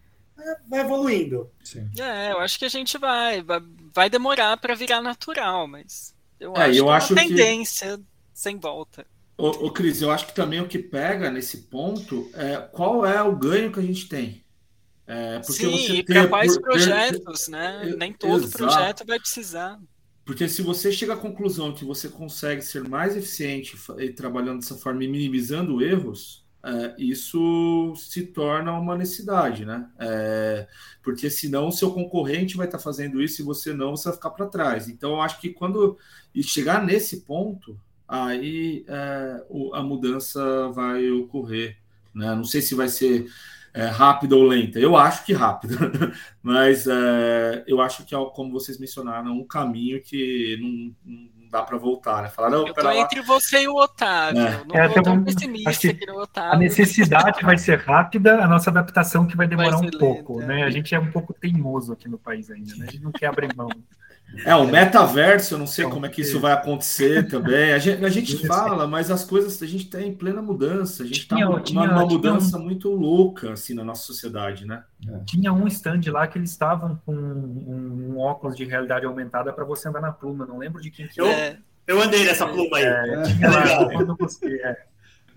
[0.69, 1.51] vai evoluindo.
[1.63, 1.89] Sim.
[1.99, 3.45] É, eu acho que a gente vai,
[3.95, 7.99] vai, demorar para virar natural, mas eu é, acho eu que acho é uma tendência
[7.99, 8.05] que...
[8.35, 9.07] sem volta.
[9.37, 13.23] Ô, ô, Cris, eu acho que também o que pega nesse ponto é qual é
[13.23, 14.43] o ganho que a gente tem.
[15.07, 17.95] É, porque Sim, e para quais por, projetos, né?
[17.97, 18.57] Nem todo exato.
[18.57, 19.81] projeto vai precisar.
[20.25, 23.77] Porque se você chega à conclusão que você consegue ser mais eficiente
[24.15, 29.89] trabalhando dessa forma e minimizando erros, é, isso se torna uma necessidade, né?
[29.99, 30.69] É,
[31.03, 34.31] porque senão o seu concorrente vai estar fazendo isso e você não, você vai ficar
[34.31, 34.89] para trás.
[34.89, 35.99] Então, eu acho que quando
[36.43, 39.43] chegar nesse ponto, aí é,
[39.75, 41.79] a mudança vai ocorrer.
[42.15, 42.35] Né?
[42.35, 43.27] Não sei se vai ser
[43.75, 44.79] é, rápida ou lenta.
[44.79, 45.75] Eu acho que rápida,
[46.43, 50.59] mas é, eu acho que, como vocês mencionaram, um caminho que
[51.05, 52.31] não dá para voltar, né?
[52.31, 54.41] Falar, não, eu tô entre você e o Otávio.
[54.41, 54.65] É.
[54.65, 56.53] Não é, vou tão pessimista que, que Otávio.
[56.55, 60.47] A necessidade vai ser rápida, a nossa adaptação que vai demorar vai um pouco, lenta,
[60.47, 60.65] né?
[60.65, 62.87] A gente é um pouco teimoso aqui no país ainda, né?
[62.89, 63.69] A gente não quer abrir mão.
[64.45, 67.73] É, o metaverso, eu não sei como é que isso vai acontecer também.
[67.73, 71.03] A gente, a gente fala, mas as coisas a gente está em plena mudança.
[71.03, 72.63] A gente está numa, numa mudança um...
[72.63, 74.85] muito louca assim na nossa sociedade, né?
[75.07, 75.19] É.
[75.27, 79.65] Tinha um stand lá que eles estavam com um, um óculos de realidade aumentada para
[79.65, 80.47] você andar na pluma.
[80.47, 81.59] Não lembro de quem que eu, é.
[81.87, 82.85] eu andei nessa pluma aí.
[82.85, 84.93] É, tinha lá, quando você, é.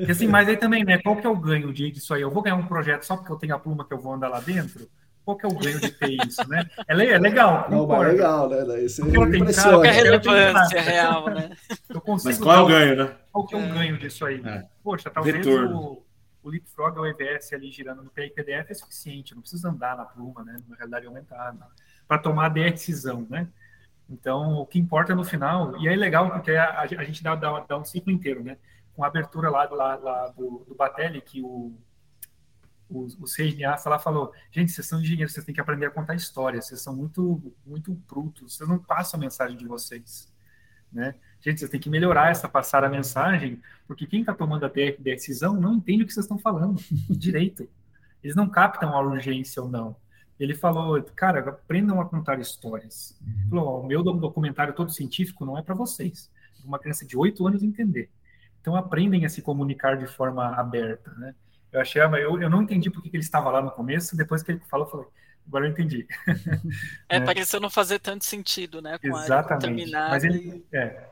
[0.10, 0.98] Assim, mas aí também, né?
[1.00, 2.22] Qual que é o ganho disso aí?
[2.22, 4.28] Eu vou ganhar um projeto só porque eu tenho a pluma que eu vou andar
[4.30, 4.90] lá dentro?
[5.26, 6.70] Qual que é o ganho de ter isso, né?
[6.88, 7.68] É, é legal.
[7.70, 8.64] Não, mas é legal, né?
[8.64, 9.32] Daí você qual
[9.82, 11.50] que é a relevância real, né?
[12.24, 13.16] mas qual é o ganho, né?
[13.32, 14.40] Qual que é o ganho disso aí?
[14.46, 14.66] É.
[14.84, 16.04] Poxa, talvez o,
[16.44, 20.44] o Leapfrog o EVS ali girando no PDF é suficiente, não precisa andar na pluma,
[20.44, 20.58] né?
[20.70, 21.66] Na realidade aumentada,
[22.08, 23.48] para tomar a decisão, né?
[24.08, 27.62] Então, o que importa no final, e é legal porque a, a gente dá, dá,
[27.62, 28.58] dá, um ciclo inteiro, né?
[28.96, 31.76] Com a abertura lá, lá, lá do, do Batelli, que o
[32.90, 36.16] o, o CNA lá falou, gente, vocês são engenheiros, vocês têm que aprender a contar
[36.16, 40.32] histórias, vocês são muito, muito brutos, vocês não passam a mensagem de vocês,
[40.92, 41.16] né?
[41.42, 45.54] Gente, vocês têm que melhorar essa passar a mensagem, porque quem está tomando a decisão
[45.54, 47.70] não entende o que vocês estão falando direito.
[48.24, 49.96] Eles não captam a urgência ou não.
[50.40, 53.18] Ele falou, cara, aprendam a contar histórias.
[53.26, 56.32] Ele falou, o meu documentário todo científico não é para vocês.
[56.64, 58.10] Uma criança de 8 anos entender.
[58.60, 61.36] Então aprendem a se comunicar de forma aberta, né?
[61.76, 64.54] Eu achei, eu, eu não entendi porque que ele estava lá no começo, depois que
[64.54, 65.08] ele falou, eu falei,
[65.46, 66.08] agora eu entendi.
[67.10, 68.98] É, é, pareceu não fazer tanto sentido, né?
[68.98, 69.92] Com Exatamente.
[69.92, 71.10] Mas, ele, é,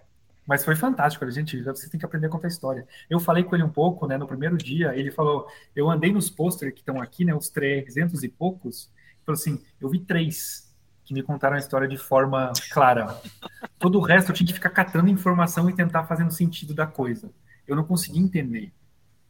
[0.48, 1.62] mas foi fantástico, gente.
[1.64, 2.88] Você tem que aprender a contar história.
[3.10, 4.18] Eu falei com ele um pouco, né?
[4.18, 7.36] No primeiro dia, ele falou: eu andei nos pôsteres que estão aqui, né?
[7.36, 8.90] Os 300 e poucos.
[9.18, 10.74] Ele falou assim: eu vi três
[11.04, 13.22] que me contaram a história de forma clara.
[13.78, 17.30] Todo o resto eu tinha que ficar catando informação e tentar fazendo sentido da coisa.
[17.68, 18.72] Eu não conseguia entender,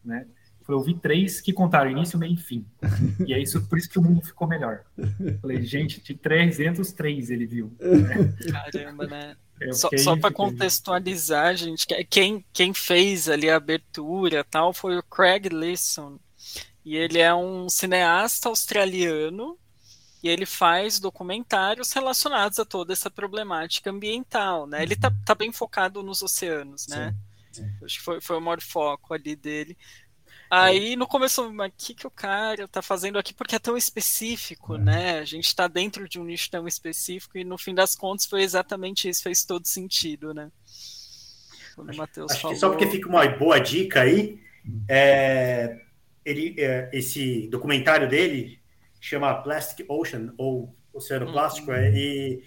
[0.05, 0.27] né?
[0.67, 2.65] Eu vi três que contaram início, meio e fim.
[3.27, 4.83] E é isso, por isso que o mundo ficou melhor.
[5.41, 7.75] Falei, gente, de 303 ele viu.
[7.79, 8.33] Né?
[8.71, 9.35] Caramba, né?
[9.71, 15.47] Só, só para contextualizar, gente, quem, quem fez ali a abertura tal foi o Craig
[15.49, 16.19] Leeson.
[16.83, 19.57] E ele é um cineasta australiano
[20.21, 24.81] e ele faz documentários relacionados a toda essa problemática ambiental, né?
[24.83, 27.15] Ele tá, tá bem focado nos oceanos, né?
[27.51, 27.85] Sim, sim.
[27.85, 29.77] Acho que foi, foi o maior foco ali dele.
[30.55, 33.33] Aí no começo, mas o que, que o cara tá fazendo aqui?
[33.33, 34.77] Porque é tão específico, é.
[34.77, 35.19] né?
[35.19, 38.43] A gente tá dentro de um nicho tão específico e no fim das contas foi
[38.43, 40.51] exatamente isso, fez todo sentido, né?
[41.75, 42.53] Quando acho, acho falou...
[42.53, 44.39] que só porque fica uma boa dica aí,
[44.87, 45.81] é,
[46.23, 48.59] ele, é, esse documentário dele
[49.01, 51.77] chama Plastic Ocean, ou Oceano Plástico, uhum.
[51.77, 52.43] e,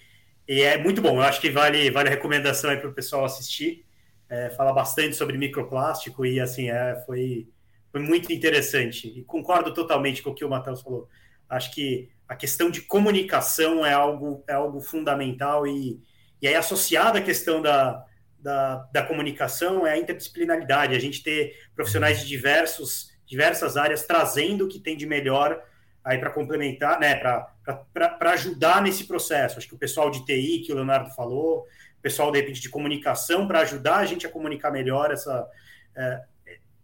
[0.46, 1.16] e, é muito bom.
[1.16, 3.84] Eu acho que vale, vale a recomendação aí para o pessoal assistir.
[4.28, 7.48] É, fala bastante sobre microplástico e, assim, é, foi,
[7.96, 9.08] foi muito interessante.
[9.08, 11.08] E concordo totalmente com o que o Matheus falou.
[11.48, 15.98] Acho que a questão de comunicação é algo, é algo fundamental e,
[16.42, 18.04] e aí associada à questão da,
[18.38, 24.66] da, da comunicação é a interdisciplinaridade, a gente ter profissionais de diversos, diversas áreas trazendo
[24.66, 25.62] o que tem de melhor
[26.04, 29.56] aí para complementar, né, para ajudar nesse processo.
[29.56, 31.60] Acho que o pessoal de TI, que o Leonardo falou,
[31.98, 35.48] o pessoal, de repente, de comunicação, para ajudar a gente a comunicar melhor essa,
[35.96, 36.20] é,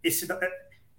[0.03, 0.27] esse,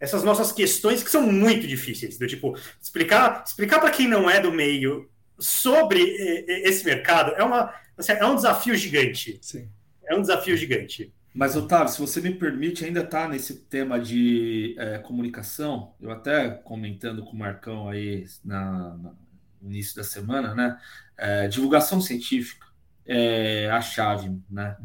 [0.01, 4.41] essas nossas questões que são muito difíceis, do tipo, explicar, explicar para quem não é
[4.41, 5.09] do meio
[5.39, 6.01] sobre
[6.47, 9.39] esse mercado é, uma, assim, é um desafio gigante.
[9.41, 9.69] Sim.
[10.07, 11.13] É um desafio gigante.
[11.35, 16.49] Mas, Otávio, se você me permite, ainda está nesse tema de é, comunicação, eu até
[16.49, 19.15] comentando com o Marcão aí na, na,
[19.61, 20.79] no início da semana, né?
[21.17, 22.67] É, divulgação científica
[23.07, 24.77] é a chave, né?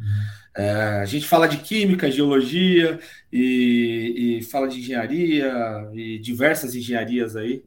[0.56, 0.72] É,
[1.02, 3.00] a gente fala de química, geologia
[3.32, 5.54] e, e, fala de engenharia
[5.94, 7.64] e diversas engenharias aí.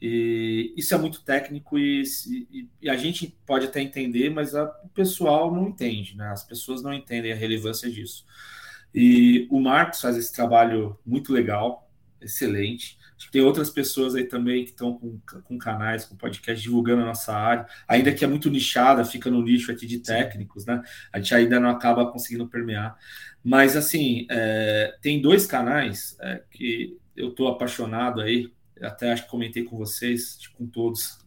[0.00, 2.02] E isso é muito técnico e,
[2.50, 6.28] e, e a gente pode até entender, mas a, o pessoal não entende, né?
[6.28, 8.24] As pessoas não entendem a relevância disso.
[8.94, 12.98] E o Marcos faz esse trabalho muito legal, excelente.
[13.16, 17.02] Acho que tem outras pessoas aí também que estão com, com canais, com podcast, divulgando
[17.02, 20.82] a nossa área, ainda que é muito nichada, fica no nicho aqui de técnicos, né?
[21.10, 22.96] A gente ainda não acaba conseguindo permear.
[23.42, 28.52] Mas, assim, é, tem dois canais é, que eu estou apaixonado aí,
[28.82, 31.18] até acho que comentei com vocês, tipo, com todos,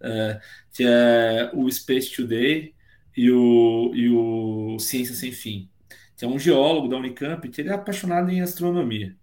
[0.00, 0.40] é,
[0.72, 2.74] que é o Space Today
[3.16, 5.70] e o, e o Ciência Sem Fim.
[6.16, 9.16] Que é um geólogo da Unicamp que ele é apaixonado em astronomia.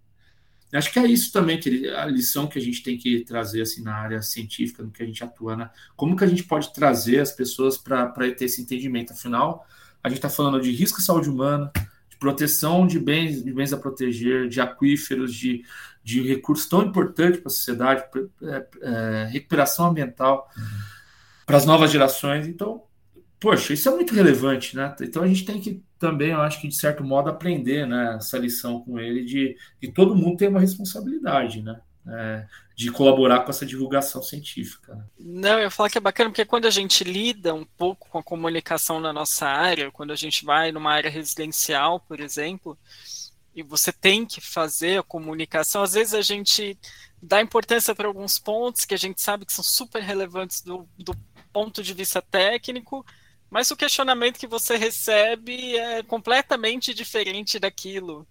[0.72, 3.82] Acho que é isso também, que a lição que a gente tem que trazer assim
[3.82, 5.70] na área científica, no que a gente atua, né?
[5.96, 9.14] Como que a gente pode trazer as pessoas para ter esse entendimento?
[9.14, 9.66] Afinal,
[10.02, 11.72] a gente está falando de risco à saúde humana,
[12.10, 15.64] de proteção de bens, de bens a proteger, de aquíferos, de,
[16.04, 18.04] de recursos tão importantes para a sociedade,
[18.42, 20.64] é, é, recuperação ambiental uhum.
[21.46, 22.46] para as novas gerações.
[22.46, 22.82] Então,
[23.40, 24.94] poxa, isso é muito relevante, né?
[25.00, 28.38] Então a gente tem que também, eu acho que de certo modo, aprender né, essa
[28.38, 31.80] lição com ele de que todo mundo tem uma responsabilidade, né?
[32.06, 34.94] É, de colaborar com essa divulgação científica.
[34.94, 35.04] Né?
[35.18, 38.22] Não, eu falar que é bacana, porque quando a gente lida um pouco com a
[38.22, 42.78] comunicação na nossa área, quando a gente vai numa área residencial, por exemplo,
[43.54, 46.78] e você tem que fazer a comunicação, às vezes a gente
[47.20, 51.12] dá importância para alguns pontos que a gente sabe que são super relevantes do, do
[51.52, 53.04] ponto de vista técnico,
[53.50, 58.26] mas o questionamento que você recebe é completamente diferente daquilo.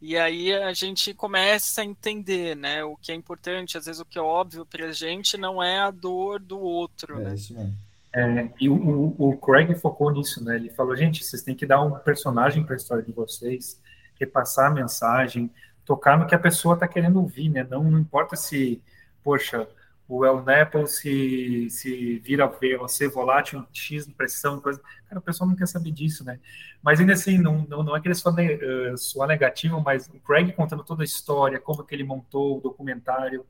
[0.00, 2.84] E aí a gente começa a entender, né?
[2.84, 5.80] O que é importante, às vezes o que é óbvio para a gente não é
[5.80, 7.20] a dor do outro.
[7.20, 7.34] É né?
[7.34, 7.74] isso mesmo.
[8.16, 10.54] É, e o, o, Craig focou nisso, né?
[10.54, 13.80] Ele falou, gente, vocês têm que dar um personagem para a história de vocês,
[14.20, 15.50] repassar a mensagem,
[15.84, 17.66] tocar no que a pessoa está querendo ouvir, né?
[17.68, 18.80] Não, não importa se,
[19.22, 19.66] poxa,
[20.06, 24.80] o El Nepo se, se vira VOC volátil, X pressão, coisa.
[25.08, 26.38] Cara, o pessoal não quer saber disso, né?
[26.82, 30.20] Mas ainda assim, não, não, não é que ele soa, uh, soa negativo, mas o
[30.20, 33.46] Craig contando toda a história, como que ele montou o documentário.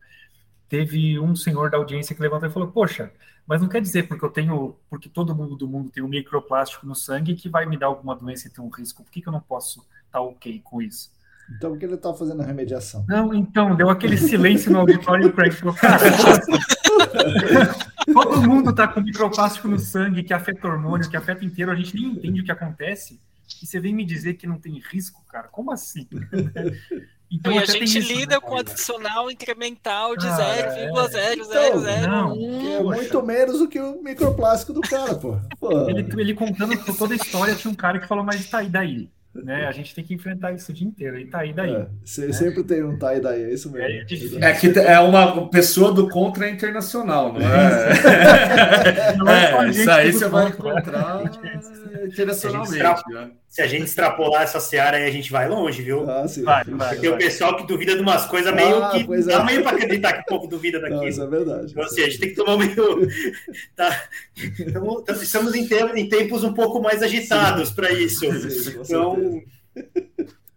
[0.68, 3.12] Teve um senhor da audiência que levantou e falou: Poxa,
[3.46, 6.86] mas não quer dizer porque eu tenho, porque todo mundo do mundo tem um microplástico
[6.86, 9.02] no sangue que vai me dar alguma doença e ter um risco.
[9.02, 11.13] Por que, que eu não posso estar tá ok com isso?
[11.50, 13.04] Então, o que ele está fazendo a remediação?
[13.08, 16.02] Não, então, deu aquele silêncio no auditório e o Craig falou, cara,
[18.12, 21.94] todo mundo está com microplástico no sangue, que afeta hormônio, que afeta inteiro, a gente
[21.94, 23.20] nem entende o que acontece.
[23.62, 25.48] E você vem me dizer que não tem risco, cara?
[25.48, 26.08] Como assim?
[27.32, 28.40] Então, e a gente isso, lida né?
[28.40, 31.86] com adicional incremental de ah, 0,0001.
[31.86, 32.04] É.
[32.04, 35.36] Então, é muito menos do que o microplástico do cara, pô.
[35.58, 35.88] pô.
[35.88, 39.10] Ele, ele contando toda a história, tinha um cara que falou, mas tá, e daí?
[39.42, 39.66] Né?
[39.66, 41.18] A gente tem que enfrentar isso o dia inteiro.
[41.18, 41.74] E tá aí daí.
[41.74, 41.88] É, né?
[42.04, 44.42] Sempre tem um tá aí daí, é isso mesmo.
[44.42, 49.16] É, é, que é uma pessoa do contra internacional, não é?
[49.16, 51.22] não é, é isso aí você vai encontrar
[52.04, 53.10] internacionalmente.
[53.10, 53.30] Né?
[53.54, 56.10] Se a gente extrapolar essa seara aí, a gente vai longe, viu?
[56.10, 56.42] Ah, sim.
[56.42, 57.08] Vai, vai, vai.
[57.08, 59.44] o pessoal que duvida de umas coisas meio ah, que dá é.
[59.44, 61.06] meio para acreditar que o povo duvida daquilo.
[61.06, 61.70] isso é verdade.
[61.70, 62.74] Então, assim, a gente tem que tomar meio.
[63.76, 64.08] tá.
[64.34, 68.26] Estamos, estamos em, tempos, em tempos um pouco mais agitados para isso.
[68.50, 69.40] Sim, então.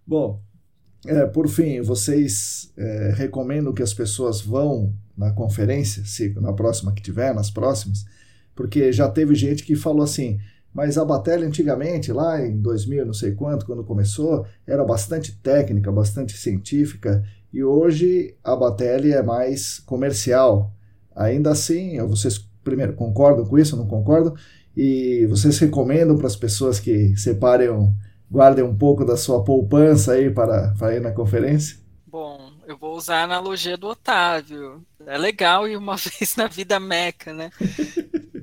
[0.03, 0.41] Bom,
[1.06, 6.91] é, por fim, vocês é, recomendam que as pessoas vão na conferência, se na próxima
[6.91, 8.07] que tiver, nas próximas,
[8.56, 10.40] porque já teve gente que falou assim:
[10.78, 15.91] mas a batalha antigamente, lá em 2000, não sei quanto, quando começou, era bastante técnica,
[15.91, 20.72] bastante científica, e hoje a Batelli é mais comercial.
[21.16, 24.36] Ainda assim, vocês primeiro concordam com isso, não concordam?
[24.76, 27.70] E vocês recomendam para as pessoas que separem,
[28.30, 31.76] guardem um pouco da sua poupança aí para, para ir na conferência?
[32.06, 34.86] Bom, eu vou usar a analogia do Otávio.
[35.08, 37.49] É legal ir uma vez na vida meca, né?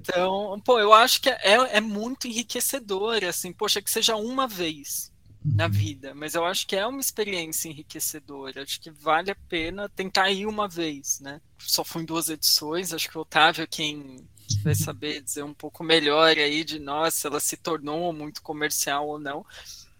[0.06, 5.10] Então, pô, eu acho que é, é muito enriquecedor, assim, poxa, que seja uma vez
[5.42, 5.70] na uhum.
[5.70, 10.30] vida, mas eu acho que é uma experiência enriquecedora, acho que vale a pena tentar
[10.30, 11.40] ir uma vez, né?
[11.58, 14.26] Só fui em duas edições, acho que o Otávio é quem
[14.62, 19.08] vai saber dizer um pouco melhor aí de nós, se ela se tornou muito comercial
[19.08, 19.44] ou não,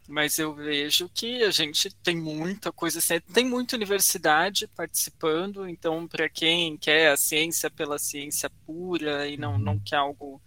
[0.09, 6.07] mas eu vejo que a gente tem muita coisa, assim, tem muita universidade participando, então
[6.07, 9.83] para quem quer a ciência pela ciência pura e não, não uhum.
[9.85, 10.43] quer algo,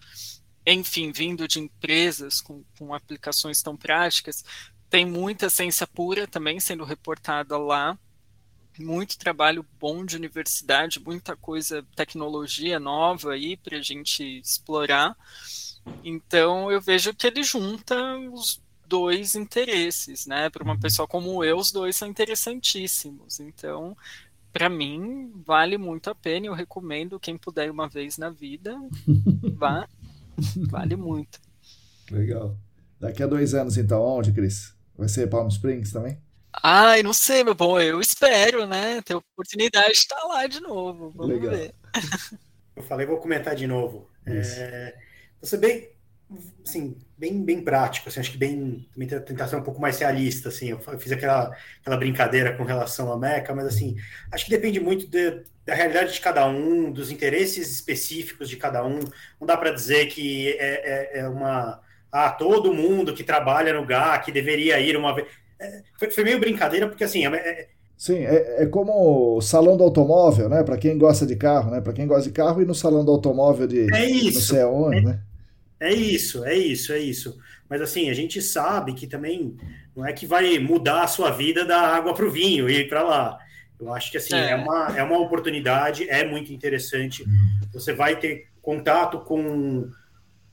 [0.65, 4.43] enfim, vindo de empresas com, com aplicações tão práticas,
[4.89, 7.97] tem muita ciência pura também sendo reportada lá,
[8.79, 15.15] muito trabalho bom de universidade, muita coisa, tecnologia nova aí para a gente explorar.
[16.03, 17.95] Então eu vejo que ele junta
[18.31, 20.49] os dois interesses, né?
[20.49, 20.79] Para uma uhum.
[20.79, 23.39] pessoa como eu, os dois são interessantíssimos.
[23.39, 23.95] Então,
[24.51, 26.47] para mim, vale muito a pena.
[26.47, 28.75] Eu recomendo quem puder uma vez na vida,
[29.55, 29.87] vá.
[30.69, 31.39] Vale muito.
[32.11, 32.57] Legal.
[32.99, 34.75] Daqui a dois anos, então, onde, Cris?
[34.97, 36.19] Vai ser Palm Springs também?
[36.63, 37.79] Ai, não sei, meu bom.
[37.79, 39.01] Eu espero, né?
[39.01, 41.11] Ter oportunidade de estar lá de novo.
[41.11, 41.51] Vamos Legal.
[41.51, 41.75] ver.
[42.75, 44.09] Eu falei, vou comentar de novo.
[44.25, 44.95] É,
[45.41, 45.89] você bem,
[46.65, 50.49] assim, bem, bem prático, assim, acho que bem, também tentar ser um pouco mais realista,
[50.49, 53.95] assim, eu fiz aquela, aquela brincadeira com relação à Meca, mas assim,
[54.31, 58.85] acho que depende muito de, da realidade de cada um, dos interesses específicos de cada
[58.85, 58.99] um,
[59.39, 61.81] não dá para dizer que é, é, é, uma,
[62.11, 65.27] ah, todo mundo que trabalha no GAC deveria ir uma vez,
[65.59, 67.67] é, foi, foi, meio brincadeira, porque assim, é, é
[67.97, 70.61] Sim, é, é, como o salão do automóvel, né?
[70.63, 71.81] Para quem gosta de carro, né?
[71.81, 74.61] Para quem gosta de carro e no salão do automóvel de é isso, não sei
[74.61, 75.19] aonde, é, né?
[75.79, 77.39] É isso, é isso, é isso.
[77.69, 79.55] Mas assim, a gente sabe que também
[79.95, 82.87] não é que vai mudar a sua vida da água para o vinho e ir
[82.87, 83.39] para lá.
[83.79, 84.51] Eu acho que assim, é.
[84.51, 84.55] é.
[84.55, 87.23] uma, é uma oportunidade, é muito interessante.
[87.73, 89.89] Você vai ter contato com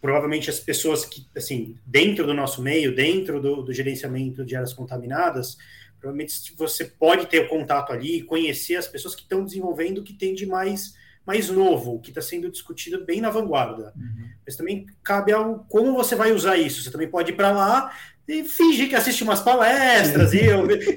[0.01, 4.75] provavelmente as pessoas que, assim, dentro do nosso meio, dentro do, do gerenciamento de áreas
[4.75, 5.57] contaminadas,
[5.99, 10.13] provavelmente você pode ter o contato ali, conhecer as pessoas que estão desenvolvendo o que
[10.13, 10.95] tem de mais
[11.27, 13.93] mais novo, que está sendo discutido bem na vanguarda.
[13.97, 14.29] Uhum.
[14.45, 16.83] Mas também cabe ao como você vai usar isso.
[16.83, 17.93] Você também pode ir para lá
[18.27, 20.41] e fingir que assiste umas palestras e,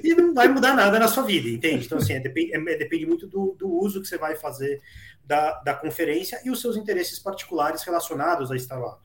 [0.03, 1.85] e, não vai mudar nada na sua vida, entende?
[1.85, 4.81] Então, assim, é, depende, é, depende muito do, do, uso que você vai fazer
[5.25, 8.97] da, da conferência e os seus interesses particulares relacionados a estar lá.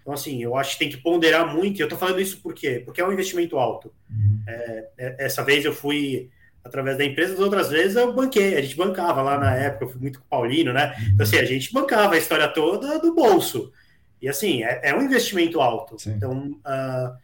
[0.00, 2.54] Então, assim, eu acho que tem que ponderar muito, e eu estou falando isso por
[2.54, 2.82] quê?
[2.84, 3.92] Porque é um investimento alto.
[4.10, 4.42] Uhum.
[4.48, 6.28] É, é essa vez eu fui
[6.70, 9.88] através da empresa, as outras vezes eu banquei, a gente bancava lá na época, eu
[9.88, 10.94] fui muito com o Paulino, né?
[11.12, 13.72] Então, assim, a gente bancava a história toda do bolso.
[14.22, 15.98] E assim, é, é um investimento alto.
[15.98, 16.12] Sim.
[16.12, 17.16] Então, uh,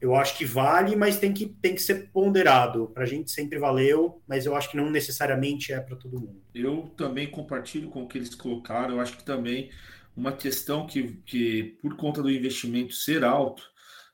[0.00, 2.90] eu acho que vale, mas tem que, tem que ser ponderado.
[2.94, 6.40] Para a gente sempre valeu, mas eu acho que não necessariamente é para todo mundo.
[6.54, 8.94] Eu também compartilho com o que eles colocaram.
[8.94, 9.70] Eu acho que também
[10.16, 13.69] uma questão que, que por conta do investimento ser alto,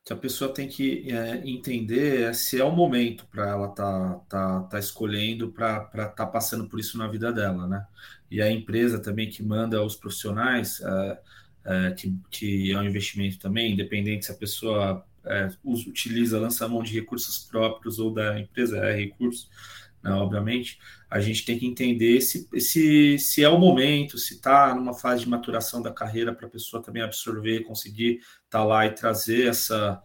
[0.06, 4.20] que a pessoa tem que é, entender é se é o momento para ela tá,
[4.28, 5.80] tá, tá escolhendo para
[6.10, 7.84] tá passando por isso na vida dela, né?
[8.30, 11.18] E a empresa também que manda os profissionais, é,
[11.64, 16.84] é, que, que é um investimento também, independente se a pessoa é, utiliza, lança mão
[16.84, 19.48] de recursos próprios ou da empresa é recurso,
[20.06, 20.78] né, obviamente,
[21.10, 25.24] a gente tem que entender se, se, se é o momento, se está numa fase
[25.24, 29.48] de maturação da carreira para a pessoa também absorver, conseguir estar tá lá e trazer
[29.48, 30.00] essa.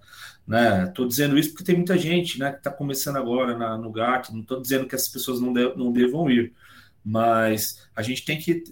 [0.47, 0.91] Né?
[1.07, 4.41] Dizendo isso porque tem muita gente né, que está começando agora na, no GAT, não
[4.41, 6.51] estou dizendo que essas pessoas não, de, não devam ir,
[7.05, 8.63] mas a gente tem que.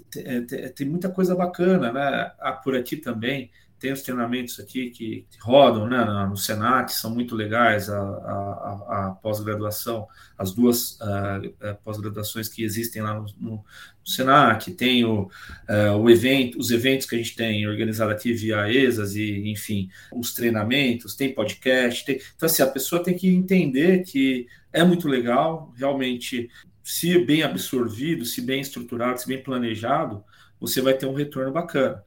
[0.75, 2.31] Tem muita coisa bacana né?
[2.39, 7.35] Ah, por aqui também tem os treinamentos aqui que rodam né, no Senac, são muito
[7.35, 10.07] legais, a, a, a pós-graduação,
[10.37, 13.65] as duas uh, pós-graduações que existem lá no, no,
[14.03, 18.67] Senac, tem o, uh, o evento, os eventos que a gente tem organizado aqui via
[18.71, 22.19] ESAS e, enfim, os treinamentos, tem podcast, tem...
[22.35, 26.49] então assim, a pessoa tem que entender que é muito legal, realmente,
[26.83, 30.23] se bem absorvido, se bem estruturado, se bem planejado,
[30.59, 32.03] você vai ter um retorno bacana.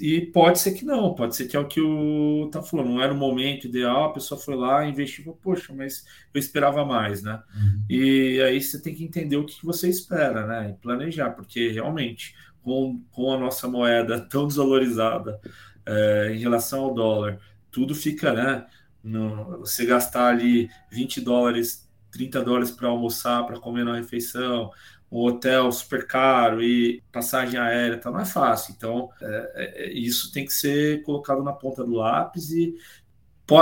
[0.00, 3.02] E pode ser que não, pode ser que é o que o tá falando, não
[3.02, 7.42] era o momento ideal, a pessoa foi lá, investiu, poxa, mas eu esperava mais, né?
[7.52, 7.84] Uhum.
[7.90, 10.70] E aí você tem que entender o que você espera, né?
[10.70, 15.40] E planejar, porque realmente, com, com a nossa moeda tão desvalorizada
[15.84, 18.66] é, em relação ao dólar, tudo fica, né?
[19.02, 21.86] No, você gastar ali 20 dólares
[22.16, 24.70] 30 dólares para almoçar, para comer na refeição,
[25.10, 28.74] um hotel super caro e passagem aérea, tá, não é fácil.
[28.76, 32.74] Então, é, é, isso tem que ser colocado na ponta do lápis e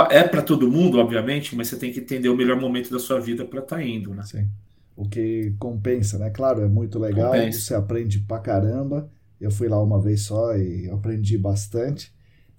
[0.09, 3.19] é para todo mundo, obviamente, mas você tem que entender o melhor momento da sua
[3.19, 4.23] vida para estar tá indo, né?
[4.23, 4.49] Sim.
[4.95, 6.29] O que compensa, né?
[6.31, 7.59] Claro, é muito legal, compensa.
[7.59, 9.09] você aprende pra caramba.
[9.39, 12.11] Eu fui lá uma vez só e aprendi bastante.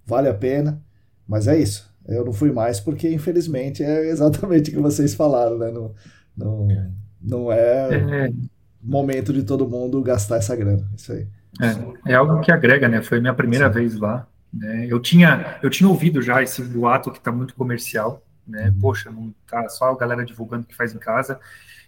[0.04, 0.80] Vale a pena,
[1.26, 1.90] mas é isso.
[2.06, 5.72] Eu não fui mais porque, infelizmente, é exatamente o que vocês falaram, né?
[5.72, 5.94] Não,
[6.36, 6.68] não,
[7.20, 8.32] não é, é
[8.86, 10.88] momento de todo mundo gastar essa grana.
[10.96, 11.26] Isso aí.
[11.60, 13.02] É, é algo que agrega, né?
[13.02, 13.74] Foi minha primeira Sim.
[13.74, 14.26] vez lá.
[14.52, 14.86] Né?
[14.88, 18.68] Eu, tinha, eu tinha ouvido já esse boato que está muito comercial, né?
[18.68, 18.80] Uhum.
[18.80, 21.38] Poxa, não tá só a galera divulgando que faz em casa.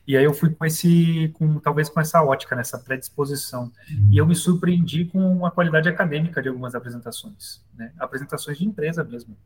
[0.07, 3.65] E aí eu fui com esse, com talvez com essa ótica, nessa predisposição.
[3.91, 4.09] Uhum.
[4.11, 7.93] E eu me surpreendi com a qualidade acadêmica de algumas apresentações, né?
[7.99, 9.37] Apresentações de empresa mesmo,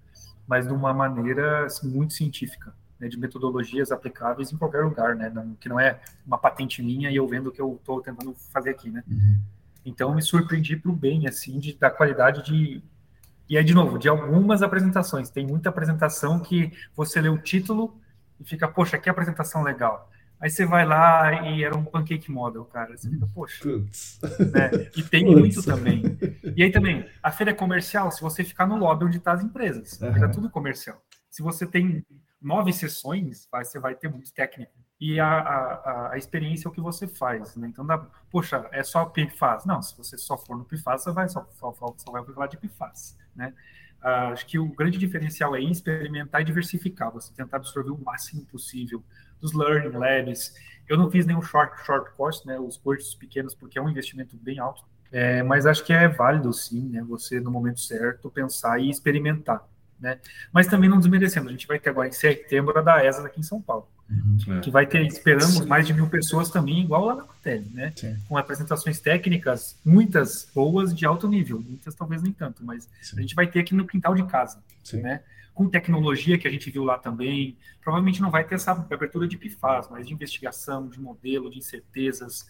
[0.47, 2.73] mas de uma maneira assim, muito científica,
[3.03, 3.09] né?
[3.09, 5.29] de metodologias aplicáveis em qualquer lugar, né?
[5.29, 8.35] Não, que não é uma patente minha e eu vendo o que eu estou tentando
[8.53, 9.03] fazer aqui, né?
[9.07, 9.39] Uhum.
[9.85, 12.83] Então me surpreendi para o bem, assim, de, da qualidade de
[13.49, 15.29] e aí, de novo, de algumas apresentações.
[15.29, 18.01] Tem muita apresentação que você lê o título
[18.41, 20.11] e fica, poxa, que apresentação legal.
[20.41, 22.97] Aí você vai lá e era um pancake model, cara.
[22.97, 23.63] Você fica, poxa.
[23.69, 24.71] Né?
[24.97, 26.03] E tem muito também.
[26.57, 29.39] E aí também, a feira é comercial se você ficar no lobby onde estão tá
[29.39, 30.01] as empresas.
[30.01, 30.25] Uhum.
[30.25, 31.01] É tudo comercial.
[31.31, 32.05] Se você tem
[32.43, 34.73] nove sessões, você vai ter muito técnico.
[35.01, 37.57] E a, a, a experiência é o que você faz.
[37.57, 37.69] Né?
[37.69, 37.99] Então, dá,
[38.31, 39.65] poxa, é só PIFAS.
[39.65, 42.57] Não, se você só for no PIFAS, você vai só, só, só vai falar de
[42.57, 43.19] PIFAS.
[43.35, 43.53] Né?
[44.03, 48.45] Uh, acho que o grande diferencial é experimentar e diversificar, você tentar absorver o máximo
[48.47, 49.03] possível
[49.41, 50.55] dos learning labs.
[50.89, 54.37] Eu não fiz nenhum short, short course, né, os cursos pequenos, porque é um investimento
[54.37, 58.81] bem alto, é, mas acho que é válido sim, né, você no momento certo pensar
[58.81, 59.65] e experimentar.
[60.03, 60.19] Né?
[60.53, 63.39] Mas também não desmerecendo, a gente vai ter agora em setembro a da ESA aqui
[63.39, 65.67] em São Paulo, uhum, que vai ter, esperamos, Sim.
[65.67, 67.93] mais de mil pessoas também, igual lá na Cotelli, né?
[67.95, 68.17] Sim.
[68.29, 73.17] Com apresentações técnicas, muitas boas de alto nível, muitas talvez nem tanto, mas Sim.
[73.17, 74.61] a gente vai ter aqui no quintal de casa,
[74.95, 75.21] né?
[75.55, 79.37] Com tecnologia que a gente viu lá também, provavelmente não vai ter essa abertura de
[79.37, 82.49] PIFAS, mas de investigação, de modelo, de incertezas,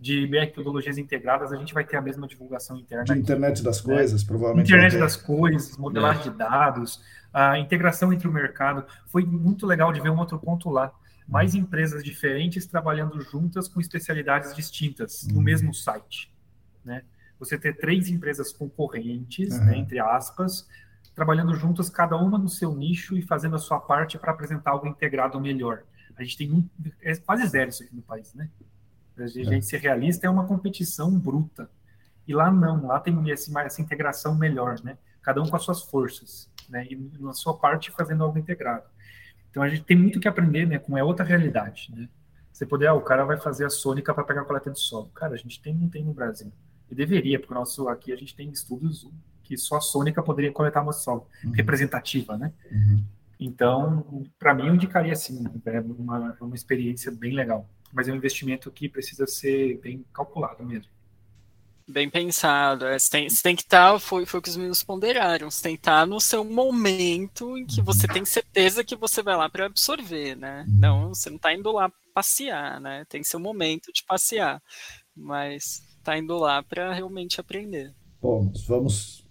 [0.00, 3.04] de metodologias integradas, a gente vai ter a mesma divulgação interna.
[3.04, 3.94] De internet das né?
[3.94, 4.68] coisas, provavelmente.
[4.68, 6.30] Internet das coisas, modelagem é.
[6.30, 7.02] de dados,
[7.32, 8.84] a integração entre o mercado.
[9.06, 10.92] Foi muito legal de ver um outro ponto lá.
[11.26, 11.60] Mais uhum.
[11.60, 15.42] empresas diferentes trabalhando juntas com especialidades distintas no uhum.
[15.42, 16.32] mesmo site.
[16.84, 17.02] Né?
[17.38, 19.64] Você ter três empresas concorrentes, uhum.
[19.66, 20.66] né, entre aspas,
[21.14, 24.86] trabalhando juntas, cada uma no seu nicho e fazendo a sua parte para apresentar algo
[24.86, 25.82] integrado melhor.
[26.16, 26.66] A gente tem um,
[27.02, 28.48] é quase zero isso aqui no país, né?
[29.24, 31.70] A gente ser realista é uma competição bruta.
[32.26, 34.98] E lá não, lá tem esse, essa integração melhor, né?
[35.22, 36.86] Cada um com as suas forças, né?
[36.90, 38.84] E na sua parte fazendo algo integrado.
[39.50, 40.78] Então a gente tem muito que aprender, né?
[40.78, 42.08] Com é outra realidade, né?
[42.52, 45.08] Você poder, ah, o cara vai fazer a sônica para pegar a coleta de solo.
[45.14, 46.52] Cara, a gente tem, não tem no Brasil.
[46.90, 49.08] E deveria, porque nosso aqui a gente tem estudos
[49.44, 51.52] que só a sônica poderia coletar amostra solo, uhum.
[51.52, 52.52] representativa, né?
[52.70, 53.04] Uhum.
[53.40, 58.16] Então, para mim, eu indicaria assim, é uma, uma experiência bem legal mas é um
[58.16, 60.90] investimento que precisa ser bem calculado mesmo.
[61.86, 62.84] Bem pensado.
[62.84, 65.50] É, você, tem, você tem que estar, tá, foi, foi o que os meninos ponderaram,
[65.50, 69.22] você tem que estar tá no seu momento em que você tem certeza que você
[69.22, 70.66] vai lá para absorver, né?
[70.68, 73.06] Não, você não está indo lá passear, né?
[73.08, 74.62] Tem seu momento de passear,
[75.16, 77.94] mas está indo lá para realmente aprender.
[78.20, 79.24] Bom, vamos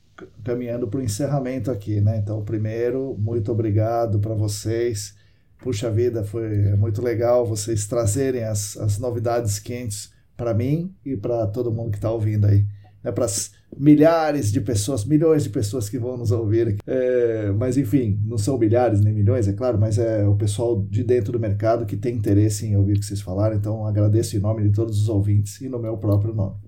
[0.44, 2.18] caminhando para o encerramento aqui, né?
[2.18, 5.16] Então, primeiro, muito obrigado para vocês
[5.60, 11.48] Puxa vida, foi muito legal vocês trazerem as, as novidades quentes para mim e para
[11.48, 12.66] todo mundo que está ouvindo aí.
[13.04, 16.78] É para as milhares de pessoas, milhões de pessoas que vão nos ouvir.
[16.86, 21.04] É, mas enfim, não são milhares nem milhões, é claro, mas é o pessoal de
[21.04, 23.56] dentro do mercado que tem interesse em ouvir o que vocês falaram.
[23.56, 26.67] Então agradeço em nome de todos os ouvintes e no meu próprio nome.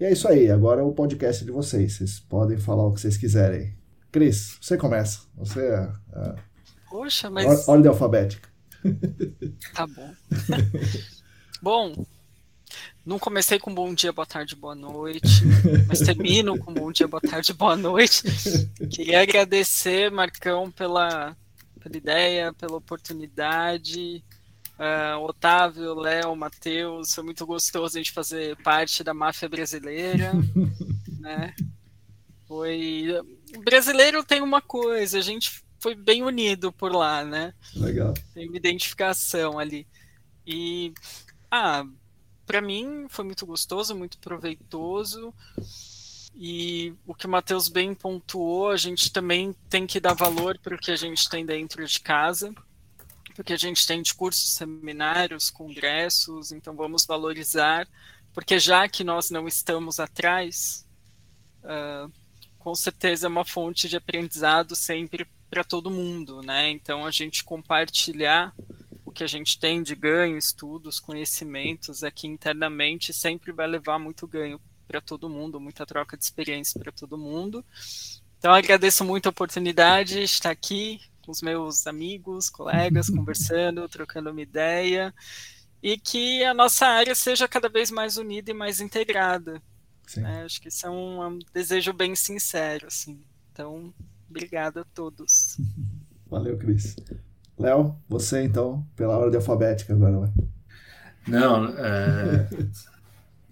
[0.00, 1.94] E é isso aí, agora é o podcast de vocês.
[1.94, 3.76] Vocês podem falar o que vocês quiserem.
[4.12, 5.22] Cris, você começa.
[5.36, 6.34] Você é, é
[6.88, 7.68] Poxa, mas.
[7.68, 8.48] Ordem alfabética.
[9.74, 10.14] Tá bom.
[11.60, 12.06] bom,
[13.04, 15.42] não comecei com bom dia, boa tarde, boa noite,
[15.88, 18.22] mas termino com bom dia, boa tarde, boa noite.
[18.90, 21.36] Queria agradecer, Marcão, pela,
[21.80, 24.22] pela ideia, pela oportunidade.
[24.78, 30.32] Uh, Otávio, Léo, Matheus, foi muito gostoso a gente fazer parte da máfia brasileira.
[31.18, 31.54] né?
[32.46, 33.08] Foi.
[33.56, 37.52] O brasileiro tem uma coisa, a gente foi bem unido por lá, né?
[37.74, 38.14] Legal.
[38.34, 39.86] Tem uma identificação ali.
[40.46, 40.92] E,
[41.50, 41.84] ah,
[42.46, 45.34] para mim foi muito gostoso, muito proveitoso.
[46.34, 50.74] E o que o Matheus bem pontuou, a gente também tem que dar valor para
[50.74, 52.54] o que a gente tem dentro de casa.
[53.38, 57.86] Porque a gente tem de cursos, seminários, congressos, então vamos valorizar,
[58.34, 60.84] porque já que nós não estamos atrás,
[61.62, 62.10] uh,
[62.58, 66.68] com certeza é uma fonte de aprendizado sempre para todo mundo, né?
[66.68, 68.52] Então a gente compartilhar
[69.04, 74.26] o que a gente tem de ganho, estudos, conhecimentos aqui internamente sempre vai levar muito
[74.26, 77.64] ganho para todo mundo, muita troca de experiência para todo mundo.
[78.36, 84.30] Então agradeço muito a oportunidade de estar aqui com os meus amigos, colegas, conversando, trocando
[84.30, 85.14] uma ideia
[85.82, 89.60] e que a nossa área seja cada vez mais unida e mais integrada.
[90.16, 90.44] Né?
[90.46, 93.20] Acho que isso é um, um desejo bem sincero, assim.
[93.52, 93.92] Então,
[94.28, 95.58] obrigado a todos.
[96.26, 96.96] Valeu, Cris.
[97.58, 100.32] Léo, você então, pela ordem alfabética agora, vai.
[101.26, 102.48] Não, é,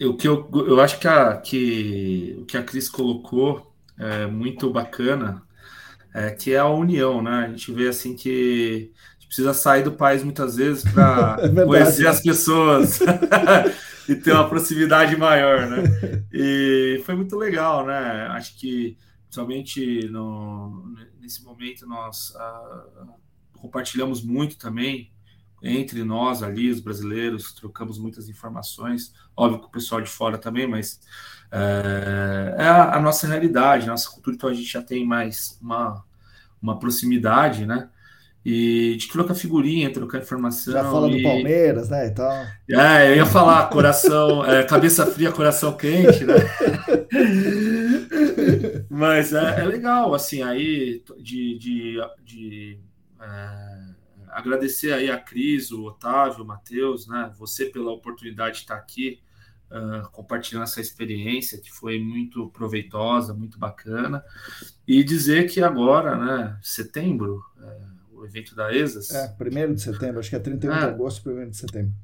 [0.07, 4.71] o que eu, eu acho que, a, que o que a Cris colocou é muito
[4.71, 5.46] bacana,
[6.17, 7.45] é, que é a união, né?
[7.45, 11.65] A gente vê assim que a gente precisa sair do país muitas vezes para é
[11.65, 12.99] conhecer as pessoas
[14.09, 15.83] e ter uma proximidade maior, né?
[16.33, 18.29] E foi muito legal, né?
[18.31, 23.09] Acho que principalmente no, nesse momento nós uh,
[23.59, 25.13] compartilhamos muito também
[25.63, 30.67] entre nós ali, os brasileiros, trocamos muitas informações, óbvio que o pessoal de fora também,
[30.67, 31.01] mas
[31.51, 35.59] é, é a, a, nossa realidade, a nossa cultura, então a gente já tem mais
[35.63, 36.05] uma,
[36.61, 37.89] uma proximidade, né?
[38.45, 40.73] E de trocar figurinha, trocar informação.
[40.73, 41.17] Já fala e...
[41.17, 42.07] do Palmeiras, né?
[42.07, 42.31] Então...
[42.71, 46.35] É, eu ia falar, coração, é, cabeça fria, coração quente, né?
[48.89, 52.79] Mas é, é, legal, assim, aí de, de, de
[53.21, 53.96] é,
[54.37, 57.33] agradecer aí a Cris, o Otávio, o Matheus, né?
[57.39, 59.19] Você pela oportunidade de estar aqui
[59.71, 64.23] uh, compartilhando essa experiência que foi muito proveitosa, muito bacana.
[64.87, 67.79] E dizer que agora, né, setembro, é,
[68.13, 69.11] o evento da ESAS.
[69.11, 71.95] É, primeiro de setembro, acho que é 31 é, de agosto, 1 de setembro.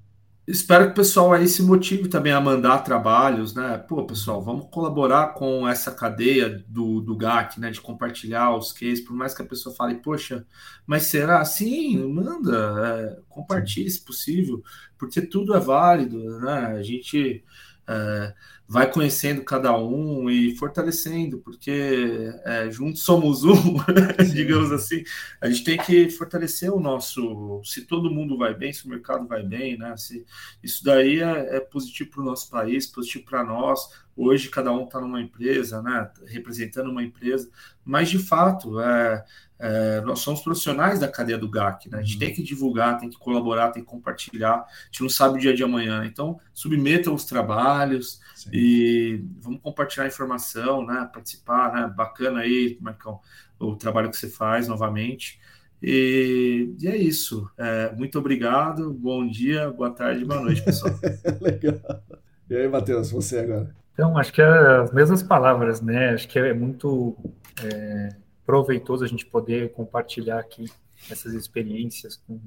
[0.47, 3.78] Espero que o pessoal aí se motive também a mandar trabalhos, né?
[3.78, 7.70] Pô, pessoal, vamos colaborar com essa cadeia do, do GAC, né?
[7.70, 10.44] De compartilhar os cases, por mais que a pessoa fale, poxa,
[10.85, 11.97] mas será assim?
[12.12, 14.62] Manda, é, compartilhe se possível,
[14.98, 16.66] porque tudo é válido, né?
[16.77, 17.44] A gente
[17.86, 18.35] é,
[18.73, 23.77] vai conhecendo cada um e fortalecendo, porque é, juntos somos um,
[24.32, 25.05] digamos assim.
[25.43, 27.61] A gente tem que fortalecer o nosso.
[27.65, 29.94] Se todo mundo vai bem, se o mercado vai bem, né?
[29.99, 30.24] Se,
[30.62, 33.90] isso daí é, é positivo para o nosso país, positivo para nós.
[34.17, 36.11] Hoje cada um está numa empresa, né?
[36.27, 37.51] Representando uma empresa,
[37.85, 39.25] mas de fato é,
[39.59, 41.99] é, nós somos profissionais da cadeia do GAC, né?
[41.99, 42.19] A gente uhum.
[42.19, 44.57] tem que divulgar, tem que colaborar, tem que compartilhar.
[44.57, 46.05] A gente não sabe o dia de amanhã.
[46.05, 48.51] Então, submetam os trabalhos Sim.
[48.53, 51.09] e vamos compartilhar informação, né?
[51.13, 51.95] Participar, né?
[51.97, 53.21] Bacana aí, Marcão,
[53.59, 55.41] o trabalho que você faz novamente.
[55.83, 57.49] E, e é isso.
[57.57, 58.93] É, muito obrigado.
[58.93, 60.93] Bom dia, boa tarde, boa noite, pessoal.
[61.41, 62.03] Legal.
[62.51, 63.82] E aí, Matheus, você agora?
[63.93, 66.10] Então, acho que é as mesmas palavras, né?
[66.10, 67.16] Acho que é muito.
[67.62, 70.64] É proveitoso a gente poder compartilhar aqui
[71.10, 72.40] essas experiências com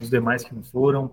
[0.00, 1.12] os demais que não foram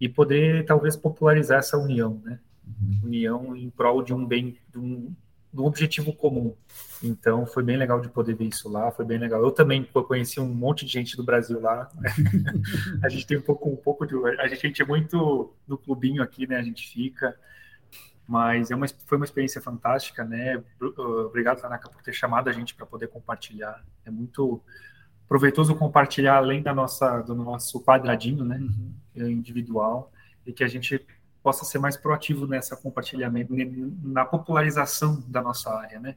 [0.00, 2.38] e poder talvez popularizar essa união, né?
[2.66, 3.00] Uhum.
[3.04, 5.14] União em prol de um bem, de um,
[5.52, 6.54] de um objetivo comum.
[7.02, 9.42] Então foi bem legal de poder ver isso lá, foi bem legal.
[9.42, 11.90] Eu também conheci um monte de gente do Brasil lá.
[13.02, 16.46] a gente tem um pouco, um pouco de, a gente é muito do clubinho aqui,
[16.46, 16.56] né?
[16.56, 17.34] A gente fica
[18.28, 20.62] mas é uma, foi uma experiência fantástica, né?
[21.26, 23.82] Obrigado, Tanaka, por ter chamado a gente para poder compartilhar.
[24.04, 24.62] É muito
[25.26, 28.58] proveitoso compartilhar além da nossa, do nosso quadradinho, né?
[28.58, 29.28] Uhum.
[29.30, 30.12] Individual,
[30.46, 31.04] e que a gente
[31.42, 33.54] possa ser mais proativo nessa compartilhamento,
[34.02, 36.14] na popularização da nossa área, né?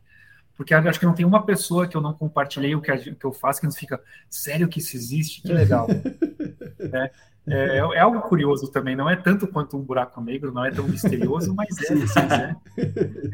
[0.58, 2.92] Porque acho que não tem uma pessoa que eu não compartilhei o que
[3.24, 5.42] eu faço que não fica, sério que isso existe?
[5.42, 5.88] Que legal.
[6.94, 7.12] é,
[7.48, 10.88] é, é, algo curioso também, não é tanto quanto um buraco negro, não é tão
[10.88, 12.56] misterioso, mas é, assim, né?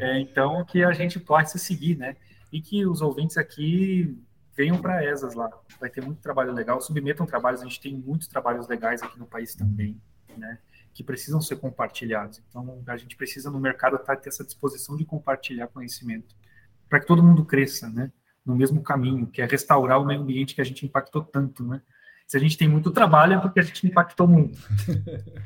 [0.00, 2.16] É, então, que a gente possa seguir, né?
[2.50, 4.18] E que os ouvintes aqui
[4.56, 5.50] venham para ESAS lá.
[5.78, 9.26] Vai ter muito trabalho legal, submetam trabalhos, a gente tem muitos trabalhos legais aqui no
[9.26, 10.00] país também,
[10.36, 10.58] né?
[10.94, 12.42] Que precisam ser compartilhados.
[12.48, 16.34] Então, a gente precisa no mercado tá, ter essa disposição de compartilhar conhecimento,
[16.88, 18.10] para que todo mundo cresça, né?
[18.44, 21.82] No mesmo caminho, que é restaurar o meio ambiente que a gente impactou tanto, né?
[22.28, 24.58] Se a gente tem muito trabalho é porque a gente impactou muito.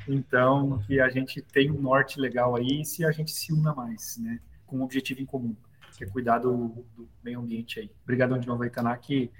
[0.09, 4.19] Então, que a gente tem um norte legal aí se a gente se una mais,
[4.19, 4.41] né?
[4.67, 5.55] Com um objetivo em comum,
[5.97, 7.89] que é cuidar do, do meio ambiente aí.
[8.03, 9.31] Obrigado de novo, Itanac.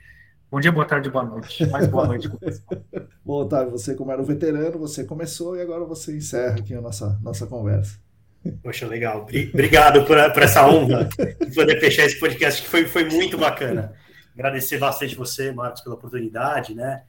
[0.49, 1.67] Bom dia, boa tarde, boa noite.
[1.67, 2.39] Mais boa noite com
[3.27, 6.81] Bom, Otávio, você como era um veterano, você começou e agora você encerra aqui a
[6.81, 7.99] nossa, nossa conversa.
[8.63, 9.23] Poxa, legal.
[9.23, 11.09] Obrigado por, por essa honra
[11.41, 13.93] de poder fechar esse podcast, que foi, foi muito bacana.
[14.33, 17.03] Agradecer bastante você, Marcos, pela oportunidade, né?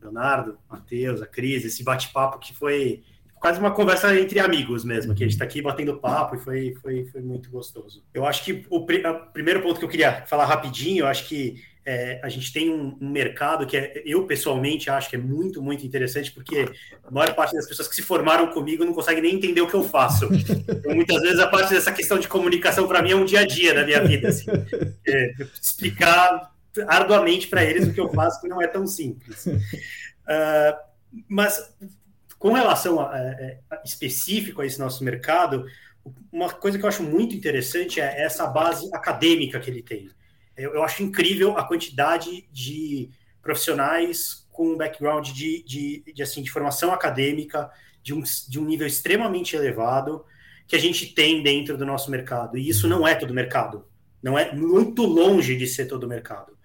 [0.00, 3.02] Leonardo, Matheus, a Cris, esse bate-papo que foi
[3.40, 6.74] quase uma conversa entre amigos mesmo, que a gente está aqui batendo papo e foi,
[6.82, 8.04] foi, foi muito gostoso.
[8.12, 8.86] Eu acho que o, o
[9.32, 12.96] primeiro ponto que eu queria falar rapidinho, eu acho que é, a gente tem um,
[13.00, 16.68] um, mercado que é, eu pessoalmente acho que é muito, muito interessante, porque
[17.02, 19.74] a maior parte das pessoas que se formaram comigo não consegue nem entender o que
[19.74, 20.28] eu faço.
[20.68, 23.46] Então, muitas vezes a parte dessa questão de comunicação para mim é um dia a
[23.46, 24.28] dia da minha vida.
[24.28, 24.46] Assim,
[25.06, 26.52] é, explicar
[26.86, 29.46] arduamente para eles o que eu faço, que não é tão simples.
[29.46, 30.90] Uh,
[31.28, 31.74] mas
[32.38, 33.20] com relação a, a,
[33.70, 35.66] a, específico a esse nosso mercado,
[36.32, 40.10] uma coisa que eu acho muito interessante é essa base acadêmica que ele tem.
[40.56, 43.10] Eu, eu acho incrível a quantidade de
[43.42, 47.70] profissionais com um background de, de, de, assim, de formação acadêmica
[48.02, 50.24] de um, de um nível extremamente elevado
[50.66, 52.56] que a gente tem dentro do nosso mercado.
[52.56, 53.86] E isso não é todo mercado.
[54.22, 56.56] Não é muito longe de ser todo mercado.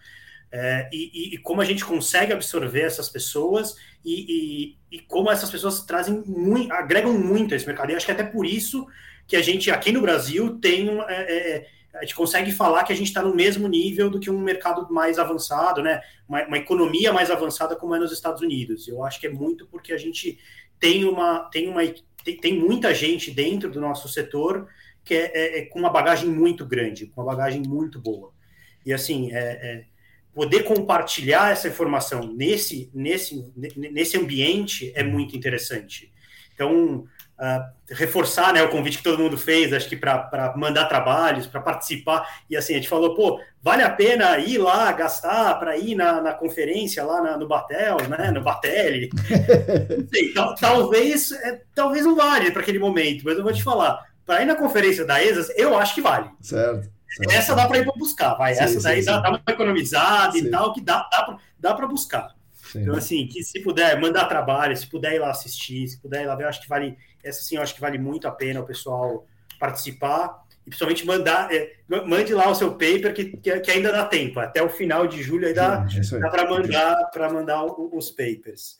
[0.57, 3.75] É, e, e, como a gente consegue absorver essas pessoas
[4.05, 7.91] e, e, e como essas pessoas trazem muito, agregam muito a esse mercado.
[7.91, 8.87] E acho que até por isso
[9.27, 12.95] que a gente aqui no Brasil tem é, é, a gente consegue falar que a
[12.95, 16.01] gente está no mesmo nível do que um mercado mais avançado, né?
[16.25, 18.87] Uma, uma, economia mais avançada como é nos Estados Unidos.
[18.87, 20.39] Eu acho que é muito porque a gente
[20.79, 21.81] tem uma tem uma
[22.23, 24.69] tem, tem muita gente dentro do nosso setor
[25.03, 28.31] que é, é, é, com uma bagagem muito grande, com uma bagagem muito boa.
[28.85, 29.94] E assim, é, é
[30.35, 36.11] poder compartilhar essa informação nesse nesse nesse ambiente é muito interessante.
[36.53, 37.07] Então
[37.39, 41.61] uh, reforçar né, o convite que todo mundo fez, acho que para mandar trabalhos, para
[41.61, 42.27] participar.
[42.49, 46.21] E assim, a gente falou, pô, vale a pena ir lá, gastar para ir na,
[46.21, 49.09] na, conferência lá na, no Batel, né, no Batelli.
[50.13, 54.03] sei, tal, talvez, é, talvez não vale para aquele momento, mas eu vou te falar,
[54.25, 56.29] para ir na conferência da ESAS, eu acho que vale.
[56.41, 56.94] Certo.
[57.07, 57.31] Certo.
[57.31, 58.53] Essa dá para ir para buscar, vai.
[58.55, 59.21] Sim, Essa daí sim, dá, sim.
[59.21, 61.07] dá uma economizada e tal, que dá,
[61.59, 62.35] dá para buscar.
[62.75, 66.27] Então, assim, que se puder mandar trabalho, se puder ir lá assistir, se puder ir
[66.27, 68.65] lá ver, acho que vale, essa sim, eu acho que vale muito a pena o
[68.65, 69.25] pessoal
[69.59, 71.73] participar e principalmente mandar, é,
[72.05, 75.21] mande lá o seu paper que, que, que, ainda dá tempo, até o final de
[75.21, 75.85] julho aí dá,
[76.19, 78.77] dá para mandar para mandar os papers.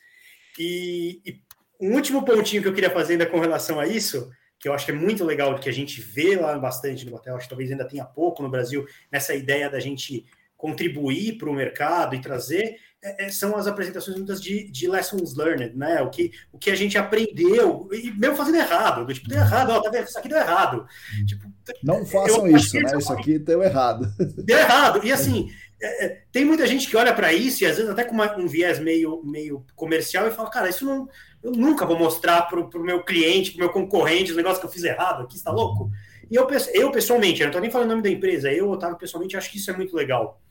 [0.57, 1.39] E, e,
[1.79, 4.31] um último pontinho que eu queria fazer ainda com relação a isso,
[4.65, 7.35] que eu acho que é muito legal, que a gente vê lá bastante no hotel,
[7.35, 10.25] acho que talvez ainda tenha pouco no Brasil, nessa ideia da gente
[10.57, 15.35] contribuir para o mercado e trazer, é, é, são as apresentações muitas de, de lessons
[15.35, 16.01] learned, né?
[16.01, 19.79] O que, o que a gente aprendeu, e mesmo fazendo errado, tipo, deu errado, ó,
[19.79, 20.07] tá vendo?
[20.07, 20.87] Isso aqui deu errado.
[21.27, 21.47] Tipo,
[21.83, 22.97] Não façam isso, né?
[22.97, 24.11] Isso aqui deu errado.
[24.17, 25.05] Deu errado.
[25.05, 25.47] E assim,
[25.79, 28.35] é, é tem muita gente que olha para isso, e às vezes até com uma,
[28.35, 31.07] um viés meio, meio comercial, e fala, cara, isso não.
[31.45, 34.65] Eu nunca vou mostrar para o meu cliente, para o meu concorrente, o negócio que
[34.65, 35.89] eu fiz errado aqui, está louco?
[36.29, 38.97] E eu, eu pessoalmente, eu não estou nem falando o nome da empresa, eu, Otávio,
[38.97, 40.41] pessoalmente, acho que isso é muito legal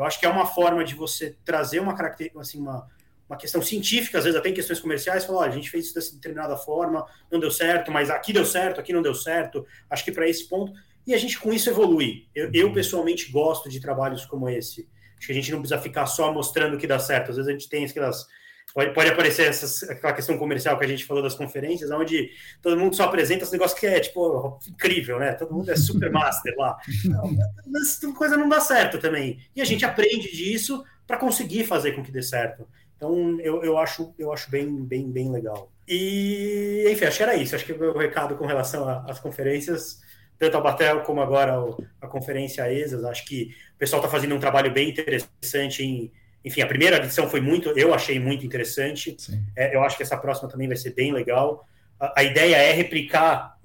[0.00, 2.86] eu acho que é uma forma de você trazer uma característica, assim, uma,
[3.28, 6.14] uma questão científica, às vezes até em questões comerciais, falar, a gente fez isso dessa
[6.14, 10.10] determinada forma, não deu certo, mas aqui deu certo, aqui não deu certo, acho que
[10.10, 10.72] para esse ponto,
[11.06, 12.28] e a gente com isso evolui.
[12.34, 14.88] Eu, eu, pessoalmente gosto de trabalhos como esse.
[15.18, 17.52] Acho que a gente não precisa ficar só mostrando que dá certo, às vezes a
[17.52, 18.26] gente tem aquelas
[18.72, 22.30] Pode, pode aparecer essas, aquela questão comercial que a gente falou das conferências, onde
[22.62, 25.32] todo mundo só apresenta esse negócio que é, tipo, incrível, né?
[25.32, 26.76] Todo mundo é super master lá.
[27.04, 27.36] Não,
[27.66, 29.40] mas coisa não dá certo também.
[29.56, 32.66] E a gente aprende disso para conseguir fazer com que dê certo.
[32.96, 35.72] Então, eu, eu, acho, eu acho bem, bem, bem legal.
[35.88, 37.56] E, enfim, acho que era isso.
[37.56, 40.00] Acho que o meu recado com relação às conferências,
[40.38, 41.54] tanto a Batel como agora
[42.00, 46.12] a conferência ESAS, acho que o pessoal está fazendo um trabalho bem interessante em
[46.44, 49.16] enfim, a primeira edição foi muito, eu achei muito interessante.
[49.54, 51.66] É, eu acho que essa próxima também vai ser bem legal.
[51.98, 53.58] A, a, ideia é replicar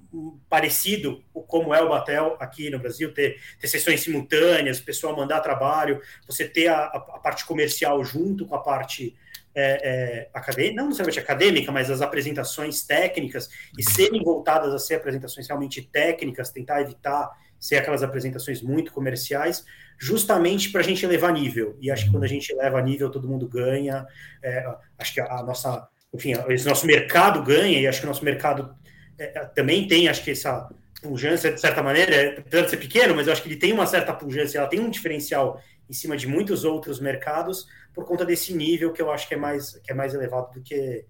[0.49, 5.41] parecido como é o Batel aqui no Brasil, ter, ter sessões simultâneas, o pessoal mandar
[5.41, 9.15] trabalho, você ter a, a parte comercial junto com a parte
[9.53, 14.95] é, é, acadêmica, não necessariamente acadêmica, mas as apresentações técnicas e serem voltadas a ser
[14.95, 17.31] apresentações realmente técnicas, tentar evitar
[17.65, 19.65] ser aquelas apresentações muito comerciais,
[19.97, 21.75] justamente para a gente elevar nível.
[21.81, 24.05] E acho que quando a gente eleva nível, todo mundo ganha.
[24.43, 24.63] É,
[24.99, 28.75] acho que a, nossa, enfim, esse nosso mercado ganha, e acho que o nosso mercado
[29.17, 30.69] é, é também tem, acho que essa
[31.01, 33.87] pujança, de certa maneira, apesar de ser pequeno, mas eu acho que ele tem uma
[33.87, 35.59] certa pujança, ela tem um diferencial
[35.89, 39.37] em cima de muitos outros mercados, por conta desse nível que eu acho que é
[39.37, 41.05] mais, que é mais elevado do que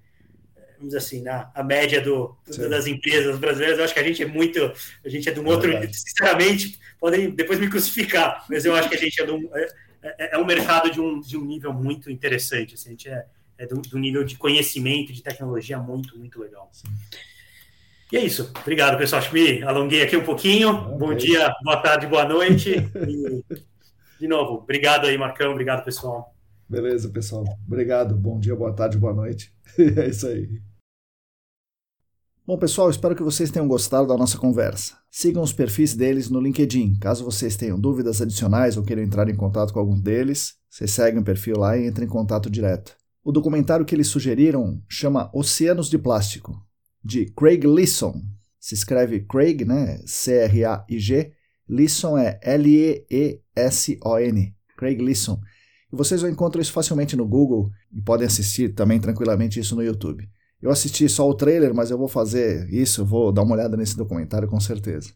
[0.77, 2.35] vamos dizer assim, na a média do,
[2.69, 4.59] das empresas brasileiras, eu acho que a gente é muito,
[5.03, 8.89] a gente é de um outro, é sinceramente, podem depois me crucificar, mas eu acho
[8.89, 9.67] que a gente é, um, é,
[10.03, 13.25] é, é um mercado de um, de um nível muito interessante, assim, a gente é,
[13.57, 16.69] é de, um, nível de conhecimento, de tecnologia muito, muito legal.
[16.71, 16.87] Sim.
[18.11, 18.51] E é isso.
[18.61, 19.19] Obrigado, pessoal.
[19.19, 20.69] Acho que me alonguei aqui um pouquinho.
[20.69, 20.97] Okay.
[20.97, 22.75] Bom dia, boa tarde, boa noite.
[23.07, 23.43] E,
[24.19, 25.51] de novo, obrigado aí, Marcão.
[25.51, 26.34] Obrigado, pessoal.
[26.67, 27.45] Beleza, pessoal.
[27.65, 28.15] Obrigado.
[28.15, 29.53] Bom dia, boa tarde, boa noite.
[29.77, 30.61] é isso aí.
[32.45, 34.95] Bom, pessoal, espero que vocês tenham gostado da nossa conversa.
[35.09, 36.99] Sigam os perfis deles no LinkedIn.
[36.99, 41.21] Caso vocês tenham dúvidas adicionais ou queiram entrar em contato com algum deles, vocês seguem
[41.21, 42.95] o perfil lá e entrem em contato direto.
[43.23, 46.63] O documentário que eles sugeriram chama Oceanos de Plástico,
[47.03, 48.21] de Craig Leeson.
[48.59, 49.99] Se escreve Craig, né?
[50.05, 51.31] C-R-A-I-G.
[51.67, 53.35] Leeson é L-E-E-S-O-N.
[54.77, 55.39] Craig Leeson.
[55.95, 60.29] Vocês vão encontrar isso facilmente no Google e podem assistir também tranquilamente isso no YouTube.
[60.61, 63.95] Eu assisti só o trailer, mas eu vou fazer isso, vou dar uma olhada nesse
[63.95, 65.13] documentário com certeza.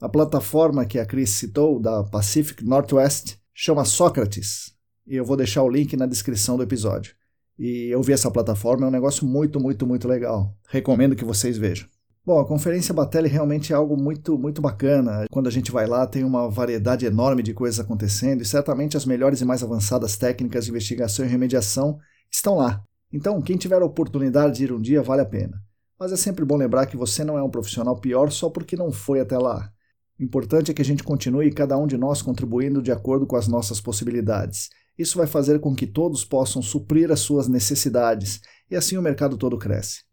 [0.00, 4.72] A plataforma que a Cris citou, da Pacific Northwest, chama Sócrates,
[5.06, 7.14] e eu vou deixar o link na descrição do episódio.
[7.58, 10.56] E eu vi essa plataforma, é um negócio muito, muito, muito legal.
[10.66, 11.86] Recomendo que vocês vejam.
[12.22, 15.24] Bom, a conferência Batelli realmente é algo muito, muito bacana.
[15.30, 19.06] Quando a gente vai lá, tem uma variedade enorme de coisas acontecendo e certamente as
[19.06, 21.98] melhores e mais avançadas técnicas de investigação e remediação
[22.30, 22.82] estão lá.
[23.10, 25.62] Então, quem tiver a oportunidade de ir um dia, vale a pena.
[25.98, 28.92] Mas é sempre bom lembrar que você não é um profissional pior só porque não
[28.92, 29.70] foi até lá.
[30.18, 33.36] O importante é que a gente continue cada um de nós contribuindo de acordo com
[33.36, 34.68] as nossas possibilidades.
[34.98, 39.38] Isso vai fazer com que todos possam suprir as suas necessidades e assim o mercado
[39.38, 40.09] todo cresce.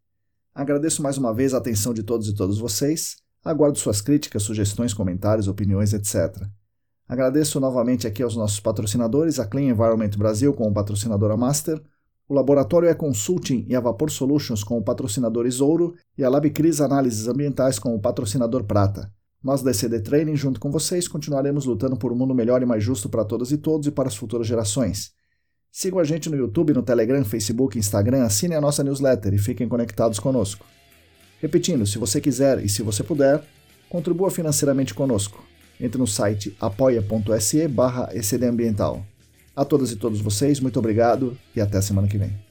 [0.57, 3.17] Agradeço mais uma vez a atenção de todos e todas vocês.
[3.45, 6.35] Aguardo suas críticas, sugestões, comentários, opiniões, etc.
[7.07, 11.79] Agradeço novamente aqui aos nossos patrocinadores, a Clean Environment Brasil como patrocinadora master,
[12.27, 17.77] o Laboratório E-Consulting e a Vapor Solutions como patrocinadores ouro e a LabCris Análises Ambientais
[17.77, 19.13] como patrocinador prata.
[19.43, 22.83] Nós da ECD Training, junto com vocês, continuaremos lutando por um mundo melhor e mais
[22.83, 25.11] justo para todas e todos e para as futuras gerações.
[25.79, 29.67] Sigam a gente no YouTube, no Telegram, Facebook, Instagram, assinem a nossa newsletter e fiquem
[29.67, 30.65] conectados conosco.
[31.39, 33.43] Repetindo, se você quiser e se você puder,
[33.87, 35.45] contribua financeiramente conosco.
[35.79, 38.09] Entre no site apoia.se barra
[39.55, 42.46] A todas e todos vocês, muito obrigado e até semana que vem.